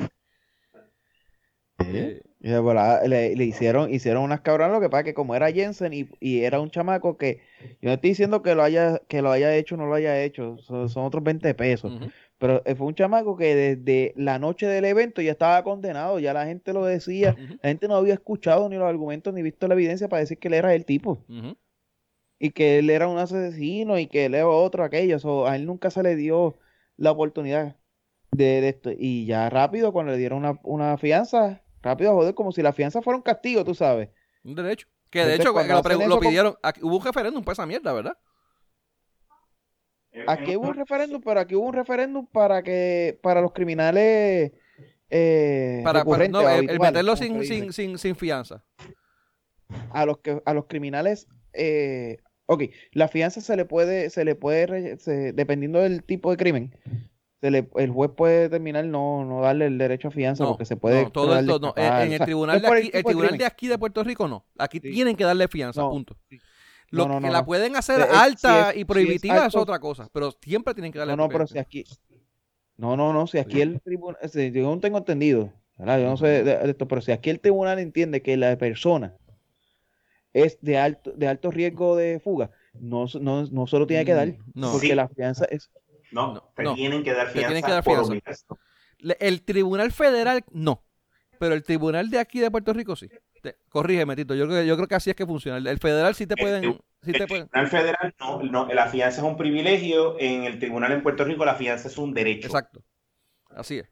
Eh, 1.86 2.20
le, 2.40 3.36
le, 3.36 3.44
hicieron 3.44 3.92
hicieron 3.92 4.24
unas 4.24 4.40
cabronas 4.40 4.72
lo 4.72 4.80
que 4.80 4.90
pasa 4.90 5.04
que 5.04 5.14
como 5.14 5.36
era 5.36 5.50
Jensen 5.52 5.92
y, 5.92 6.08
y, 6.18 6.40
era 6.40 6.60
un 6.60 6.70
chamaco 6.70 7.16
que 7.16 7.40
yo 7.80 7.88
no 7.88 7.92
estoy 7.92 8.10
diciendo 8.10 8.42
que 8.42 8.56
lo 8.56 8.64
haya 8.64 9.00
que 9.08 9.22
lo 9.22 9.30
haya 9.30 9.54
hecho 9.54 9.76
o 9.76 9.78
no 9.78 9.86
lo 9.86 9.94
haya 9.94 10.20
hecho 10.22 10.58
son, 10.58 10.88
otros 10.96 11.22
20 11.22 11.54
pesos 11.54 11.92
pero 12.38 12.62
eh, 12.64 12.74
fue 12.74 12.86
un 12.86 12.94
chamaco 12.94 13.36
que 13.36 13.54
desde 13.54 14.14
la 14.16 14.38
noche 14.38 14.66
del 14.66 14.84
evento 14.84 15.20
ya 15.20 15.32
estaba 15.32 15.62
condenado 15.64 16.18
ya 16.18 16.32
la 16.32 16.46
gente 16.46 16.72
lo 16.72 16.84
decía 16.84 17.36
la 17.62 17.68
gente 17.68 17.88
no 17.88 17.96
había 17.96 18.14
escuchado 18.14 18.68
ni 18.68 18.76
los 18.76 18.88
argumentos 18.88 19.34
ni 19.34 19.42
visto 19.42 19.68
la 19.68 19.74
evidencia 19.74 20.08
para 20.08 20.20
decir 20.20 20.38
que 20.38 20.48
él 20.48 20.54
era 20.54 20.74
el 20.74 20.84
tipo 20.84 21.18
y 22.38 22.50
que 22.50 22.78
él 22.78 22.90
era 22.90 23.08
un 23.08 23.18
asesino 23.18 23.98
y 23.98 24.06
que 24.06 24.26
él 24.26 24.34
era 24.34 24.48
otro, 24.48 24.84
aquello. 24.84 25.16
O 25.24 25.46
a 25.46 25.56
él 25.56 25.66
nunca 25.66 25.90
se 25.90 26.02
le 26.02 26.16
dio 26.16 26.56
la 26.96 27.10
oportunidad 27.10 27.76
de, 28.30 28.68
esto. 28.68 28.90
Y 28.96 29.26
ya 29.26 29.50
rápido, 29.50 29.92
cuando 29.92 30.12
le 30.12 30.18
dieron 30.18 30.38
una, 30.38 30.58
una, 30.62 30.98
fianza, 30.98 31.62
rápido, 31.82 32.14
joder, 32.14 32.34
como 32.34 32.52
si 32.52 32.62
la 32.62 32.72
fianza 32.72 33.02
fuera 33.02 33.16
un 33.16 33.22
castigo, 33.22 33.64
tú 33.64 33.74
sabes. 33.74 34.10
Un 34.44 34.54
derecho. 34.54 34.86
Que 35.10 35.24
de 35.24 35.36
hecho, 35.36 35.52
lo, 35.52 36.20
pidieron, 36.20 36.56
hubo 36.82 36.98
un 36.98 37.04
referéndum 37.04 37.42
para 37.42 37.54
esa 37.54 37.66
mierda, 37.66 37.94
¿verdad? 37.94 38.18
Aquí 40.26 40.56
hubo 40.56 40.68
un 40.68 40.74
referéndum, 40.74 41.20
pero 41.22 41.40
aquí 41.40 41.54
hubo 41.54 41.66
un 41.66 41.74
referéndum 41.74 42.26
para 42.26 42.62
que, 42.62 43.18
para 43.22 43.40
los 43.40 43.52
criminales 43.52 44.52
eh, 45.10 45.80
para, 45.84 46.04
no, 46.04 46.48
el, 46.48 46.78
meterlo 46.78 47.16
sin, 47.16 47.44
sin, 47.44 47.72
sin, 47.72 47.98
sin, 47.98 48.16
fianza. 48.16 48.64
A 49.90 50.06
los 50.06 50.18
que, 50.18 50.42
a 50.44 50.54
los 50.54 50.66
criminales 50.66 51.28
eh, 51.52 52.18
Ok, 52.50 52.62
la 52.92 53.08
fianza 53.08 53.42
se 53.42 53.56
le 53.56 53.66
puede, 53.66 54.08
se 54.08 54.24
le 54.24 54.34
puede, 54.34 54.96
dependiendo 55.34 55.80
del 55.80 56.02
tipo 56.02 56.30
de 56.30 56.38
crimen, 56.38 56.74
se 57.42 57.50
le, 57.50 57.68
el 57.76 57.90
juez 57.90 58.10
puede 58.16 58.40
determinar 58.44 58.86
no, 58.86 59.22
no 59.26 59.42
darle 59.42 59.66
el 59.66 59.76
derecho 59.76 60.08
a 60.08 60.10
fianza 60.10 60.46
porque 60.46 60.64
se 60.64 60.76
puede. 60.76 61.02
No, 61.02 61.10
todo 61.10 61.38
esto 61.38 61.58
no. 61.58 61.74
En, 61.76 62.10
el 62.14 62.20
tribunal, 62.20 62.62
de 62.62 62.66
aquí, 62.66 62.90
el, 62.90 63.04
tribunal 63.04 63.36
de, 63.36 63.44
aquí 63.44 63.68
de 63.68 63.76
Puerto 63.76 64.02
Rico 64.02 64.26
no. 64.28 64.46
Aquí 64.56 64.80
tienen 64.80 65.14
que 65.14 65.24
darle 65.24 65.46
fianza, 65.46 65.86
punto. 65.90 66.16
Lo 66.90 67.20
que 67.20 67.30
la 67.30 67.44
pueden 67.44 67.76
hacer 67.76 68.00
alta 68.02 68.74
y 68.74 68.84
prohibitiva 68.84 69.46
es, 69.46 69.54
otra 69.54 69.78
cosa, 69.78 70.08
pero 70.12 70.32
siempre 70.42 70.74
tienen 70.74 70.92
que 70.92 70.98
darle 70.98 71.16
No, 71.16 71.24
no, 71.24 71.28
pero 71.28 71.46
si 71.46 71.58
aquí. 71.58 71.84
No, 72.76 72.96
no, 72.96 73.12
no, 73.12 73.26
si 73.26 73.38
aquí 73.38 73.60
el 73.60 73.80
tribunal. 73.80 74.18
Yo 74.32 74.62
no 74.62 74.80
tengo 74.80 74.98
entendido, 74.98 75.52
yo 75.78 75.84
no 75.84 76.16
sé 76.16 76.44
de 76.44 76.70
esto, 76.70 76.88
pero 76.88 77.00
si 77.00 77.12
aquí 77.12 77.30
el 77.30 77.40
tribunal 77.40 77.78
entiende 77.78 78.22
que 78.22 78.36
la 78.36 78.56
persona 78.56 79.16
es 80.32 80.58
de 80.60 80.78
alto, 80.78 81.12
de 81.12 81.28
alto 81.28 81.50
riesgo 81.50 81.96
de 81.96 82.20
fuga, 82.20 82.50
no, 82.74 83.06
no, 83.20 83.44
no 83.46 83.66
solo 83.66 83.86
tiene 83.86 84.04
que 84.04 84.14
dar, 84.14 84.28
mm, 84.28 84.72
porque 84.72 84.94
la 84.94 85.08
fianza 85.08 85.44
es... 85.46 85.70
No, 86.10 86.52
te 86.54 86.64
tienen 86.74 87.02
que 87.02 87.12
dar 87.12 87.28
fianza. 87.28 88.42
el 89.18 89.42
Tribunal 89.42 89.92
Federal 89.92 90.44
no, 90.50 90.84
pero 91.38 91.54
el 91.54 91.62
Tribunal 91.62 92.08
de 92.10 92.18
aquí 92.18 92.40
de 92.40 92.50
Puerto 92.50 92.72
Rico 92.72 92.96
sí. 92.96 93.08
Corrígeme, 93.68 94.16
Tito, 94.16 94.34
yo 94.34 94.46
creo, 94.46 94.62
yo 94.62 94.76
creo 94.76 94.88
que 94.88 94.94
así 94.94 95.10
es 95.10 95.16
que 95.16 95.26
funciona. 95.26 95.58
El, 95.70 95.78
federal 95.78 96.14
sí 96.14 96.26
te 96.26 96.36
pueden... 96.36 96.64
El, 96.64 96.78
Tribunal 97.00 97.68
Federal 97.68 98.14
no, 98.18 98.42
no, 98.42 98.66
la 98.66 98.88
fianza 98.88 99.20
es 99.20 99.26
un 99.26 99.36
privilegio, 99.36 100.16
en 100.18 100.44
el 100.44 100.58
Tribunal 100.58 100.92
en 100.92 101.02
Puerto 101.02 101.24
Rico 101.24 101.44
la 101.44 101.54
fianza 101.54 101.88
es 101.88 101.96
un 101.96 102.12
derecho. 102.12 102.48
Exacto, 102.48 102.82
así 103.50 103.78
es. 103.78 103.88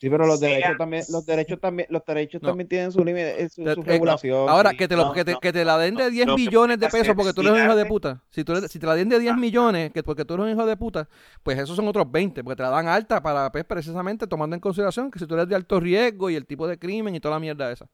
Sí, 0.00 0.08
pero 0.08 0.26
los 0.26 0.40
derechos 0.40 0.78
también, 0.78 1.04
los 1.10 1.26
derechos 1.26 1.60
también, 1.60 1.86
los 1.90 2.02
derechos 2.06 2.40
también 2.40 2.66
tienen 2.66 2.90
su 2.90 3.04
límite, 3.04 3.42
eh, 3.42 3.50
su, 3.50 3.60
eh, 3.68 3.74
regulación. 3.74 4.48
Ahora, 4.48 4.72
que 4.72 4.88
te, 4.88 4.96
lo, 4.96 5.12
que, 5.12 5.26
te, 5.26 5.36
que 5.38 5.52
te 5.52 5.62
la 5.62 5.76
den 5.76 5.94
de 5.94 6.10
10 6.10 6.28
millones 6.28 6.78
de 6.78 6.88
pesos 6.88 7.14
porque 7.14 7.34
tú 7.34 7.42
eres 7.42 7.52
un 7.52 7.62
hijo 7.64 7.76
de 7.76 7.84
puta. 7.84 8.22
Si, 8.30 8.42
tú, 8.42 8.56
si 8.66 8.78
te 8.78 8.86
la 8.86 8.94
den 8.94 9.10
de 9.10 9.18
10 9.18 9.36
millones 9.36 9.92
que 9.92 10.02
porque 10.02 10.24
tú 10.24 10.32
eres 10.34 10.46
un 10.46 10.52
hijo 10.52 10.64
de 10.64 10.74
puta, 10.78 11.06
pues 11.42 11.58
esos 11.58 11.76
son 11.76 11.86
otros 11.86 12.10
20, 12.10 12.42
porque 12.42 12.56
te 12.56 12.62
la 12.62 12.70
dan 12.70 12.88
alta 12.88 13.22
para, 13.22 13.52
pues, 13.52 13.66
precisamente 13.66 14.26
tomando 14.26 14.56
en 14.56 14.60
consideración 14.60 15.10
que 15.10 15.18
si 15.18 15.26
tú 15.26 15.34
eres 15.34 15.46
de 15.48 15.54
alto 15.54 15.78
riesgo 15.78 16.30
y 16.30 16.34
el 16.34 16.46
tipo 16.46 16.66
de 16.66 16.78
crimen 16.78 17.14
y 17.14 17.20
toda 17.20 17.34
la 17.34 17.40
mierda 17.40 17.70
esa. 17.70 17.86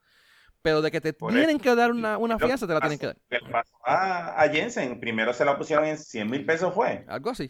Pero 0.66 0.82
de 0.82 0.90
que 0.90 1.00
te 1.00 1.12
tienen 1.12 1.60
que 1.60 1.76
dar 1.76 1.92
una, 1.92 2.18
una 2.18 2.40
fianza, 2.40 2.66
te 2.66 2.74
la 2.74 2.80
tienen 2.80 2.98
que 2.98 3.06
dar. 3.06 3.16
¿Qué 3.30 3.38
pasó 3.52 3.70
a, 3.84 4.42
a 4.42 4.48
Jensen? 4.48 4.98
Primero 4.98 5.32
se 5.32 5.44
la 5.44 5.56
pusieron 5.56 5.84
en 5.84 5.96
100 5.96 6.28
mil 6.28 6.44
pesos, 6.44 6.74
¿fue? 6.74 7.04
Algo 7.06 7.30
así. 7.30 7.48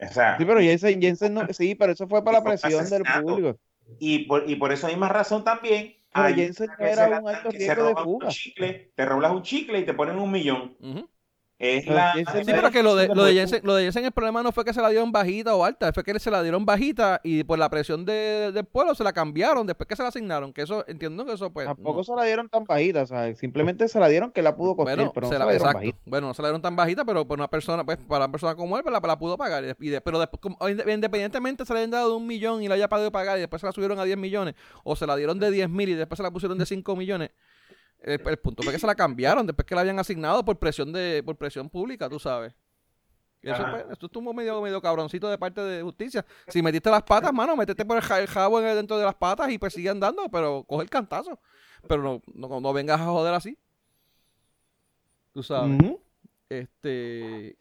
sí, 0.00 0.44
pero 0.44 0.58
Jensen, 0.58 1.00
Jensen 1.00 1.34
no, 1.34 1.46
sí, 1.52 1.76
pero 1.76 1.92
eso 1.92 2.08
fue 2.08 2.24
para 2.24 2.38
la 2.38 2.44
presión 2.44 2.90
del 2.90 3.04
público. 3.04 3.60
Y 4.00 4.24
por, 4.26 4.50
y 4.50 4.56
por 4.56 4.72
esa 4.72 4.88
misma 4.88 5.08
razón 5.08 5.44
también. 5.44 5.94
Pero 6.12 6.52
se 6.54 6.64
era 6.80 7.20
un 7.20 7.28
alto 7.28 7.50
riesgo 7.50 7.86
de 7.86 7.94
fuga. 7.94 8.28
chicle, 8.28 8.90
te 8.96 9.06
robas 9.06 9.30
un 9.30 9.42
chicle 9.42 9.78
y 9.78 9.84
te 9.84 9.94
ponen 9.94 10.18
un 10.18 10.32
millón. 10.32 10.76
Es 11.58 11.86
la, 11.88 12.14
sí, 12.14 12.22
pero 12.46 12.70
que 12.70 12.84
lo 12.84 12.94
de, 12.94 13.08
lo, 13.08 13.24
de 13.24 13.34
Jensen, 13.34 13.62
lo 13.64 13.74
de 13.74 13.82
Jensen, 13.82 14.04
el 14.04 14.12
problema 14.12 14.44
no 14.44 14.52
fue 14.52 14.64
que 14.64 14.72
se 14.72 14.80
la 14.80 14.90
dieron 14.90 15.10
bajita 15.10 15.56
o 15.56 15.64
alta, 15.64 15.92
fue 15.92 16.04
que 16.04 16.16
se 16.20 16.30
la 16.30 16.40
dieron 16.40 16.64
bajita 16.64 17.20
y 17.24 17.42
por 17.42 17.58
la 17.58 17.68
presión 17.68 18.04
de, 18.04 18.52
del 18.52 18.64
pueblo 18.64 18.94
se 18.94 19.02
la 19.02 19.12
cambiaron 19.12 19.66
después 19.66 19.88
que 19.88 19.96
se 19.96 20.02
la 20.02 20.10
asignaron. 20.10 20.52
Que 20.52 20.62
eso, 20.62 20.84
entiendo 20.86 21.26
que 21.26 21.32
eso 21.32 21.52
pues. 21.52 21.66
Tampoco 21.66 22.04
se 22.04 22.14
la 22.14 22.22
dieron 22.22 22.48
tan 22.48 22.62
bajita, 22.62 23.02
o 23.02 23.06
sea, 23.06 23.34
simplemente 23.34 23.88
se 23.88 23.98
la 23.98 24.06
dieron 24.06 24.30
que 24.30 24.40
la 24.40 24.54
pudo 24.54 24.76
costear, 24.76 24.98
bueno, 24.98 25.12
pero 25.12 25.26
no 25.26 25.32
se, 25.32 25.38
la, 25.40 25.50
dieron 25.50 25.72
bajita. 25.72 25.98
Bueno, 26.06 26.26
no 26.28 26.34
se 26.34 26.42
la 26.42 26.48
dieron 26.48 26.62
tan 26.62 26.76
bajita, 26.76 27.04
pero 27.04 27.26
por 27.26 27.36
una 27.36 27.48
persona, 27.48 27.84
pues, 27.84 27.98
para 28.06 28.26
una 28.26 28.30
persona 28.30 28.54
como 28.54 28.76
él, 28.76 28.84
pues, 28.84 28.92
la, 28.92 29.00
la 29.00 29.18
pudo 29.18 29.36
pagar. 29.36 29.64
Y 29.80 29.98
pero 29.98 30.20
después, 30.20 30.40
independientemente 30.68 31.66
se 31.66 31.72
le 31.72 31.80
hayan 31.80 31.90
dado 31.90 32.10
de 32.10 32.16
un 32.16 32.26
millón 32.26 32.62
y 32.62 32.68
la 32.68 32.76
haya 32.76 32.88
podido 32.88 33.10
pagar 33.10 33.36
y 33.36 33.40
después 33.40 33.58
se 33.58 33.66
la 33.66 33.72
subieron 33.72 33.98
a 33.98 34.04
10 34.04 34.16
millones, 34.16 34.54
o 34.84 34.94
se 34.94 35.08
la 35.08 35.16
dieron 35.16 35.40
de 35.40 35.50
10 35.50 35.68
mil 35.70 35.88
y 35.88 35.94
después 35.94 36.18
se 36.18 36.22
la 36.22 36.30
pusieron 36.30 36.56
de 36.56 36.66
5 36.66 36.94
millones 36.94 37.30
el, 38.00 38.38
punto 38.38 38.62
fue 38.62 38.72
que 38.72 38.78
se 38.78 38.86
la 38.86 38.94
cambiaron 38.94 39.46
después 39.46 39.66
que 39.66 39.74
la 39.74 39.80
habían 39.80 39.98
asignado 39.98 40.44
por 40.44 40.58
presión 40.58 40.92
de 40.92 41.22
por 41.24 41.36
presión 41.36 41.68
pública, 41.68 42.08
tú 42.08 42.18
sabes. 42.18 42.54
Eso, 43.42 43.64
pues, 43.70 43.84
esto 43.92 44.06
estuvo 44.06 44.34
medio, 44.34 44.60
medio 44.60 44.80
cabroncito 44.82 45.28
de 45.30 45.38
parte 45.38 45.60
de 45.60 45.82
justicia. 45.82 46.24
Si 46.48 46.60
metiste 46.60 46.90
las 46.90 47.02
patas, 47.02 47.32
mano, 47.32 47.56
metete 47.56 47.84
por 47.84 47.96
el, 47.96 48.26
jabo 48.26 48.60
dentro 48.60 48.98
de 48.98 49.04
las 49.04 49.14
patas 49.14 49.50
y 49.50 49.58
pues 49.58 49.72
sigue 49.72 49.88
andando, 49.88 50.28
pero 50.28 50.64
coge 50.64 50.82
el 50.82 50.90
cantazo. 50.90 51.38
Pero 51.86 52.20
no, 52.34 52.60
no, 52.60 52.72
vengas 52.72 53.00
a 53.00 53.04
joder 53.04 53.34
así. 53.34 53.56
Tú 55.32 55.42
sabes. 55.42 55.78
Este. 56.48 57.56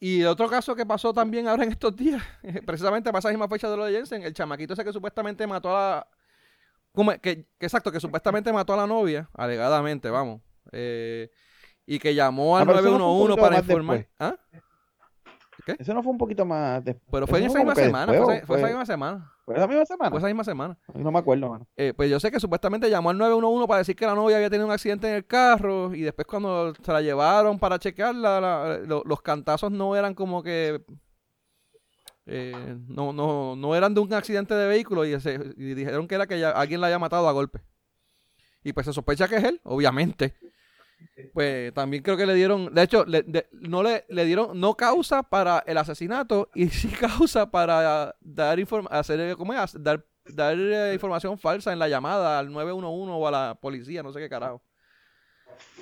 Y 0.00 0.22
otro 0.24 0.48
caso 0.48 0.74
que 0.74 0.86
pasó 0.86 1.12
también 1.12 1.48
ahora 1.48 1.64
en 1.64 1.72
estos 1.72 1.94
días, 1.94 2.22
precisamente 2.66 3.10
para 3.10 3.18
esa 3.18 3.30
misma 3.30 3.48
fecha 3.48 3.68
de 3.68 3.76
lo 3.76 3.84
de 3.84 3.92
Jensen, 3.92 4.22
el 4.22 4.32
chamaquito 4.32 4.72
ese 4.72 4.84
que 4.84 4.92
supuestamente 4.92 5.46
mató 5.46 5.76
a 5.76 5.80
la, 5.90 6.08
que, 7.20 7.46
exacto, 7.60 7.92
que 7.92 8.00
supuestamente 8.00 8.52
mató 8.52 8.74
a 8.74 8.76
la 8.76 8.86
novia, 8.86 9.28
alegadamente, 9.34 10.10
vamos. 10.10 10.40
Eh, 10.72 11.30
y 11.86 11.98
que 11.98 12.14
llamó 12.14 12.56
al 12.56 12.66
911 12.66 13.32
ah, 13.32 13.40
para 13.40 13.58
informar. 13.58 14.08
¿Ah? 14.18 14.36
¿Qué? 15.64 15.76
Eso 15.78 15.94
no 15.94 16.02
fue 16.02 16.12
un 16.12 16.18
poquito 16.18 16.44
más 16.44 16.84
después. 16.84 17.08
Pero 17.10 17.26
fue 17.26 17.38
en 17.40 17.46
esa 17.46 17.58
misma 17.58 17.74
semana. 17.74 18.12
fue, 18.46 18.58
esa 18.58 18.66
misma 18.66 18.86
semana. 18.86 19.32
¿Fue 19.44 19.56
esa 19.56 19.66
misma 19.66 19.86
semana? 19.86 20.10
Fue 20.10 20.18
esa 20.18 20.26
misma 20.26 20.44
semana. 20.44 20.78
No 20.94 21.10
me 21.10 21.18
acuerdo, 21.18 21.48
mano. 21.48 21.66
Eh, 21.76 21.94
pues 21.96 22.10
yo 22.10 22.20
sé 22.20 22.30
que 22.30 22.40
supuestamente 22.40 22.90
llamó 22.90 23.10
al 23.10 23.18
911 23.18 23.66
para 23.66 23.78
decir 23.78 23.96
que 23.96 24.06
la 24.06 24.14
novia 24.14 24.36
había 24.36 24.50
tenido 24.50 24.66
un 24.66 24.72
accidente 24.72 25.08
en 25.08 25.14
el 25.14 25.26
carro 25.26 25.94
y 25.94 26.02
después 26.02 26.26
cuando 26.26 26.74
se 26.74 26.92
la 26.92 27.00
llevaron 27.00 27.58
para 27.58 27.78
chequearla, 27.78 28.80
los 28.86 29.22
cantazos 29.22 29.72
no 29.72 29.96
eran 29.96 30.14
como 30.14 30.42
que 30.42 30.84
eh, 32.30 32.76
no, 32.88 33.12
no, 33.14 33.56
no 33.56 33.74
eran 33.74 33.94
de 33.94 34.00
un 34.00 34.12
accidente 34.12 34.54
de 34.54 34.68
vehículo 34.68 35.06
y, 35.06 35.16
dijeron 35.56 36.06
que 36.06 36.14
era 36.14 36.26
que 36.26 36.44
alguien 36.44 36.80
la 36.80 36.88
haya 36.88 36.98
matado 36.98 37.26
a 37.26 37.32
golpe. 37.32 37.60
Y 38.62 38.72
pues 38.74 38.86
se 38.86 38.92
sospecha 38.92 39.28
que 39.28 39.36
es 39.36 39.44
él, 39.44 39.60
obviamente. 39.64 40.34
Pues 41.32 41.72
también 41.72 42.02
creo 42.02 42.16
que 42.16 42.26
le 42.26 42.34
dieron, 42.34 42.74
de 42.74 42.82
hecho, 42.82 43.06
no 43.52 43.82
le, 43.82 44.04
le, 44.08 44.24
dieron 44.24 44.60
no 44.60 44.74
causa 44.74 45.22
para 45.22 45.62
el 45.66 45.78
asesinato 45.78 46.50
y 46.54 46.68
sí 46.68 46.88
causa 46.88 47.50
para 47.50 48.14
dar 48.20 48.58
hacer 48.90 49.36
¿cómo 49.36 49.54
es? 49.54 49.82
dar 49.82 50.04
dar 50.26 50.58
eh, 50.58 50.92
información 50.92 51.38
falsa 51.38 51.72
en 51.72 51.78
la 51.78 51.88
llamada 51.88 52.38
al 52.38 52.52
911 52.52 53.12
o 53.12 53.26
a 53.26 53.30
la 53.30 53.58
policía, 53.60 54.02
no 54.02 54.12
sé 54.12 54.18
qué 54.18 54.28
carajo. 54.28 54.62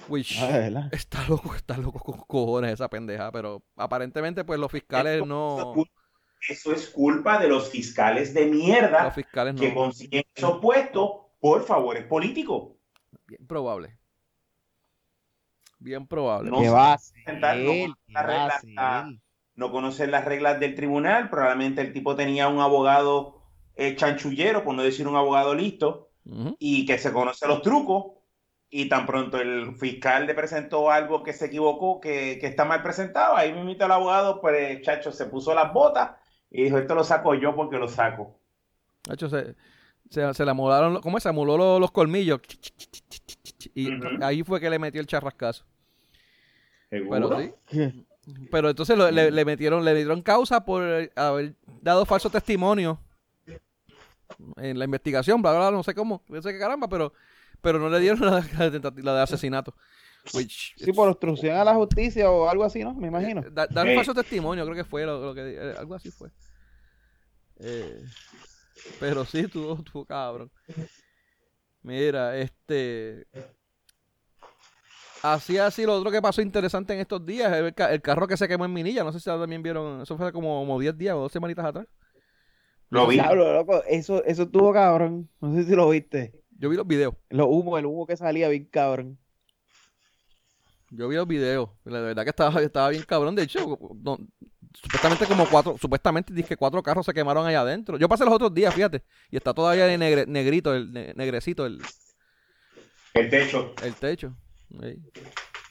Which 0.08 0.38
ah, 0.40 0.88
está 0.92 1.26
loco, 1.26 1.54
está 1.54 1.76
loco 1.76 1.98
con 1.98 2.20
cojones 2.20 2.74
esa 2.74 2.88
pendeja, 2.88 3.32
pero 3.32 3.64
aparentemente 3.74 4.44
pues 4.44 4.60
los 4.60 4.70
fiscales 4.70 5.26
no... 5.26 5.74
Eso 6.48 6.72
es 6.72 6.88
culpa 6.88 7.38
de 7.38 7.48
los 7.48 7.70
fiscales 7.70 8.32
de 8.34 8.46
mierda 8.46 9.04
los 9.04 9.14
fiscales 9.14 9.60
que 9.60 9.74
consiguen 9.74 10.24
esos 10.34 10.58
puestos 10.60 11.10
por 11.40 11.64
favores 11.64 12.04
políticos. 12.04 12.72
Bien 13.26 13.46
probable. 13.46 13.96
Bien 15.78 16.06
probable. 16.06 16.50
No, 16.50 16.72
va 16.72 16.96
no, 19.54 19.70
conocen 19.70 20.10
las 20.10 20.24
reglas 20.24 20.60
del 20.60 20.74
tribunal. 20.74 21.30
Probablemente 21.30 21.80
el 21.80 21.92
tipo 21.92 22.16
tenía 22.16 22.48
un 22.48 22.60
abogado 22.60 23.42
eh, 23.74 23.96
chanchullero, 23.96 24.64
por 24.64 24.74
no 24.74 24.82
decir 24.82 25.06
un 25.06 25.16
abogado 25.16 25.54
listo, 25.54 26.10
y 26.58 26.86
que 26.86 26.98
se 26.98 27.12
conoce 27.12 27.46
los 27.46 27.62
trucos 27.62 28.16
y 28.68 28.88
tan 28.88 29.06
pronto 29.06 29.40
el 29.40 29.76
fiscal 29.76 30.26
le 30.26 30.34
presentó 30.34 30.90
algo 30.90 31.22
que 31.22 31.32
se 31.32 31.46
equivocó, 31.46 32.00
que, 32.00 32.32
está 32.42 32.64
mal 32.64 32.82
presentado, 32.82 33.36
ahí 33.36 33.52
me 33.52 33.60
invita 33.60 33.86
el 33.86 33.92
abogado, 33.92 34.40
pues 34.40 34.82
chacho 34.82 35.12
se 35.12 35.26
puso 35.26 35.54
las 35.54 35.72
botas 35.72 36.16
y 36.50 36.64
dijo, 36.64 36.78
esto 36.78 36.94
lo 36.94 37.04
saco 37.04 37.34
yo 37.34 37.54
porque 37.54 37.78
lo 37.78 37.88
saco. 37.88 38.38
Chacho, 39.02 39.28
se, 39.28 39.54
se, 40.10 40.44
le 40.44 40.50
amolaron, 40.50 41.00
¿cómo 41.00 41.20
se 41.20 41.28
amoló 41.28 41.78
los, 41.78 41.90
colmillos? 41.90 42.40
Y 43.74 43.88
ahí 44.22 44.42
fue 44.42 44.60
que 44.60 44.70
le 44.70 44.78
metió 44.78 45.00
el 45.00 45.06
charrascazo. 45.06 45.64
Pero 46.88 47.40
sí. 47.70 48.06
Pero 48.50 48.70
entonces 48.70 48.98
le, 48.98 49.44
metieron, 49.44 49.84
le 49.84 49.94
dieron 49.94 50.22
causa 50.22 50.64
por 50.64 50.82
haber 51.14 51.54
dado 51.80 52.04
falso 52.04 52.28
testimonio 52.28 52.98
en 54.56 54.78
la 54.78 54.84
investigación, 54.84 55.40
bla, 55.40 55.52
bla, 55.52 55.70
no 55.70 55.84
sé 55.84 55.94
cómo, 55.94 56.22
no 56.28 56.42
sé 56.42 56.52
qué 56.52 56.58
caramba, 56.58 56.88
pero 56.88 57.12
pero 57.60 57.78
no 57.78 57.88
le 57.88 58.00
dieron 58.00 58.20
la, 58.26 58.44
la 58.58 59.14
de 59.14 59.22
asesinato. 59.22 59.74
Sí, 60.26 60.92
por 60.92 61.08
obstrucción 61.08 61.56
a 61.56 61.64
la 61.64 61.74
justicia 61.74 62.30
o 62.30 62.48
algo 62.48 62.64
así, 62.64 62.82
¿no? 62.82 62.94
Me 62.94 63.08
imagino. 63.08 63.40
Eh, 63.40 63.50
dar 63.52 63.86
un 63.86 63.94
falso 63.94 64.14
testimonio, 64.14 64.64
creo 64.64 64.76
que 64.76 64.84
fue 64.84 65.04
lo, 65.04 65.34
que 65.34 65.40
eh, 65.40 65.74
algo 65.78 65.94
así 65.94 66.10
fue. 66.10 66.30
Eh, 67.58 68.02
pero 69.00 69.24
sí, 69.24 69.46
tú, 69.48 69.82
tú, 69.82 70.04
cabrón. 70.04 70.50
Mira, 71.82 72.36
este. 72.38 73.26
Así, 75.22 75.58
así, 75.58 75.84
lo 75.84 75.94
otro 75.94 76.10
que 76.10 76.22
pasó 76.22 76.42
interesante 76.42 76.92
en 76.94 77.00
estos 77.00 77.24
días, 77.24 77.52
el, 77.52 77.74
el 77.76 78.02
carro 78.02 78.28
que 78.28 78.36
se 78.36 78.46
quemó 78.46 78.64
en 78.64 78.72
Minilla, 78.72 79.02
no 79.02 79.12
sé 79.12 79.18
si 79.18 79.24
también 79.24 79.62
vieron, 79.62 80.02
eso 80.02 80.16
fue 80.16 80.32
como, 80.32 80.60
como 80.60 80.78
10 80.78 80.96
días 80.96 81.16
o 81.16 81.20
dos 81.20 81.32
semanitas 81.32 81.64
atrás. 81.64 81.86
Lo 82.90 83.06
vi. 83.06 83.16
loco, 83.16 83.82
eso, 83.88 84.22
eso 84.24 84.44
estuvo 84.44 84.72
cabrón, 84.72 85.28
no 85.40 85.54
sé 85.54 85.64
si 85.64 85.74
lo 85.74 85.88
viste. 85.88 86.32
Yo 86.58 86.70
vi 86.70 86.76
los 86.76 86.86
videos. 86.86 87.14
Los 87.30 87.46
humos, 87.48 87.78
el 87.78 87.86
humo 87.86 88.06
que 88.06 88.16
salía 88.16 88.48
bien 88.48 88.64
cabrón. 88.66 89.18
Yo 90.90 91.08
vi 91.08 91.16
los 91.16 91.26
videos. 91.26 91.70
La 91.84 92.00
verdad 92.00 92.24
que 92.24 92.30
estaba, 92.30 92.60
estaba 92.62 92.88
bien 92.90 93.02
cabrón. 93.02 93.34
De 93.34 93.42
hecho, 93.42 93.78
supuestamente 94.74 95.26
como 95.26 95.48
cuatro, 95.48 95.76
supuestamente 95.80 96.32
dije 96.32 96.56
cuatro 96.56 96.82
carros 96.82 97.06
se 97.06 97.14
quemaron 97.14 97.46
allá 97.46 97.60
adentro. 97.60 97.98
Yo 97.98 98.08
pasé 98.08 98.24
los 98.24 98.34
otros 98.34 98.54
días, 98.54 98.74
fíjate. 98.74 99.02
Y 99.30 99.36
está 99.36 99.52
todavía 99.52 99.92
en 99.92 100.00
negrito, 100.32 100.74
el 100.74 100.92
negrecito, 100.92 101.66
el. 101.66 101.80
El 103.14 103.30
techo. 103.30 103.74
El 103.82 103.94
techo. 103.94 104.34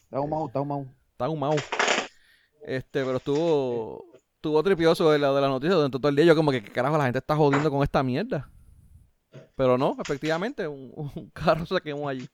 Está 0.03 0.19
humado, 0.19 0.47
está 0.47 0.61
humado. 0.61 0.87
Está 1.11 1.29
humado. 1.29 1.55
Este, 2.65 3.03
pero 3.03 3.17
estuvo. 3.17 4.05
Estuvo 4.35 4.61
tripioso 4.61 5.11
de 5.11 5.17
la, 5.17 5.33
de 5.33 5.41
la 5.41 5.47
noticia 5.47 5.75
durante 5.75 5.97
todo 5.97 6.09
el 6.09 6.15
día. 6.15 6.25
Yo 6.25 6.35
como 6.35 6.51
que, 6.51 6.63
¿qué 6.63 6.71
carajo 6.71 6.97
la 6.97 7.05
gente 7.05 7.17
está 7.17 7.35
jodiendo 7.35 7.71
con 7.71 7.81
esta 7.81 8.03
mierda? 8.03 8.47
Pero 9.55 9.77
no, 9.77 9.95
efectivamente, 9.99 10.67
un, 10.67 11.31
carro 11.33 11.65
se 11.65 11.79
quemó 11.81 12.09
allí. 12.09 12.27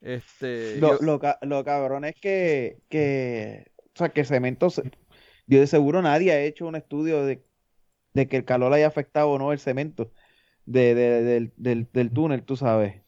Este, 0.00 0.78
lo, 0.78 0.98
lo, 1.00 1.64
cabrón 1.64 2.04
es 2.04 2.14
que, 2.14 2.78
que, 2.88 3.70
o 3.94 3.98
sea, 3.98 4.08
que 4.08 4.24
cemento, 4.24 4.68
yo 5.46 5.60
de 5.60 5.66
seguro 5.66 6.00
nadie 6.00 6.32
ha 6.32 6.40
hecho 6.40 6.66
un 6.66 6.74
estudio 6.74 7.24
de, 7.24 7.42
que 8.14 8.36
el 8.36 8.44
calor 8.46 8.72
haya 8.72 8.86
afectado 8.86 9.30
o 9.30 9.38
no 9.38 9.52
el 9.52 9.58
cemento 9.58 10.10
de, 10.64 10.94
del, 10.94 11.52
del, 11.92 12.10
túnel, 12.12 12.44
tú 12.44 12.56
sabes. 12.56 13.02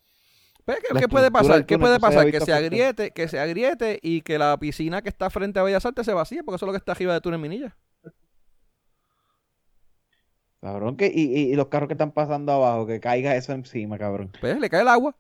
Pues, 0.67 0.79
¿qué, 0.99 1.09
puede 1.09 1.31
pasar? 1.31 1.65
¿Qué 1.65 1.79
puede 1.79 1.99
pasar? 1.99 2.31
Que 2.31 2.41
se 2.41 2.53
agriete, 2.53 3.11
que 3.11 3.27
se 3.27 3.39
agriete 3.41 3.99
y 4.03 4.21
que 4.21 4.39
la 4.39 4.57
piscina 4.59 5.03
que 5.03 5.09
está 5.09 5.31
frente 5.31 5.59
a 5.59 5.63
Bellas 5.63 5.87
Artes 5.87 6.05
se 6.05 6.13
vacíe, 6.13 6.45
porque 6.45 6.57
eso 6.57 6.67
es 6.67 6.69
lo 6.69 6.73
que 6.73 6.79
está 6.79 6.93
arriba 6.93 7.15
de 7.15 7.21
túnel 7.21 7.41
Minilla. 7.41 7.77
Cabrón, 10.61 10.97
que, 10.97 11.11
y, 11.13 11.23
y, 11.23 11.55
los 11.57 11.67
carros 11.67 11.89
que 11.89 11.95
están 11.95 12.13
pasando 12.13 12.53
abajo, 12.53 12.87
que 12.87 13.01
caiga 13.01 13.35
eso 13.35 13.53
encima, 13.53 13.99
cabrón. 13.99 14.31
Pues 14.41 14.61
le 14.61 14.71
cae 14.71 14.83
el 14.83 14.89
agua. 14.89 15.17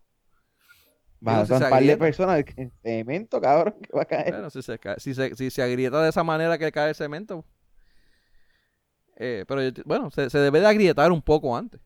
Va 1.26 1.46
ser 1.46 1.62
un 1.62 1.70
par 1.70 1.82
de 1.82 1.96
personas 1.96 2.44
en 2.56 2.72
cemento, 2.82 3.40
cabrón, 3.40 3.74
que 3.80 3.96
va 3.96 4.02
a 4.02 4.06
caer. 4.06 4.32
Bueno, 4.32 4.50
si 4.50 4.62
se, 4.62 4.78
si, 4.98 5.14
se, 5.14 5.34
si 5.36 5.50
se 5.50 5.62
agrieta 5.62 6.02
de 6.02 6.08
esa 6.08 6.24
manera 6.24 6.58
que 6.58 6.72
cae 6.72 6.88
el 6.90 6.94
cemento. 6.94 7.44
Eh, 9.16 9.44
pero 9.46 9.60
bueno, 9.84 10.10
se, 10.10 10.30
se, 10.30 10.38
debe 10.38 10.60
de 10.60 10.66
agrietar 10.66 11.12
un 11.12 11.22
poco 11.22 11.56
antes. 11.56 11.80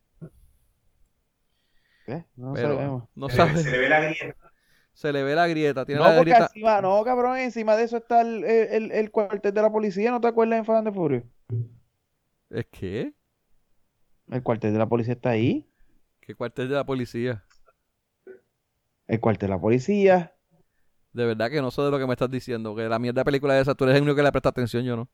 ¿Qué? 2.06 2.24
No 2.36 2.56
sabemos. 2.56 3.04
No 3.14 3.28
se, 3.28 3.36
se 3.62 3.70
le 3.70 3.78
ve 3.78 3.88
la 3.88 4.00
grieta. 4.00 4.52
Se 4.94 5.12
le 5.12 5.22
ve 5.22 5.34
la 5.34 5.46
grieta. 5.46 5.84
Tiene 5.84 6.00
no, 6.00 6.08
la 6.08 6.20
grieta... 6.20 6.46
Encima, 6.46 6.80
no, 6.80 7.04
cabrón, 7.04 7.36
encima 7.36 7.76
de 7.76 7.82
eso 7.84 7.98
está 7.98 8.22
el, 8.22 8.42
el, 8.44 8.90
el, 8.92 9.10
cuartel 9.10 9.52
de 9.52 9.60
la 9.60 9.70
policía, 9.70 10.10
¿no 10.10 10.20
te 10.22 10.28
acuerdas 10.28 10.58
en 10.58 10.64
Fan 10.64 10.84
de 10.84 10.92
Furio? 10.92 11.22
¿Es 12.48 12.66
qué? 12.70 13.12
El 14.30 14.42
cuartel 14.42 14.72
de 14.72 14.78
la 14.78 14.88
policía 14.88 15.12
está 15.12 15.30
ahí. 15.30 15.68
¿Qué 16.20 16.34
cuartel 16.34 16.68
de 16.70 16.74
la 16.76 16.86
policía? 16.86 17.44
El 19.06 19.20
cuartel 19.20 19.48
de 19.48 19.54
la 19.54 19.60
policía. 19.60 20.34
De 21.12 21.24
verdad 21.24 21.50
que 21.50 21.62
no 21.62 21.70
sé 21.70 21.82
de 21.82 21.90
lo 21.90 21.98
que 21.98 22.06
me 22.06 22.12
estás 22.12 22.30
diciendo. 22.30 22.74
Que 22.74 22.88
la 22.88 22.98
mierda 22.98 23.20
de 23.20 23.24
película 23.24 23.54
de 23.54 23.62
esa, 23.62 23.74
tú 23.74 23.84
eres 23.84 23.96
el 23.96 24.02
único 24.02 24.16
que 24.16 24.22
le 24.22 24.32
presta 24.32 24.50
atención, 24.50 24.84
yo 24.84 24.96
no. 24.96 25.08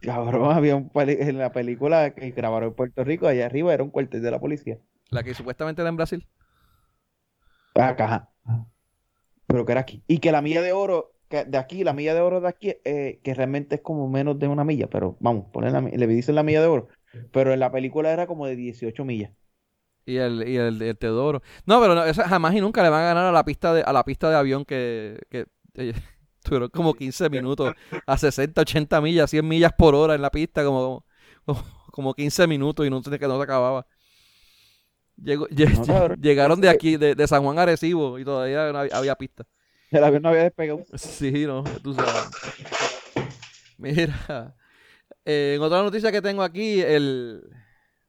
Cabrón, 0.00 0.50
había 0.50 0.74
un 0.74 0.90
en 0.94 1.38
la 1.38 1.52
película 1.52 2.12
que 2.12 2.32
grabaron 2.32 2.70
en 2.70 2.74
Puerto 2.74 3.04
Rico, 3.04 3.28
allá 3.28 3.46
arriba 3.46 3.72
era 3.72 3.84
un 3.84 3.90
cuartel 3.90 4.20
de 4.20 4.30
la 4.32 4.40
policía. 4.40 4.78
La 5.10 5.22
que 5.22 5.32
supuestamente 5.32 5.80
era 5.80 5.90
en 5.90 5.96
Brasil. 5.96 6.28
Acá. 7.74 8.30
Pero 9.46 9.64
que 9.64 9.72
era 9.72 9.80
aquí. 9.80 10.02
Y 10.08 10.18
que 10.18 10.32
la 10.32 10.42
milla 10.42 10.60
de 10.60 10.72
oro, 10.72 11.12
que 11.28 11.44
de 11.44 11.56
aquí, 11.56 11.84
la 11.84 11.92
milla 11.92 12.14
de 12.14 12.20
oro 12.20 12.40
de 12.40 12.48
aquí, 12.48 12.74
eh, 12.84 13.20
que 13.22 13.34
realmente 13.34 13.76
es 13.76 13.80
como 13.80 14.08
menos 14.08 14.38
de 14.38 14.48
una 14.48 14.64
milla, 14.64 14.88
pero 14.88 15.16
vamos, 15.20 15.46
poner 15.52 15.72
le 15.72 16.06
dicen 16.08 16.34
la 16.34 16.42
milla 16.42 16.62
de 16.62 16.66
oro. 16.66 16.88
Pero 17.30 17.52
en 17.52 17.60
la 17.60 17.70
película 17.70 18.10
era 18.10 18.26
como 18.26 18.46
de 18.46 18.56
18 18.56 19.04
millas. 19.04 19.32
Y 20.04 20.16
el, 20.16 20.48
y 20.48 20.56
el, 20.56 20.82
el 20.82 20.98
Teodoro. 20.98 21.42
No, 21.64 21.80
pero 21.80 21.94
no, 21.94 22.02
jamás 22.12 22.54
y 22.54 22.60
nunca 22.60 22.82
le 22.82 22.88
van 22.88 23.02
a 23.02 23.06
ganar 23.06 23.26
a 23.26 23.32
la 23.32 23.44
pista 23.44 23.72
de, 23.72 23.82
a 23.82 23.92
la 23.92 24.04
pista 24.04 24.28
de 24.30 24.36
avión 24.36 24.64
que, 24.64 25.18
que 25.30 25.46
eh, 25.74 25.94
duró 26.44 26.68
como 26.70 26.94
15 26.94 27.30
minutos 27.30 27.72
a 28.06 28.18
60, 28.18 28.60
80 28.60 29.00
millas, 29.00 29.30
100 29.30 29.46
millas 29.46 29.72
por 29.72 29.94
hora 29.94 30.14
en 30.14 30.22
la 30.22 30.30
pista, 30.30 30.64
como, 30.64 31.04
como, 31.92 32.14
15 32.14 32.46
minutos 32.48 32.84
y 32.86 32.90
no, 32.90 33.00
que 33.02 33.28
no 33.28 33.36
se 33.38 33.42
acababa. 33.42 33.86
llegaron 36.20 36.60
de 36.60 36.68
aquí, 36.68 36.96
de, 36.96 37.14
de, 37.14 37.28
San 37.28 37.42
Juan 37.44 37.58
Arecibo, 37.58 38.18
y 38.18 38.24
todavía 38.24 38.70
había, 38.70 39.14
pista. 39.14 39.44
El 39.90 40.02
avión 40.02 40.22
no 40.22 40.30
había 40.30 40.44
despegado. 40.44 40.82
Sí, 40.94 41.46
no, 41.46 41.62
tú 41.82 41.94
sabes. 41.94 42.28
Mira, 43.78 44.56
eh, 45.24 45.54
en 45.56 45.62
otra 45.62 45.82
noticia 45.82 46.10
que 46.10 46.22
tengo 46.22 46.42
aquí, 46.42 46.80
el 46.80 47.42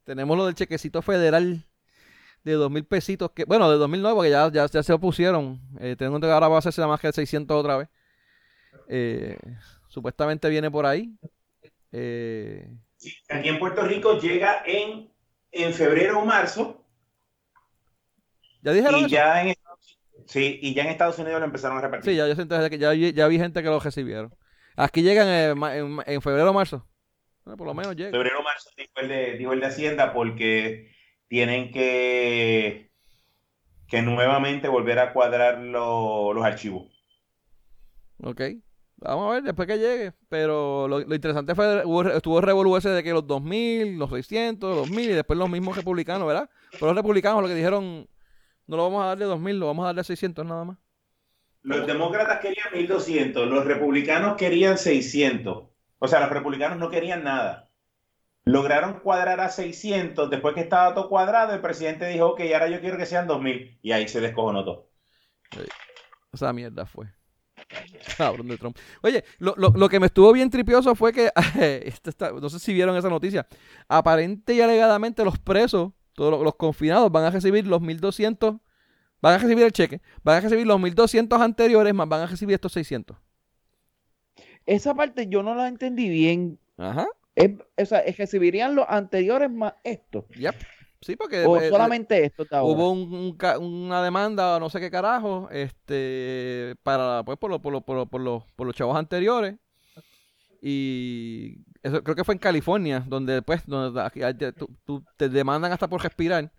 tenemos 0.03 0.37
lo 0.37 0.45
del 0.45 0.55
chequecito 0.55 1.01
federal 1.01 1.65
de 2.43 2.53
dos 2.53 2.69
mil 2.69 2.85
pesitos, 2.85 3.31
que 3.31 3.45
bueno, 3.45 3.69
de 3.71 3.77
2009, 3.77 4.15
porque 4.15 4.29
ya, 4.29 4.51
ya, 4.51 4.65
ya 4.65 4.83
se 4.83 4.93
opusieron. 4.93 5.61
Eh, 5.79 5.95
tengo 5.97 6.19
que 6.19 6.27
ahora 6.27 6.47
va 6.47 6.55
a 6.55 6.59
hacerse 6.59 6.85
más 6.85 6.99
que 6.99 7.11
600 7.11 7.55
otra 7.55 7.77
vez. 7.77 7.89
Eh, 8.87 9.37
supuestamente 9.87 10.49
viene 10.49 10.69
por 10.69 10.85
ahí. 10.85 11.13
Eh, 11.91 12.67
aquí 13.29 13.49
en 13.49 13.59
Puerto 13.59 13.83
Rico 13.83 14.19
llega 14.19 14.63
en, 14.65 15.11
en 15.51 15.73
febrero 15.73 16.19
o 16.19 16.25
marzo. 16.25 16.85
¿Ya 18.61 18.71
dijeron 18.71 19.01
y 19.01 19.09
Ya 19.09 19.43
en, 19.43 19.55
sí, 20.25 20.59
y 20.61 20.73
ya 20.73 20.83
en 20.83 20.89
Estados 20.89 21.19
Unidos 21.19 21.39
lo 21.39 21.45
empezaron 21.45 21.77
a 21.77 21.81
repartir. 21.81 22.11
Sí, 22.11 22.17
ya, 22.17 22.27
ya, 22.27 22.93
ya 22.93 23.27
vi 23.27 23.37
gente 23.37 23.61
que 23.61 23.69
lo 23.69 23.79
recibieron. 23.79 24.33
Aquí 24.75 25.01
llegan 25.01 25.27
en, 25.27 25.99
en 26.05 26.21
febrero 26.21 26.49
o 26.49 26.53
marzo 26.53 26.87
por 27.43 27.67
lo 27.67 27.73
menos 27.73 27.95
llega. 27.95 28.11
Febrero 28.11 28.41
marzo 28.41 28.69
dijo 28.77 28.91
el, 28.95 29.07
de, 29.09 29.37
dijo 29.37 29.53
el 29.53 29.59
de 29.59 29.65
Hacienda 29.65 30.13
porque 30.13 30.92
tienen 31.27 31.71
que, 31.71 32.91
que 33.87 34.01
nuevamente 34.01 34.67
volver 34.67 34.99
a 34.99 35.13
cuadrar 35.13 35.59
los 35.59 36.43
archivos. 36.43 36.87
Ok. 38.23 38.41
Vamos 38.97 39.29
a 39.29 39.33
ver 39.33 39.43
después 39.43 39.67
que 39.67 39.77
llegue. 39.77 40.13
Pero 40.29 40.87
lo, 40.87 41.01
interesante 41.01 41.55
fue, 41.55 41.83
estuvo 42.15 42.39
el 42.39 42.77
ese 42.77 42.89
de 42.89 43.03
que 43.03 43.11
los 43.11 43.27
2000, 43.27 43.97
los 43.97 44.09
600, 44.09 44.69
los 44.69 44.89
2000 44.89 45.09
y 45.09 45.13
después 45.13 45.37
los 45.37 45.49
mismos 45.49 45.75
republicanos, 45.75 46.27
¿verdad? 46.27 46.49
Pero 46.71 46.87
los 46.87 46.95
republicanos 46.95 47.41
lo 47.41 47.47
que 47.47 47.55
dijeron, 47.55 48.07
no 48.67 48.77
lo 48.77 48.83
vamos 48.83 49.03
a 49.03 49.07
dar 49.07 49.17
de 49.17 49.25
2000, 49.25 49.59
lo 49.59 49.67
vamos 49.67 49.83
a 49.83 49.87
dar 49.87 49.95
de 49.95 50.03
600 50.03 50.45
nada 50.45 50.63
más. 50.63 50.77
Los 51.63 51.87
demócratas 51.87 52.39
querían 52.39 52.67
1200, 52.73 53.47
los 53.47 53.65
republicanos 53.65 54.35
querían 54.35 54.77
600. 54.77 55.63
O 55.99 56.07
sea, 56.07 56.19
los 56.19 56.29
republicanos 56.29 56.77
no 56.77 56.89
querían 56.89 57.23
nada. 57.23 57.62
Lograron 58.45 58.99
cuadrar 58.99 59.39
a 59.39 59.49
600. 59.49 60.29
Después 60.29 60.53
que 60.53 60.61
estaba 60.61 60.93
todo 60.93 61.09
cuadrado, 61.09 61.53
el 61.53 61.61
presidente 61.61 62.07
dijo, 62.07 62.27
ok, 62.29 62.41
ahora 62.53 62.69
yo 62.69 62.81
quiero 62.81 62.97
que 62.97 63.05
sean 63.05 63.27
2000. 63.27 63.79
Y 63.81 63.91
ahí 63.91 64.07
se 64.07 64.19
descojonó 64.21 64.65
todo. 64.65 64.89
Esa 66.33 66.51
mierda 66.51 66.85
fue. 66.85 67.07
Cabrón 68.17 68.47
de 68.47 68.57
Trump. 68.57 68.77
Oye, 69.01 69.23
lo, 69.39 69.53
lo, 69.57 69.69
lo, 69.69 69.89
que 69.89 69.99
me 69.99 70.07
estuvo 70.07 70.31
bien 70.33 70.49
tripioso 70.49 70.95
fue 70.95 71.13
que, 71.13 71.31
no 72.41 72.49
sé 72.49 72.59
si 72.59 72.73
vieron 72.73 72.95
esa 72.97 73.09
noticia, 73.09 73.47
aparente 73.87 74.53
y 74.53 74.61
alegadamente 74.61 75.23
los 75.23 75.39
presos, 75.39 75.91
todos 76.13 76.43
los, 76.43 76.55
confinados, 76.55 77.11
van 77.11 77.25
a 77.25 77.29
recibir 77.29 77.65
los 77.67 77.81
1200, 77.81 78.55
van 79.21 79.33
a 79.33 79.37
recibir 79.37 79.63
el 79.63 79.71
cheque, 79.71 80.01
van 80.23 80.37
a 80.37 80.41
recibir 80.41 80.67
los 80.67 80.79
1200 80.79 81.39
anteriores, 81.41 81.93
más 81.93 82.07
van 82.07 82.21
a 82.21 82.27
recibir 82.27 82.55
estos 82.55 82.73
600. 82.73 83.17
Esa 84.65 84.95
parte 84.95 85.27
yo 85.27 85.43
no 85.43 85.55
la 85.55 85.67
entendí 85.67 86.09
bien. 86.09 86.59
Ajá. 86.77 87.07
O 87.35 87.85
sea, 87.85 88.03
recibirían 88.17 88.75
los 88.75 88.85
anteriores 88.87 89.49
más 89.49 89.73
esto. 89.83 90.27
Yep. 90.35 90.55
Sí, 91.03 91.17
porque 91.17 91.45
o 91.45 91.57
eh, 91.57 91.69
solamente 91.69 92.23
esto 92.23 92.45
hubo 92.63 92.91
una 92.91 94.01
demanda 94.01 94.57
no 94.59 94.69
sé 94.69 94.79
qué 94.79 94.89
carajo, 94.89 95.49
este, 95.51 96.75
para 96.81 97.23
pues 97.25 97.37
por, 97.37 97.61
por, 97.61 97.83
por, 97.83 98.07
por, 98.07 98.21
los, 98.21 98.43
por 98.55 98.67
los 98.67 98.75
chavos 98.75 98.95
anteriores 98.95 99.55
y 100.61 101.57
eso 101.81 102.01
creo 102.03 102.15
que 102.15 102.23
fue 102.23 102.35
en 102.35 102.39
California 102.39 103.03
donde 103.05 103.41
pues 103.41 103.65
donde 103.65 104.53
tú, 104.85 105.03
te 105.17 105.27
demandan 105.27 105.73
hasta 105.73 105.89
por 105.89 106.01
respirar 106.01 106.53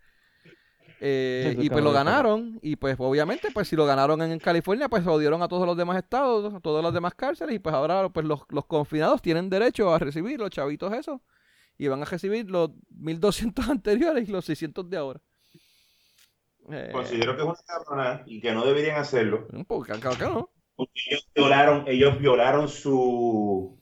eh, 1.06 1.56
y 1.58 1.68
pues 1.68 1.84
lo 1.84 1.92
ganaron 1.92 2.58
y 2.62 2.76
pues 2.76 2.96
obviamente 2.98 3.48
pues 3.52 3.68
si 3.68 3.76
lo 3.76 3.84
ganaron 3.84 4.22
en 4.22 4.38
California 4.38 4.88
pues 4.88 5.06
odiaron 5.06 5.42
a 5.42 5.48
todos 5.48 5.66
los 5.66 5.76
demás 5.76 5.98
estados 5.98 6.54
a 6.54 6.60
todas 6.60 6.82
las 6.82 6.94
demás 6.94 7.14
cárceles 7.14 7.56
y 7.56 7.58
pues 7.58 7.74
ahora 7.74 8.08
pues 8.08 8.24
los, 8.24 8.40
los 8.48 8.64
confinados 8.64 9.20
tienen 9.20 9.50
derecho 9.50 9.92
a 9.92 9.98
recibir 9.98 10.40
los 10.40 10.50
chavitos 10.50 10.92
esos 10.94 11.20
y 11.78 11.88
van 11.88 12.02
a 12.02 12.04
recibir 12.04 12.50
los 12.50 12.70
1200 12.90 13.68
anteriores 13.68 14.28
y 14.28 14.32
los 14.32 14.44
600 14.44 14.88
de 14.88 14.96
ahora. 14.96 15.20
Eh, 16.70 16.90
Considero 16.92 17.36
que 17.36 17.42
es 17.42 17.48
una 17.48 17.56
cabrona 17.66 18.22
y 18.26 18.40
que 18.40 18.52
no 18.52 18.64
deberían 18.64 18.96
hacerlo. 18.96 19.48
Porque, 19.66 19.92
no. 19.92 20.50
Porque 20.76 21.00
ellos 21.10 21.28
violaron, 21.34 21.84
ellos 21.86 22.18
violaron 22.18 22.68
su. 22.68 23.78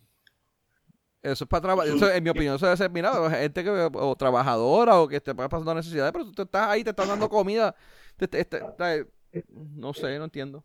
Eso 1.23 1.45
es 1.45 1.49
para 1.49 1.61
trabajar. 1.61 2.17
En 2.17 2.25
mi 2.25 2.31
opinión, 2.31 2.57
eso 2.57 2.67
debe 2.67 2.77
ser, 2.77 2.91
mira, 2.91 3.13
gente 3.31 3.63
que, 3.63 3.71
o 3.71 4.17
trabajadora 4.17 5.01
o 5.01 5.07
que 5.07 5.17
esté 5.17 5.35
pasando 5.35 5.75
necesidades, 5.75 6.13
pero 6.13 6.31
tú 6.33 6.43
estás 6.43 6.69
ahí, 6.69 6.83
te 6.83 6.91
estás 6.91 7.07
dando 7.07 7.29
comida. 7.29 7.75
no 9.49 9.95
sé, 9.95 10.19
no 10.19 10.25
entiendo. 10.25 10.65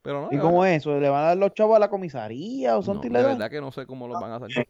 Pero 0.00 0.22
no, 0.22 0.28
¿Y 0.30 0.38
cómo 0.38 0.64
es 0.64 0.78
eso? 0.78 0.98
¿Le 1.00 1.08
van 1.08 1.22
a 1.22 1.26
dar 1.28 1.36
los 1.36 1.54
chavos 1.54 1.76
a 1.76 1.78
la 1.78 1.88
comisaría 1.88 2.76
o 2.76 2.82
son 2.82 2.96
no, 2.96 3.02
De 3.02 3.08
verdad 3.08 3.50
que 3.50 3.60
no 3.60 3.72
sé 3.72 3.86
cómo 3.86 4.06
los 4.06 4.20
van 4.20 4.32
a 4.32 4.36
hacer. 4.36 4.66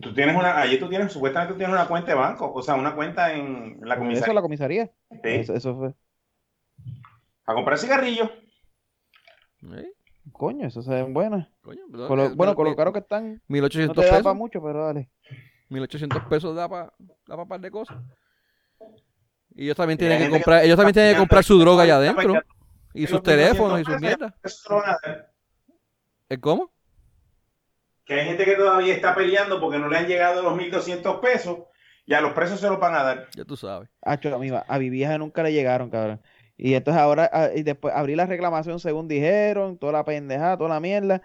Tú 0.00 0.14
tienes 0.14 0.34
una, 0.34 0.58
allí 0.58 0.78
tú 0.78 0.88
tienes, 0.88 1.12
supuestamente 1.12 1.52
tú 1.52 1.58
tienes 1.58 1.74
una 1.74 1.86
cuenta 1.86 2.12
de 2.12 2.18
banco, 2.18 2.50
o 2.52 2.62
sea, 2.62 2.74
una 2.74 2.94
cuenta 2.94 3.34
en 3.34 3.78
la 3.82 3.98
comisaría. 3.98 4.24
Eso 4.24 4.32
la 4.32 4.42
comisaría. 4.42 4.90
Sí. 5.10 5.52
Eso, 5.52 5.76
fue. 5.76 5.94
A 7.44 7.54
comprar 7.54 7.78
cigarrillos. 7.78 8.30
Coño, 10.30 10.68
eso 10.68 10.82
se 10.82 10.90
ven 10.90 11.12
buenas. 11.12 11.48
Coño, 11.62 11.82
bueno, 12.36 12.54
con 12.54 12.66
lo 12.66 12.76
caro 12.76 12.92
que 12.92 13.00
están. 13.00 13.42
1800 13.48 13.96
no 13.96 14.02
te 14.02 14.08
da 14.08 14.22
para 14.22 14.34
mucho, 14.34 14.62
pero 14.62 14.84
dale. 14.84 15.10
1800 15.68 16.24
pesos 16.24 16.54
da 16.54 16.68
para 16.68 16.92
da 17.26 17.36
pa 17.36 17.46
par 17.46 17.60
de 17.60 17.70
cosas. 17.70 17.96
Y 19.54 19.64
ellos 19.64 19.76
también 19.76 19.98
tienen 19.98 20.18
que 20.18 20.30
comprar, 20.30 20.64
ellos 20.64 20.76
también 20.76 20.94
tienen 20.94 21.12
que 21.14 21.18
comprar 21.18 21.44
su 21.44 21.58
droga 21.58 21.82
allá 21.82 21.96
adentro. 21.96 22.40
Y 22.94 23.06
sus 23.06 23.22
teléfonos 23.22 23.80
y 23.80 23.84
sus 23.84 24.00
mierdas. 24.00 24.34
¿El 26.28 26.40
cómo? 26.40 26.72
que 28.04 28.20
hay 28.20 28.26
gente 28.26 28.44
que 28.44 28.56
todavía 28.56 28.94
está 28.94 29.14
peleando 29.14 29.60
porque 29.60 29.78
no 29.78 29.88
le 29.88 29.98
han 29.98 30.06
llegado 30.06 30.42
los 30.42 30.54
1.200 30.54 31.20
pesos 31.20 31.58
y 32.04 32.14
a 32.14 32.20
los 32.20 32.32
presos 32.32 32.60
se 32.60 32.68
los 32.68 32.80
van 32.80 32.94
a 32.94 33.02
dar. 33.02 33.28
Ya 33.34 33.44
tú 33.44 33.56
sabes. 33.56 33.88
a 34.02 34.78
mi 34.78 34.90
vieja 34.90 35.18
nunca 35.18 35.42
le 35.42 35.52
llegaron, 35.52 35.90
cabrón. 35.90 36.20
Y 36.64 36.74
entonces 36.74 37.02
ahora, 37.02 37.28
ah, 37.32 37.48
y 37.52 37.64
después 37.64 37.92
abrí 37.92 38.14
la 38.14 38.26
reclamación 38.26 38.78
según 38.78 39.08
dijeron, 39.08 39.78
toda 39.78 39.92
la 39.92 40.04
pendejada, 40.04 40.56
toda 40.56 40.70
la 40.70 40.78
mierda. 40.78 41.20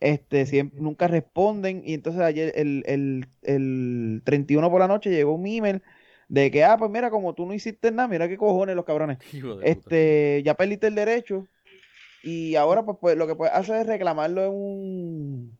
Este, 0.00 0.46
siempre, 0.46 0.80
nunca 0.80 1.08
responden. 1.08 1.82
Y 1.84 1.92
entonces 1.92 2.22
ayer, 2.22 2.54
el, 2.56 2.84
el, 2.86 3.28
el 3.42 4.22
31 4.24 4.70
por 4.70 4.80
la 4.80 4.88
noche, 4.88 5.10
llegó 5.10 5.34
un 5.34 5.46
email 5.46 5.82
de 6.28 6.50
que, 6.50 6.64
ah, 6.64 6.78
pues 6.78 6.90
mira, 6.90 7.10
como 7.10 7.34
tú 7.34 7.44
no 7.44 7.52
hiciste 7.52 7.90
nada, 7.90 8.08
mira 8.08 8.28
qué 8.28 8.38
cojones 8.38 8.76
los 8.76 8.86
cabrones. 8.86 9.18
Este, 9.62 10.42
ya 10.42 10.54
perdiste 10.54 10.86
el 10.86 10.94
derecho. 10.94 11.46
Y 12.22 12.54
ahora, 12.54 12.82
pues, 12.82 12.96
pues 12.98 13.16
lo 13.18 13.26
que 13.26 13.34
puedes 13.34 13.54
hacer 13.54 13.82
es 13.82 13.86
reclamarlo 13.86 14.42
en 14.46 14.52
un 14.52 15.58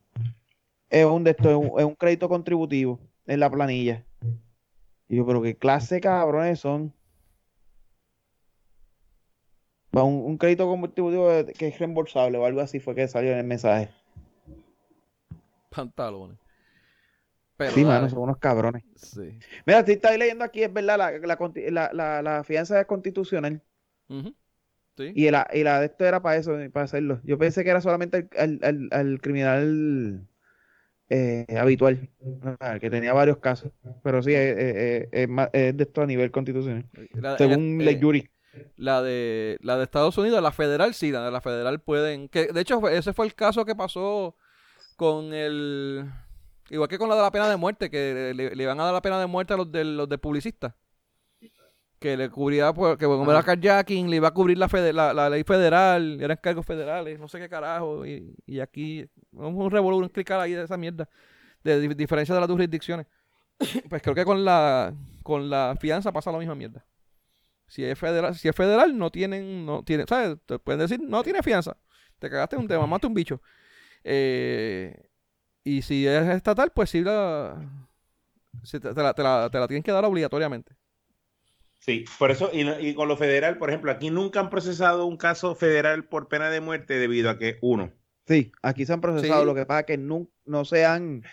es 0.89 1.05
un, 1.05 1.23
de 1.23 1.31
esto, 1.31 1.77
es 1.77 1.85
un, 1.85 1.93
crédito 1.93 2.27
contributivo 2.27 2.99
en 3.27 3.39
la 3.39 3.51
planilla. 3.51 4.03
Y 5.07 5.17
yo, 5.17 5.25
pero 5.27 5.39
qué 5.43 5.55
clase 5.55 5.95
de 5.95 6.01
cabrones 6.01 6.59
son. 6.59 6.93
Un, 9.91 10.01
un 10.25 10.37
crédito 10.37 10.67
contributivo 10.67 11.29
que 11.57 11.67
es 11.67 11.79
reembolsable 11.79 12.37
o 12.37 12.45
algo 12.45 12.61
así 12.61 12.79
fue 12.79 12.95
que 12.95 13.07
salió 13.07 13.31
en 13.31 13.39
el 13.39 13.45
mensaje. 13.45 13.89
Pantalones. 15.69 16.37
sí, 17.73 17.83
mano, 17.83 18.09
son 18.09 18.19
unos 18.19 18.37
cabrones. 18.37 18.83
Sí. 18.95 19.37
Mira, 19.65 19.85
si 19.85 19.93
estáis 19.93 20.19
leyendo 20.19 20.43
aquí, 20.43 20.63
es 20.63 20.71
verdad, 20.71 20.97
la, 20.97 21.91
la, 21.93 22.21
la, 22.21 22.43
fianza 22.43 22.79
es 22.79 22.87
constitucional. 22.87 23.61
sí. 24.97 25.11
y, 25.15 25.29
la, 25.31 25.47
y 25.53 25.63
la 25.63 25.79
de 25.79 25.87
esto 25.87 26.05
era 26.05 26.21
para 26.21 26.37
eso, 26.37 26.55
para 26.71 26.85
hacerlo. 26.85 27.19
Yo 27.23 27.37
pensé 27.37 27.63
que 27.63 27.69
era 27.69 27.81
solamente 27.81 28.29
al 28.37 29.19
criminal 29.21 30.27
eh, 31.09 31.45
habitual, 31.59 32.09
que 32.79 32.89
tenía 32.89 33.13
varios 33.13 33.37
casos, 33.37 33.71
pero 34.03 34.21
sí, 34.21 34.33
es, 34.33 35.09
de 35.09 35.75
esto 35.79 36.01
a 36.01 36.05
nivel 36.05 36.29
constitucional, 36.29 36.85
según 37.37 37.83
la 37.83 37.97
jury. 37.99 38.29
La 38.75 39.01
de, 39.01 39.59
la 39.61 39.77
de 39.77 39.83
Estados 39.83 40.17
Unidos, 40.17 40.41
la 40.41 40.51
federal 40.51 40.93
sí, 40.93 41.11
la 41.11 41.23
de 41.23 41.31
la 41.31 41.41
federal 41.41 41.79
pueden, 41.81 42.29
que 42.29 42.47
de 42.47 42.61
hecho 42.61 42.87
ese 42.89 43.13
fue 43.13 43.25
el 43.27 43.35
caso 43.35 43.63
que 43.63 43.75
pasó 43.75 44.35
con 44.95 45.33
el, 45.33 46.09
igual 46.69 46.89
que 46.89 46.97
con 46.97 47.09
la 47.09 47.15
de 47.15 47.21
la 47.21 47.31
pena 47.31 47.47
de 47.47 47.57
muerte, 47.57 47.89
que 47.89 48.33
le, 48.35 48.55
le 48.55 48.63
iban 48.63 48.79
a 48.79 48.85
dar 48.85 48.93
la 48.93 49.01
pena 49.01 49.19
de 49.19 49.27
muerte 49.27 49.53
a 49.53 49.57
los 49.57 49.71
de, 49.71 49.83
los 49.83 50.09
de 50.09 50.17
publicistas 50.17 50.73
que 51.99 52.15
le 52.15 52.29
cubría, 52.29 52.73
pues, 52.73 52.97
que 52.97 53.05
como 53.05 53.29
era 53.29 53.43
carjacking, 53.43 54.09
le 54.09 54.15
iba 54.15 54.29
a 54.29 54.33
cubrir 54.33 54.57
la, 54.57 55.13
la, 55.13 55.29
ley 55.29 55.43
federal, 55.43 56.19
eran 56.21 56.37
cargos 56.41 56.65
federales, 56.65 57.19
no 57.19 57.27
sé 57.27 57.39
qué 57.39 57.49
carajo, 57.49 58.05
y, 58.05 58.35
y 58.45 58.61
aquí 58.61 59.05
un 59.33 59.69
revolver, 59.69 60.03
un 60.03 60.09
clicar 60.09 60.39
ahí 60.39 60.53
de 60.53 60.63
esa 60.63 60.77
mierda, 60.77 61.09
de 61.63 61.93
diferencia 61.95 62.33
de 62.33 62.41
las 62.41 62.49
jurisdicciones. 62.49 63.05
pues 63.89 64.01
creo 64.01 64.15
que 64.15 64.23
con 64.23 64.45
la 64.45 64.93
con 65.21 65.49
la 65.49 65.75
fianza 65.79 66.13
pasa 66.13 66.31
la 66.31 66.39
misma 66.39 66.55
mierda. 66.55 66.85
Si 67.69 67.85
es 67.85 67.97
federal, 67.97 68.35
si 68.35 68.47
es 68.47 68.55
federal, 68.55 68.97
no 68.97 69.11
tienen, 69.11 69.65
no 69.65 69.83
tiene, 69.83 70.05
¿sabes? 70.07 70.37
Te 70.45 70.59
pueden 70.59 70.79
decir, 70.79 70.99
no 71.01 71.23
tiene 71.23 71.43
fianza. 71.43 71.77
Te 72.17 72.29
cagaste 72.29 72.57
un 72.57 72.67
tema, 72.67 72.81
mamaste 72.81 73.07
un 73.07 73.13
bicho. 73.13 73.41
Eh, 74.03 75.09
y 75.63 75.81
si 75.83 76.07
es 76.07 76.27
estatal, 76.27 76.71
pues 76.73 76.89
sí 76.89 77.01
la, 77.01 77.55
te, 78.69 78.79
la, 79.01 79.13
te, 79.13 79.23
la, 79.23 79.49
te 79.51 79.59
la 79.59 79.67
tienen 79.67 79.83
que 79.83 79.91
dar 79.91 80.03
obligatoriamente. 80.03 80.75
Sí, 81.79 82.05
por 82.17 82.29
eso, 82.29 82.49
y, 82.51 82.93
con 82.93 83.07
lo 83.07 83.15
federal, 83.15 83.57
por 83.57 83.69
ejemplo, 83.69 83.91
aquí 83.91 84.09
nunca 84.09 84.41
han 84.41 84.49
procesado 84.49 85.05
un 85.05 85.15
caso 85.15 85.55
federal 85.55 86.05
por 86.05 86.27
pena 86.27 86.49
de 86.49 86.59
muerte 86.59 86.95
debido 86.95 87.29
a 87.29 87.37
que, 87.37 87.57
uno. 87.61 87.93
Sí, 88.27 88.51
aquí 88.61 88.85
se 88.85 88.93
han 88.93 89.01
procesado, 89.01 89.45
lo 89.45 89.55
que 89.55 89.65
pasa 89.65 89.81
es 89.81 89.85
que 89.85 89.97
no, 89.97 90.27
no 90.45 90.65
se 90.65 90.85
han, 90.85 91.23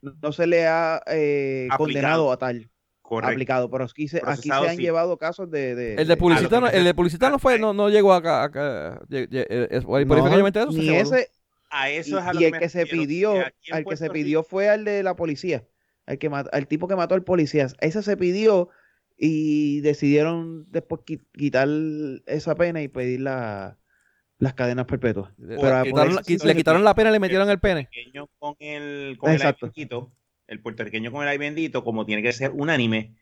no 0.00 0.32
se 0.32 0.46
le 0.46 0.66
ha 0.66 1.02
eh, 1.06 1.68
condenado 1.76 2.32
a 2.32 2.36
tal. 2.36 2.71
Aplicado, 3.20 3.70
pero 3.70 3.84
aquí 3.84 4.08
se, 4.08 4.22
aquí 4.24 4.48
se 4.48 4.52
han 4.52 4.76
llevado 4.78 5.18
casos 5.18 5.50
de, 5.50 5.94
El 5.94 6.08
de 6.08 6.16
publicista, 6.16 6.60
no, 6.60 6.68
el 6.68 6.84
de 6.84 6.94
publicista 6.94 7.28
no 7.30 7.38
fue, 7.38 7.58
no, 7.58 7.72
no 7.74 7.88
llegó 7.90 8.12
acá, 8.14 8.42
acá 8.42 9.00
por 9.06 10.06
no, 10.06 10.36
eso 10.36 10.72
ni 10.72 10.88
ese, 10.88 11.28
a 11.72 11.90
eso 11.90 12.18
es 12.18 12.24
a 12.24 12.32
y, 12.34 12.44
el 12.44 12.58
que, 12.58 12.68
se 12.68 12.86
pidió, 12.86 13.34
al 13.70 13.84
que 13.84 13.96
se 13.96 14.10
pidió 14.10 14.42
fue 14.42 14.68
al 14.68 14.84
de 14.84 15.02
la 15.02 15.16
policía, 15.16 15.64
al 16.06 16.18
que 16.18 16.28
al 16.28 16.66
tipo 16.66 16.86
que 16.86 16.96
mató 16.96 17.14
al 17.14 17.24
policía. 17.24 17.66
Ese 17.80 18.02
se 18.02 18.16
pidió 18.16 18.68
y 19.16 19.80
decidieron 19.80 20.66
después 20.70 21.00
quitar 21.32 21.68
esa 22.26 22.54
pena 22.54 22.82
y 22.82 22.88
pedir 22.88 23.20
las 23.20 23.76
cadenas 24.54 24.86
perpetuas. 24.86 25.32
le 25.38 26.54
quitaron 26.54 26.84
la 26.84 26.94
pena 26.94 27.08
y 27.10 27.12
le 27.14 27.20
metieron 27.20 27.48
el 27.48 27.58
pene. 27.58 27.88
Con 28.38 28.56
el, 28.58 29.16
con 29.18 29.30
el 29.30 29.40
bendito, 29.60 30.12
el 30.52 30.60
puertorriqueño 30.60 31.10
con 31.12 31.22
el 31.22 31.28
ay 31.28 31.38
bendito, 31.38 31.84
como 31.84 32.06
tiene 32.06 32.22
que 32.22 32.32
ser 32.32 32.52
unánime, 32.52 33.16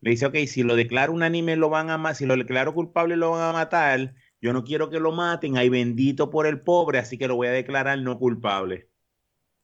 le 0.00 0.10
dice, 0.10 0.26
ok, 0.26 0.36
si 0.46 0.62
lo 0.62 0.76
declaro 0.76 1.12
unánime 1.12 1.56
lo 1.56 1.68
van 1.68 1.90
a 1.90 2.14
si 2.14 2.26
lo 2.26 2.36
declaro 2.36 2.74
culpable 2.74 3.16
lo 3.16 3.32
van 3.32 3.50
a 3.50 3.52
matar, 3.52 4.14
yo 4.40 4.52
no 4.52 4.64
quiero 4.64 4.90
que 4.90 5.00
lo 5.00 5.12
maten, 5.12 5.56
ay 5.58 5.68
bendito 5.68 6.30
por 6.30 6.46
el 6.46 6.60
pobre, 6.60 6.98
así 6.98 7.18
que 7.18 7.28
lo 7.28 7.36
voy 7.36 7.48
a 7.48 7.52
declarar 7.52 7.98
no 7.98 8.18
culpable. 8.18 8.88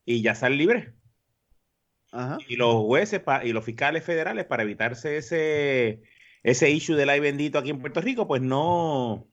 Y 0.04 0.22
ya 0.22 0.34
sale 0.34 0.56
libre. 0.56 0.94
Y 2.48 2.56
los 2.56 2.74
jueces 2.74 3.22
y 3.44 3.52
los 3.52 3.64
fiscales 3.64 4.04
federales, 4.04 4.46
para 4.46 4.62
evitarse 4.62 5.16
ese, 5.16 6.02
ese 6.42 6.70
issue 6.70 6.96
del 6.96 7.10
ay 7.10 7.20
bendito 7.20 7.58
aquí 7.58 7.70
en 7.70 7.80
Puerto 7.80 8.00
Rico, 8.00 8.26
pues 8.28 8.42
no, 8.42 9.28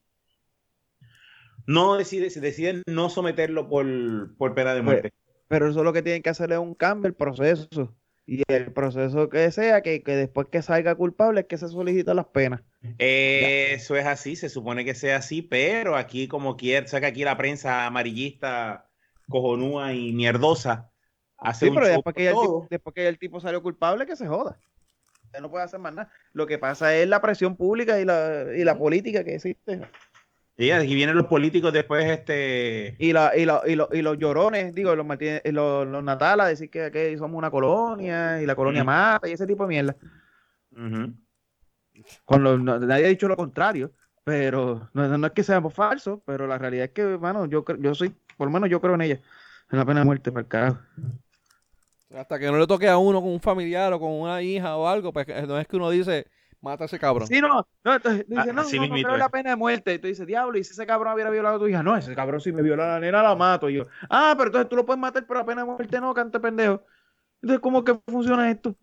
no 1.66 1.96
decide, 1.96 2.28
deciden 2.40 2.82
no 2.86 3.08
someterlo 3.10 3.68
por, 3.68 4.36
por 4.36 4.54
pena 4.54 4.74
de 4.74 4.82
pues, 4.82 4.84
muerte. 4.84 5.12
Pero, 5.48 5.68
eso 5.68 5.84
lo 5.84 5.92
que 5.92 6.02
tienen 6.02 6.22
que 6.22 6.30
hacer 6.30 6.52
es 6.52 6.58
un 6.58 6.74
cambio 6.74 7.08
el 7.08 7.14
proceso. 7.14 7.94
Y 8.26 8.42
el 8.48 8.72
proceso 8.72 9.28
que 9.28 9.50
sea, 9.50 9.82
que, 9.82 10.02
después 10.04 10.48
que 10.50 10.62
salga 10.62 10.94
culpable 10.94 11.40
es 11.40 11.46
que 11.46 11.58
se 11.58 11.68
solicita 11.68 12.14
las 12.14 12.26
penas. 12.26 12.62
eso 12.98 13.96
es 13.96 14.06
así, 14.06 14.34
se 14.34 14.48
supone 14.48 14.84
que 14.84 14.94
sea 14.94 15.18
así, 15.18 15.42
pero 15.42 15.96
aquí 15.96 16.26
como 16.26 16.56
quiera, 16.56 16.86
o 16.86 17.00
que 17.00 17.06
aquí 17.06 17.22
la 17.22 17.36
prensa 17.36 17.84
amarillista, 17.84 18.88
cojonúa 19.28 19.92
y 19.92 20.12
mierdosa 20.12 20.90
hace 21.36 21.66
sí, 21.66 21.72
pero 21.74 21.86
después 21.86 22.14
que, 22.14 22.28
tipo, 22.28 22.66
después 22.70 22.94
que 22.94 23.08
el 23.08 23.18
tipo 23.18 23.40
salió 23.40 23.62
culpable, 23.62 24.06
que 24.06 24.16
se 24.16 24.26
joda 24.26 24.58
no 25.40 25.50
puede 25.50 25.64
hacer 25.64 25.80
más 25.80 25.94
nada. 25.94 26.10
Lo 26.32 26.46
que 26.46 26.58
pasa 26.58 26.94
es 26.94 27.08
la 27.08 27.20
presión 27.20 27.56
pública 27.56 28.00
y 28.00 28.04
la, 28.04 28.46
y 28.56 28.64
la 28.64 28.78
política 28.78 29.24
que 29.24 29.36
existe. 29.36 29.80
Y 30.56 30.70
aquí 30.70 30.94
vienen 30.94 31.16
los 31.16 31.26
políticos 31.26 31.72
después, 31.72 32.04
este... 32.06 32.94
Y, 32.98 33.12
la, 33.12 33.32
y, 33.36 33.42
y, 33.42 34.02
los 34.02 34.18
llorones, 34.18 34.72
digo, 34.72 34.94
los, 34.94 35.04
Martínez, 35.04 35.42
los, 35.46 35.86
los 35.86 36.04
Natala, 36.04 36.46
decir 36.46 36.70
que, 36.70 36.92
que, 36.92 37.18
somos 37.18 37.36
una 37.36 37.50
colonia 37.50 38.40
y 38.40 38.46
la 38.46 38.54
colonia 38.54 38.84
mata 38.84 39.28
y 39.28 39.32
ese 39.32 39.48
tipo 39.48 39.64
de 39.64 39.68
mierda. 39.68 39.96
Con 42.24 42.64
nadie 42.64 43.04
ha 43.04 43.08
dicho 43.08 43.26
lo 43.26 43.36
contrario, 43.36 43.92
pero 44.22 44.88
no, 44.92 45.26
es 45.26 45.32
que 45.32 45.42
seamos 45.42 45.74
falsos, 45.74 46.20
pero 46.24 46.46
la 46.46 46.56
realidad 46.56 46.86
es 46.86 46.90
que, 46.92 47.16
bueno, 47.16 47.46
yo, 47.46 47.64
yo 47.80 47.94
soy, 47.94 48.14
por 48.36 48.46
lo 48.46 48.52
menos 48.52 48.70
yo 48.70 48.80
creo 48.80 48.94
en 48.94 49.02
ella. 49.02 49.20
En 49.70 49.78
la 49.78 49.84
pena 49.84 50.00
de 50.00 50.06
muerte, 50.06 50.30
para 50.30 50.42
el 50.42 50.48
carajo. 50.48 50.78
Hasta 52.14 52.38
que 52.38 52.46
no 52.46 52.58
le 52.58 52.66
toque 52.66 52.88
a 52.88 52.96
uno 52.96 53.20
con 53.20 53.30
un 53.30 53.40
familiar 53.40 53.92
o 53.92 53.98
con 53.98 54.12
una 54.12 54.40
hija 54.40 54.76
o 54.76 54.86
algo, 54.86 55.12
pues 55.12 55.26
no 55.48 55.58
es 55.58 55.66
que 55.66 55.76
uno 55.76 55.90
dice, 55.90 56.26
mata 56.64 56.84
a 56.84 56.86
ese 56.86 56.98
cabrón. 56.98 57.28
Sí, 57.28 57.40
no, 57.40 57.66
no, 57.84 57.94
entonces, 57.94 58.24
dice, 58.26 58.52
no, 58.52 58.64
no, 58.64 58.86
no, 58.88 59.08
no 59.08 59.16
la 59.16 59.28
pena 59.28 59.50
de 59.50 59.56
muerte. 59.56 59.94
Y 59.94 59.98
tú 59.98 60.08
dices, 60.08 60.26
diablo, 60.26 60.58
y 60.58 60.64
si 60.64 60.72
ese 60.72 60.86
cabrón 60.86 61.14
hubiera 61.14 61.30
violado 61.30 61.56
a 61.56 61.58
tu 61.58 61.68
hija, 61.68 61.82
no, 61.82 61.96
ese 61.96 62.14
cabrón 62.14 62.40
si 62.40 62.50
me 62.50 62.62
viola 62.62 62.84
a 62.84 62.88
la 62.94 63.00
nena 63.00 63.22
la 63.22 63.36
mato. 63.36 63.70
Y 63.70 63.74
yo, 63.74 63.86
ah, 64.10 64.34
pero 64.36 64.48
entonces 64.48 64.68
tú 64.68 64.76
lo 64.76 64.84
puedes 64.84 65.00
matar 65.00 65.26
por 65.26 65.36
la 65.36 65.46
pena 65.46 65.62
de 65.62 65.68
muerte, 65.68 66.00
no, 66.00 66.12
cante 66.12 66.40
pendejo. 66.40 66.82
Entonces, 67.40 67.60
¿cómo 67.60 67.84
que 67.84 67.94
funciona 68.06 68.50
esto? 68.50 68.74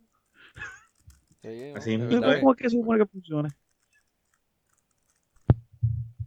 Así 1.75 1.97
¿Cómo 1.97 2.51
es 2.53 2.57
que 2.57 2.69
supone 2.69 2.99
que 2.99 3.09
funciona? 3.09 3.49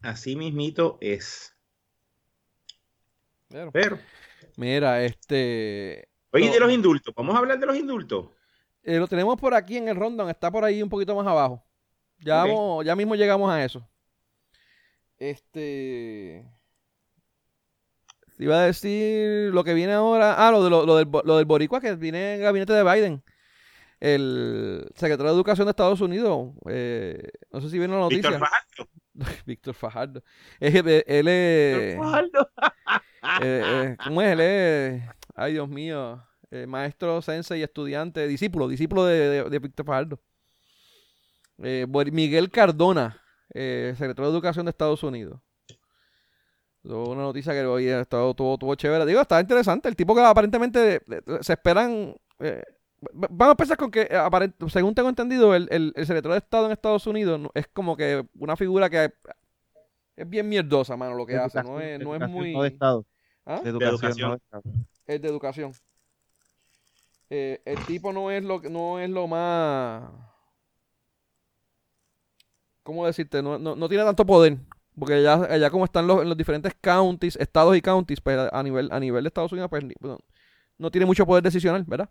Así 0.03 0.37
mismito 0.37 0.99
es. 1.01 1.57
pero. 3.73 3.99
Mira, 4.57 5.03
este 5.03 6.09
Oye, 6.35 6.51
de 6.51 6.59
los 6.61 6.73
indultos, 6.73 7.15
vamos 7.15 7.37
a 7.37 7.39
hablar 7.39 7.61
de 7.61 7.67
los 7.67 7.77
indultos. 7.77 8.27
Eh, 8.85 8.99
lo 8.99 9.09
tenemos 9.09 9.41
por 9.41 9.55
aquí 9.55 9.79
en 9.79 9.89
el 9.89 9.97
rondón, 9.97 10.29
está 10.29 10.51
por 10.51 10.65
ahí 10.65 10.83
un 10.83 10.91
poquito 10.91 11.15
más 11.17 11.27
abajo. 11.27 11.65
Ya, 12.19 12.45
ya 12.85 12.95
mismo 12.95 13.15
llegamos 13.15 13.51
a 13.51 13.65
eso. 13.65 13.87
Este. 15.19 16.45
Iba 18.39 18.57
a 18.57 18.67
decir 18.67 19.53
lo 19.55 19.65
que 19.65 19.75
viene 19.75 19.93
ahora. 19.93 20.35
Ah, 20.37 20.51
lo, 20.51 20.63
de, 20.65 20.71
lo, 20.71 20.97
del, 20.97 21.09
lo 21.25 21.37
del 21.37 21.45
Boricua 21.47 21.81
que 21.81 21.95
viene 21.95 22.35
en 22.35 22.41
el 22.41 22.45
gabinete 22.45 22.73
de 22.73 22.83
Biden. 22.83 23.23
El 24.01 24.87
secretario 24.97 25.31
de 25.31 25.37
Educación 25.37 25.67
de 25.67 25.71
Estados 25.71 26.01
Unidos. 26.01 26.53
Eh, 26.69 27.29
no 27.53 27.61
sé 27.61 27.71
si 27.71 27.79
viene 27.79 27.95
la 27.95 28.01
noticia. 28.01 28.31
Víctor 29.47 29.75
Fajardo. 29.75 30.23
Víctor 30.61 30.85
Fajardo. 30.85 31.05
él 31.07 31.29
es. 31.29 31.97
Fajardo. 31.97 32.51
Eh, 33.41 33.97
¿Cómo 34.05 34.21
es? 34.21 34.33
Él 34.33 34.41
es. 34.41 35.03
Ay, 35.35 35.53
Dios 35.53 35.69
mío. 35.69 36.23
Eh, 36.55 36.69
maestro, 36.69 37.21
sensei, 37.21 37.65
estudiante, 37.65 38.29
discípulo, 38.29 38.69
discípulo 38.69 39.05
de, 39.05 39.43
de, 39.51 39.59
Víctor 39.59 39.85
Fajardo. 39.85 40.21
Eh, 41.59 41.85
Miguel 42.13 42.49
Cardona, 42.49 43.21
eh, 43.53 43.93
secretario 43.99 44.31
de 44.31 44.37
Educación 44.37 44.65
de 44.65 44.71
Estados 44.71 45.03
Unidos. 45.03 45.41
Una 46.85 47.23
noticia 47.23 47.53
que 47.55 47.65
hoy 47.65 47.89
todo, 48.09 48.35
todo, 48.35 48.75
chévere. 48.77 49.05
Digo, 49.05 49.21
está 49.21 49.41
interesante. 49.41 49.89
El 49.89 49.97
tipo 49.97 50.15
que 50.15 50.21
aparentemente 50.21 51.03
se 51.41 51.55
esperan. 51.55 52.15
vamos 53.13 53.55
a 53.55 53.57
pensar 53.57 53.77
con 53.77 53.91
que, 53.91 54.09
según 54.69 54.95
tengo 54.95 55.09
entendido, 55.09 55.57
el, 55.57 55.67
el, 55.73 55.93
secretario 56.07 56.35
de 56.35 56.39
Estado 56.39 56.67
en 56.67 56.73
Estados 56.73 57.05
Unidos 57.09 57.51
es 57.55 57.67
como 57.67 57.97
que 57.97 58.25
una 58.39 58.55
figura 58.55 58.89
que 58.89 59.13
es 60.15 60.29
bien 60.29 60.49
mierdosa, 60.49 60.97
mano, 60.97 61.17
lo 61.17 61.27
que 61.27 61.37
hace. 61.37 61.61
No 61.65 61.81
es, 61.81 61.99
no 61.99 62.15
es 62.15 62.29
muy. 62.29 62.53
de 62.53 62.69
Estado. 62.69 63.05
¿Ah? 63.45 63.61
De 63.61 63.71
educación. 63.71 64.41
Es 65.05 65.21
de 65.21 65.29
educación. 65.29 65.73
Eh, 67.31 67.63
el 67.65 67.85
tipo 67.87 68.13
no 68.13 68.31
es 68.31 68.45
lo 68.45 68.61
no 68.61 69.01
es 69.01 69.11
lo 69.11 69.27
más 69.27 70.03
¿cómo 72.85 73.07
decirte? 73.07 73.43
No, 73.43 73.59
no, 73.59 73.89
tiene 73.89 74.05
tanto 74.05 74.25
poder. 74.25 74.59
Porque 74.97 75.15
allá, 75.15 75.35
allá 75.51 75.71
como 75.71 75.85
están 75.85 76.07
los, 76.07 76.23
en 76.23 76.29
los 76.29 76.39
diferentes 76.39 76.73
counties, 76.81 77.35
estados 77.37 77.77
y 77.77 77.83
counties, 77.83 78.21
pues 78.21 78.39
a 78.53 78.63
nivel, 78.63 78.89
a 78.93 79.01
nivel 79.01 79.25
de 79.25 79.29
Estados 79.29 79.51
Unidos, 79.51 79.69
pues 79.69 79.85
no, 80.79 80.91
tiene 80.91 81.07
mucho 81.07 81.27
poder 81.27 81.43
decisional, 81.43 81.83
¿verdad? 81.85 82.09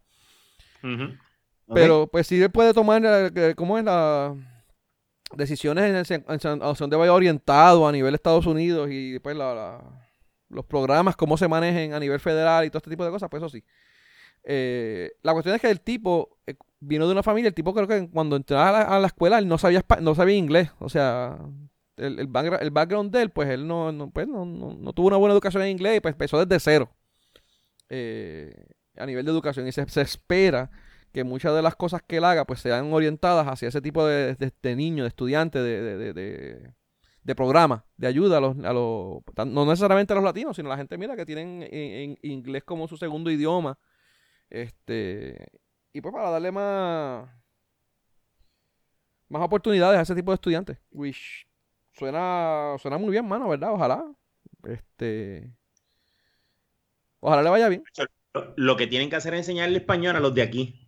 Pero 1.74 2.08
pues 2.08 2.28
sí 2.28 2.46
puede 2.50 2.74
tomar, 2.74 3.02
eh, 3.06 3.54
¿cómo 3.56 3.78
es 3.78 3.86
la 3.86 4.36
decisiones 5.36 6.12
en, 6.12 6.26
en, 6.28 6.60
donde 6.60 6.98
vaya 6.98 7.14
orientado 7.14 7.88
a 7.88 7.92
nivel 7.92 8.12
de 8.12 8.16
Estados 8.16 8.46
Unidos 8.46 8.90
y 8.92 9.18
pues 9.20 9.36
la 9.36 9.80
los 10.50 10.66
programas, 10.66 11.16
cómo 11.16 11.38
se 11.38 11.48
manejen 11.48 11.94
a 11.94 12.00
nivel 12.00 12.20
federal 12.20 12.66
y 12.66 12.70
todo 12.70 12.78
este 12.78 12.90
tipo 12.90 13.04
de 13.04 13.12
cosas, 13.12 13.30
pues 13.30 13.42
eso 13.42 13.50
sí. 13.50 13.64
Eh, 14.44 15.14
la 15.22 15.34
cuestión 15.34 15.56
es 15.56 15.62
que 15.62 15.70
el 15.70 15.82
tipo 15.82 16.38
eh, 16.46 16.56
vino 16.80 17.06
de 17.06 17.14
una 17.14 17.24
familia, 17.24 17.48
el 17.48 17.54
tipo 17.54 17.74
creo 17.74 17.88
que 17.88 18.10
cuando 18.10 18.36
entraba 18.36 18.82
a 18.82 19.00
la, 19.00 19.08
escuela 19.08 19.40
él 19.40 19.48
no 19.48 19.58
sabía, 19.58 19.86
no 20.02 20.16
sabía 20.16 20.36
inglés, 20.36 20.70
o 20.80 20.90
sea, 20.90 21.40
el, 21.96 22.20
el, 22.20 22.28
background, 22.28 23.12
de 23.12 23.22
él, 23.22 23.30
pues 23.30 23.50
él 23.50 23.68
no, 23.68 24.12
pues, 24.14 24.28
no, 24.28 24.94
tuvo 24.94 25.08
una 25.08 25.18
buena 25.18 25.34
educación 25.34 25.64
en 25.64 25.70
inglés 25.70 25.98
y 25.98 26.00
pues 26.02 26.14
empezó 26.14 26.44
desde 26.44 26.60
cero 26.60 26.90
eh, 27.90 28.54
a 28.98 29.06
nivel 29.06 29.26
de 29.26 29.32
educación 29.32 29.68
y 29.68 29.72
se, 29.72 29.82
espera 30.02 30.70
que 31.14 31.24
muchas 31.24 31.56
de 31.56 31.62
las 31.62 31.76
cosas 31.76 32.02
que 32.06 32.18
él 32.18 32.26
haga 32.26 32.46
pues 32.46 32.60
sean 32.60 32.92
orientadas 32.92 33.48
hacia 33.48 33.70
ese 33.70 33.82
tipo 33.82 34.06
de, 34.06 34.36
de, 34.36 34.76
niño, 34.76 35.04
de 35.04 35.10
estudiante, 35.10 35.60
de 35.62 36.74
de 37.24 37.36
programa 37.36 37.86
de 37.98 38.08
ayuda 38.08 38.38
a 38.38 38.42
los, 38.42 38.58
a 38.60 38.74
los, 38.74 39.22
no 39.48 39.66
necesariamente 39.66 40.14
a 40.14 40.16
los 40.16 40.26
latinos, 40.26 40.56
sino 40.56 40.70
a 40.70 40.74
la 40.74 40.78
gente, 40.78 40.98
mira, 40.98 41.16
que 41.16 41.26
tienen 41.26 41.68
en, 41.72 42.18
inglés 42.22 42.64
como 42.64 42.88
su 42.88 42.98
segundo 42.98 43.32
idioma. 43.32 43.78
Este, 44.54 45.48
y 45.94 46.00
pues 46.00 46.14
para 46.14 46.30
darle 46.30 46.52
más, 46.52 47.28
más 49.28 49.42
oportunidades 49.42 49.98
a 49.98 50.04
ese 50.04 50.14
tipo 50.14 50.30
de 50.30 50.36
estudiantes. 50.36 50.78
Which 50.92 51.48
suena, 51.92 52.76
suena 52.80 53.00
muy 53.00 53.10
bien, 53.10 53.28
mano, 53.28 53.50
¿verdad? 53.50 53.74
Ojalá. 53.74 54.06
Este, 54.64 55.52
ojalá 57.20 57.42
le 57.42 57.50
vaya 57.50 57.68
bien. 57.68 57.84
Lo 58.56 58.78
que 58.78 58.86
tienen 58.86 59.10
que 59.10 59.16
hacer 59.16 59.34
es 59.34 59.40
enseñarle 59.40 59.80
español 59.80 60.16
a 60.16 60.20
los 60.20 60.36
de 60.36 60.44
aquí. 60.44 60.88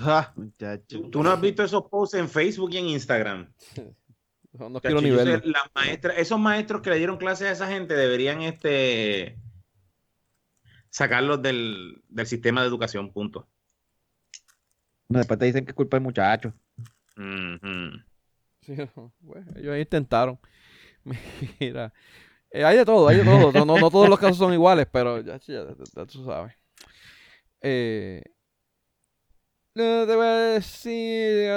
Ah, 0.00 0.34
Tú 1.12 1.22
no 1.22 1.30
has 1.30 1.40
visto 1.40 1.62
esos 1.62 1.84
posts 1.88 2.16
en 2.16 2.28
Facebook 2.28 2.70
y 2.72 2.78
en 2.78 2.86
Instagram. 2.86 3.52
No 4.54 4.82
quiero 4.82 5.00
nivel. 5.00 5.42
esos 6.14 6.38
maestros 6.38 6.82
que 6.82 6.90
le 6.90 6.98
dieron 6.98 7.16
clases 7.16 7.48
a 7.48 7.52
esa 7.52 7.68
gente 7.68 7.94
deberían 7.94 8.42
este 8.42 9.38
sacarlos 10.92 11.42
del, 11.42 12.02
sistema 12.24 12.60
de 12.60 12.68
educación, 12.68 13.10
punto. 13.10 13.48
No, 15.08 15.18
después 15.18 15.38
te 15.38 15.46
dicen 15.46 15.64
que 15.64 15.72
es 15.72 15.74
culpa 15.74 15.96
del 15.96 16.04
muchacho. 16.04 16.52
ellos 19.56 19.78
intentaron. 19.78 20.38
Mira, 21.60 21.92
eh, 22.50 22.64
hay 22.64 22.76
de 22.76 22.84
todo, 22.84 23.08
hay 23.08 23.16
de 23.16 23.24
todo. 23.24 23.64
No, 23.64 23.90
todos 23.90 24.08
los 24.08 24.18
casos 24.18 24.36
son 24.36 24.52
iguales, 24.52 24.86
pero 24.90 25.20
ya, 25.20 25.38
ya, 25.38 25.66
ya 25.96 26.06
tú 26.06 26.24
sabes. 26.24 26.54
Eh, 27.62 28.22
no 29.74 30.06
te 30.06 30.14
voy 30.14 30.26
a 30.26 30.36
decir 30.58 31.48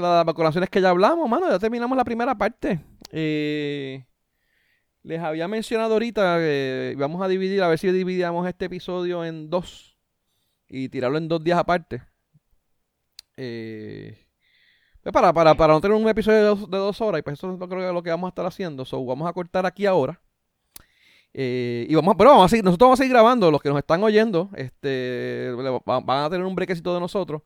las 0.00 0.24
vacunaciones 0.24 0.68
que 0.68 0.80
ya 0.80 0.90
hablamos, 0.90 1.28
mano. 1.28 1.48
Ya 1.48 1.58
terminamos 1.58 1.96
la 1.96 2.04
primera 2.04 2.36
parte. 2.36 2.80
Eh, 3.12 4.04
les 5.02 5.20
había 5.20 5.48
mencionado 5.48 5.94
ahorita 5.94 6.38
que 6.38 6.94
vamos 6.96 7.22
a 7.22 7.28
dividir, 7.28 7.62
a 7.62 7.68
ver 7.68 7.78
si 7.78 7.90
dividíamos 7.90 8.46
este 8.46 8.66
episodio 8.66 9.24
en 9.24 9.50
dos 9.50 9.96
y 10.68 10.88
tirarlo 10.88 11.18
en 11.18 11.28
dos 11.28 11.42
días 11.42 11.58
aparte. 11.58 12.02
Eh, 13.36 14.26
pues 15.02 15.12
para, 15.12 15.32
para, 15.32 15.54
para 15.54 15.72
no 15.72 15.80
tener 15.80 15.96
un 15.96 16.08
episodio 16.08 16.38
de 16.38 16.44
dos, 16.44 16.70
de 16.70 16.78
dos 16.78 17.00
horas, 17.00 17.18
y 17.18 17.22
pues 17.22 17.38
eso 17.38 17.52
es 17.52 17.58
creo 17.58 17.88
que 17.88 17.92
lo 17.92 18.02
que 18.02 18.10
vamos 18.10 18.28
a 18.28 18.30
estar 18.30 18.46
haciendo. 18.46 18.84
So, 18.84 19.04
vamos 19.04 19.28
a 19.28 19.32
cortar 19.32 19.66
aquí 19.66 19.86
ahora. 19.86 20.20
Eh, 21.34 21.86
y 21.88 21.94
vamos, 21.94 22.14
pero 22.16 22.30
vamos 22.30 22.44
a 22.44 22.48
seguir, 22.48 22.64
nosotros 22.64 22.86
vamos 22.86 23.00
a 23.00 23.02
seguir 23.02 23.12
grabando, 23.12 23.50
los 23.50 23.60
que 23.60 23.70
nos 23.70 23.78
están 23.78 24.02
oyendo, 24.04 24.50
este, 24.54 25.50
van 25.84 26.24
a 26.24 26.30
tener 26.30 26.46
un 26.46 26.54
brequecito 26.54 26.94
de 26.94 27.00
nosotros. 27.00 27.42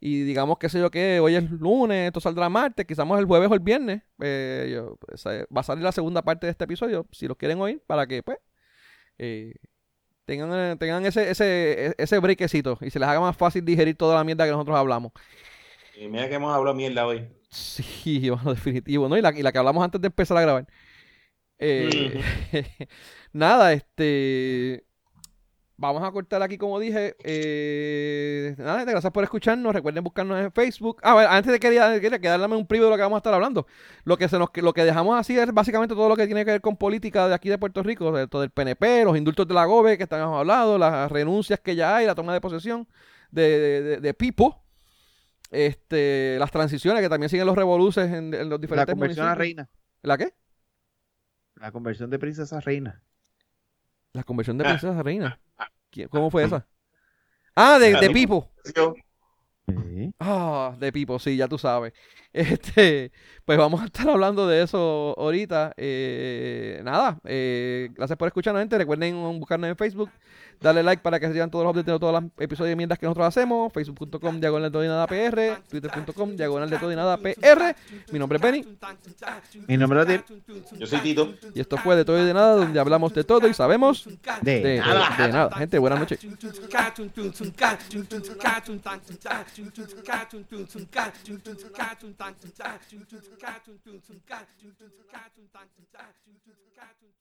Y 0.00 0.22
digamos, 0.22 0.58
qué 0.58 0.68
sé 0.68 0.78
yo, 0.78 0.90
que 0.90 1.18
hoy 1.20 1.34
es 1.34 1.50
lunes, 1.50 2.06
esto 2.06 2.20
saldrá 2.20 2.48
martes, 2.48 2.86
quizás 2.86 3.06
el 3.18 3.24
jueves 3.24 3.50
o 3.50 3.54
el 3.54 3.60
viernes. 3.60 4.02
Eh, 4.20 4.80
pues, 5.00 5.26
eh, 5.26 5.46
va 5.54 5.60
a 5.60 5.64
salir 5.64 5.82
la 5.82 5.92
segunda 5.92 6.22
parte 6.22 6.46
de 6.46 6.52
este 6.52 6.64
episodio, 6.64 7.06
si 7.10 7.26
lo 7.26 7.36
quieren 7.36 7.60
oír, 7.60 7.82
para 7.86 8.06
que 8.06 8.22
pues 8.22 8.38
tengan, 10.24 10.78
tengan 10.78 11.06
ese, 11.06 11.30
ese, 11.30 11.94
ese 11.98 12.18
brequecito 12.18 12.78
y 12.82 12.90
se 12.90 12.98
les 12.98 13.08
haga 13.08 13.18
más 13.18 13.36
fácil 13.36 13.64
digerir 13.64 13.96
toda 13.96 14.14
la 14.14 14.24
mierda 14.24 14.44
que 14.44 14.52
nosotros 14.52 14.76
hablamos. 14.76 15.12
Y 15.96 16.06
mira 16.06 16.28
que 16.28 16.36
hemos 16.36 16.54
hablado 16.54 16.76
mierda 16.76 17.06
hoy. 17.06 17.26
Sí, 17.50 18.30
bueno, 18.30 18.54
definitivo, 18.54 19.08
¿no? 19.08 19.16
Y 19.16 19.22
la, 19.22 19.36
y 19.36 19.42
la 19.42 19.52
que 19.52 19.58
hablamos 19.58 19.82
antes 19.82 20.00
de 20.00 20.06
empezar 20.06 20.36
a 20.36 20.42
grabar. 20.42 20.66
Eh, 21.58 22.22
nada, 23.32 23.72
este. 23.72 24.84
Vamos 25.78 26.02
a 26.02 26.10
cortar 26.10 26.42
aquí, 26.42 26.58
como 26.58 26.78
dije. 26.78 27.16
Eh, 27.20 28.54
nada, 28.58 28.84
gracias 28.84 29.12
por 29.12 29.24
escucharnos. 29.24 29.72
Recuerden 29.72 30.04
buscarnos 30.04 30.38
en 30.38 30.52
Facebook. 30.52 31.00
Ah, 31.02 31.14
bueno, 31.14 31.30
antes 31.30 31.50
de 31.50 31.58
quería, 31.58 31.98
quería, 32.00 32.18
darme 32.18 32.56
un 32.56 32.66
privio 32.66 32.86
de 32.86 32.90
lo 32.90 32.96
que 32.96 33.02
vamos 33.02 33.16
a 33.16 33.20
estar 33.20 33.32
hablando. 33.32 33.66
Lo 34.04 34.18
que 34.18 34.28
se 34.28 34.38
nos, 34.38 34.50
lo 34.56 34.74
que 34.74 34.84
dejamos 34.84 35.18
así 35.18 35.38
es 35.38 35.52
básicamente 35.52 35.94
todo 35.94 36.08
lo 36.08 36.16
que 36.16 36.26
tiene 36.26 36.44
que 36.44 36.50
ver 36.50 36.60
con 36.60 36.76
política 36.76 37.28
de 37.28 37.34
aquí 37.34 37.48
de 37.48 37.56
Puerto 37.56 37.82
Rico, 37.82 38.28
todo 38.28 38.42
el 38.42 38.50
PNP, 38.50 39.04
los 39.04 39.16
indultos 39.16 39.46
de 39.48 39.54
la 39.54 39.64
GOBE 39.64 39.96
que 39.96 40.02
estamos 40.02 40.36
hablando, 40.36 40.76
las 40.76 41.10
renuncias 41.10 41.60
que 41.60 41.74
ya 41.74 41.96
hay, 41.96 42.06
la 42.06 42.14
toma 42.14 42.34
de 42.34 42.40
posesión 42.40 42.86
de, 43.30 44.00
de, 44.00 44.14
Pipo. 44.14 44.64
Este, 45.50 46.36
las 46.38 46.50
transiciones 46.50 47.00
que 47.00 47.08
también 47.08 47.30
siguen 47.30 47.46
los 47.46 47.56
revoluces 47.56 48.12
en, 48.12 48.30
los 48.50 48.60
diferentes 48.60 48.88
La 48.88 48.94
conversión 48.94 49.26
a 49.26 49.34
reina. 49.34 49.70
¿La 50.02 50.18
qué? 50.18 50.34
La 51.54 51.72
conversión 51.72 52.10
de 52.10 52.18
princesa 52.18 52.58
a 52.58 52.60
reina. 52.60 53.02
La 54.12 54.24
conversión 54.24 54.58
de 54.58 54.64
ah. 54.64 54.68
princesa 54.68 54.98
a 54.98 55.02
reina. 55.02 55.40
¿Cómo 56.10 56.30
fue 56.30 56.44
esa? 56.44 56.66
Ah, 57.54 57.78
de, 57.78 57.94
de 57.96 58.10
Pipo. 58.10 58.48
Ah, 60.20 60.76
de 60.78 60.92
Pipo, 60.92 61.18
sí, 61.18 61.36
ya 61.36 61.48
tú 61.48 61.58
sabes. 61.58 61.92
Este, 62.38 63.10
pues 63.44 63.58
vamos 63.58 63.82
a 63.82 63.86
estar 63.86 64.08
hablando 64.08 64.46
de 64.46 64.62
eso 64.62 65.12
ahorita. 65.18 65.72
Eh, 65.76 66.80
nada, 66.84 67.18
eh, 67.24 67.90
gracias 67.94 68.16
por 68.16 68.28
escucharnos, 68.28 68.60
gente. 68.60 68.78
Recuerden 68.78 69.40
buscarnos 69.40 69.68
en 69.68 69.76
Facebook, 69.76 70.08
darle 70.60 70.84
like 70.84 71.02
para 71.02 71.18
que 71.18 71.26
se 71.26 71.48
todos 71.48 71.64
los 71.64 71.72
updates 71.72 71.92
de 71.92 71.98
todos 71.98 72.12
los 72.12 72.30
episodios 72.38 72.70
de 72.70 72.76
mierdas 72.76 72.96
que 72.96 73.06
nosotros 73.06 73.26
hacemos. 73.26 73.72
Facebook.com, 73.72 74.38
diagonal 74.38 74.70
de 74.70 74.72
todo 74.72 74.84
y 74.84 74.86
nada 74.86 75.06
PR. 75.08 75.62
Twitter.com, 75.68 76.36
diagonal 76.36 76.70
de 76.70 76.78
todo 76.78 76.92
y 76.92 76.96
nada 76.96 77.16
PR. 77.16 77.74
Mi 78.12 78.20
nombre 78.20 78.36
es 78.36 78.42
Benny. 78.42 78.78
Mi 79.66 79.76
nombre 79.76 80.00
es 80.00 80.06
Adil. 80.06 80.24
Yo 80.78 80.86
soy 80.86 81.00
Tito. 81.00 81.34
Y 81.54 81.60
esto 81.60 81.76
fue 81.78 81.96
de 81.96 82.04
todo 82.04 82.22
y 82.22 82.24
de 82.24 82.34
nada, 82.34 82.54
donde 82.54 82.78
hablamos 82.78 83.12
de 83.14 83.24
todo 83.24 83.48
y 83.48 83.54
sabemos 83.54 84.08
de, 84.42 84.78
nada. 84.78 85.16
de 85.16 85.32
nada. 85.32 85.56
Gente, 85.56 85.78
buenas 85.80 85.98
noches. 85.98 86.20
cartoon, 92.28 92.52
cartoon, 92.58 93.06
cartoon, 93.08 93.38
cartoon, 93.40 93.80
cartoon, 93.80 94.20
cartoon, 94.28 94.72
cartoon, 95.08 95.48
cartoon, 95.48 95.48
cartoon, 95.48 95.86
cartoon, 95.96 96.72
cartoon, 96.76 97.12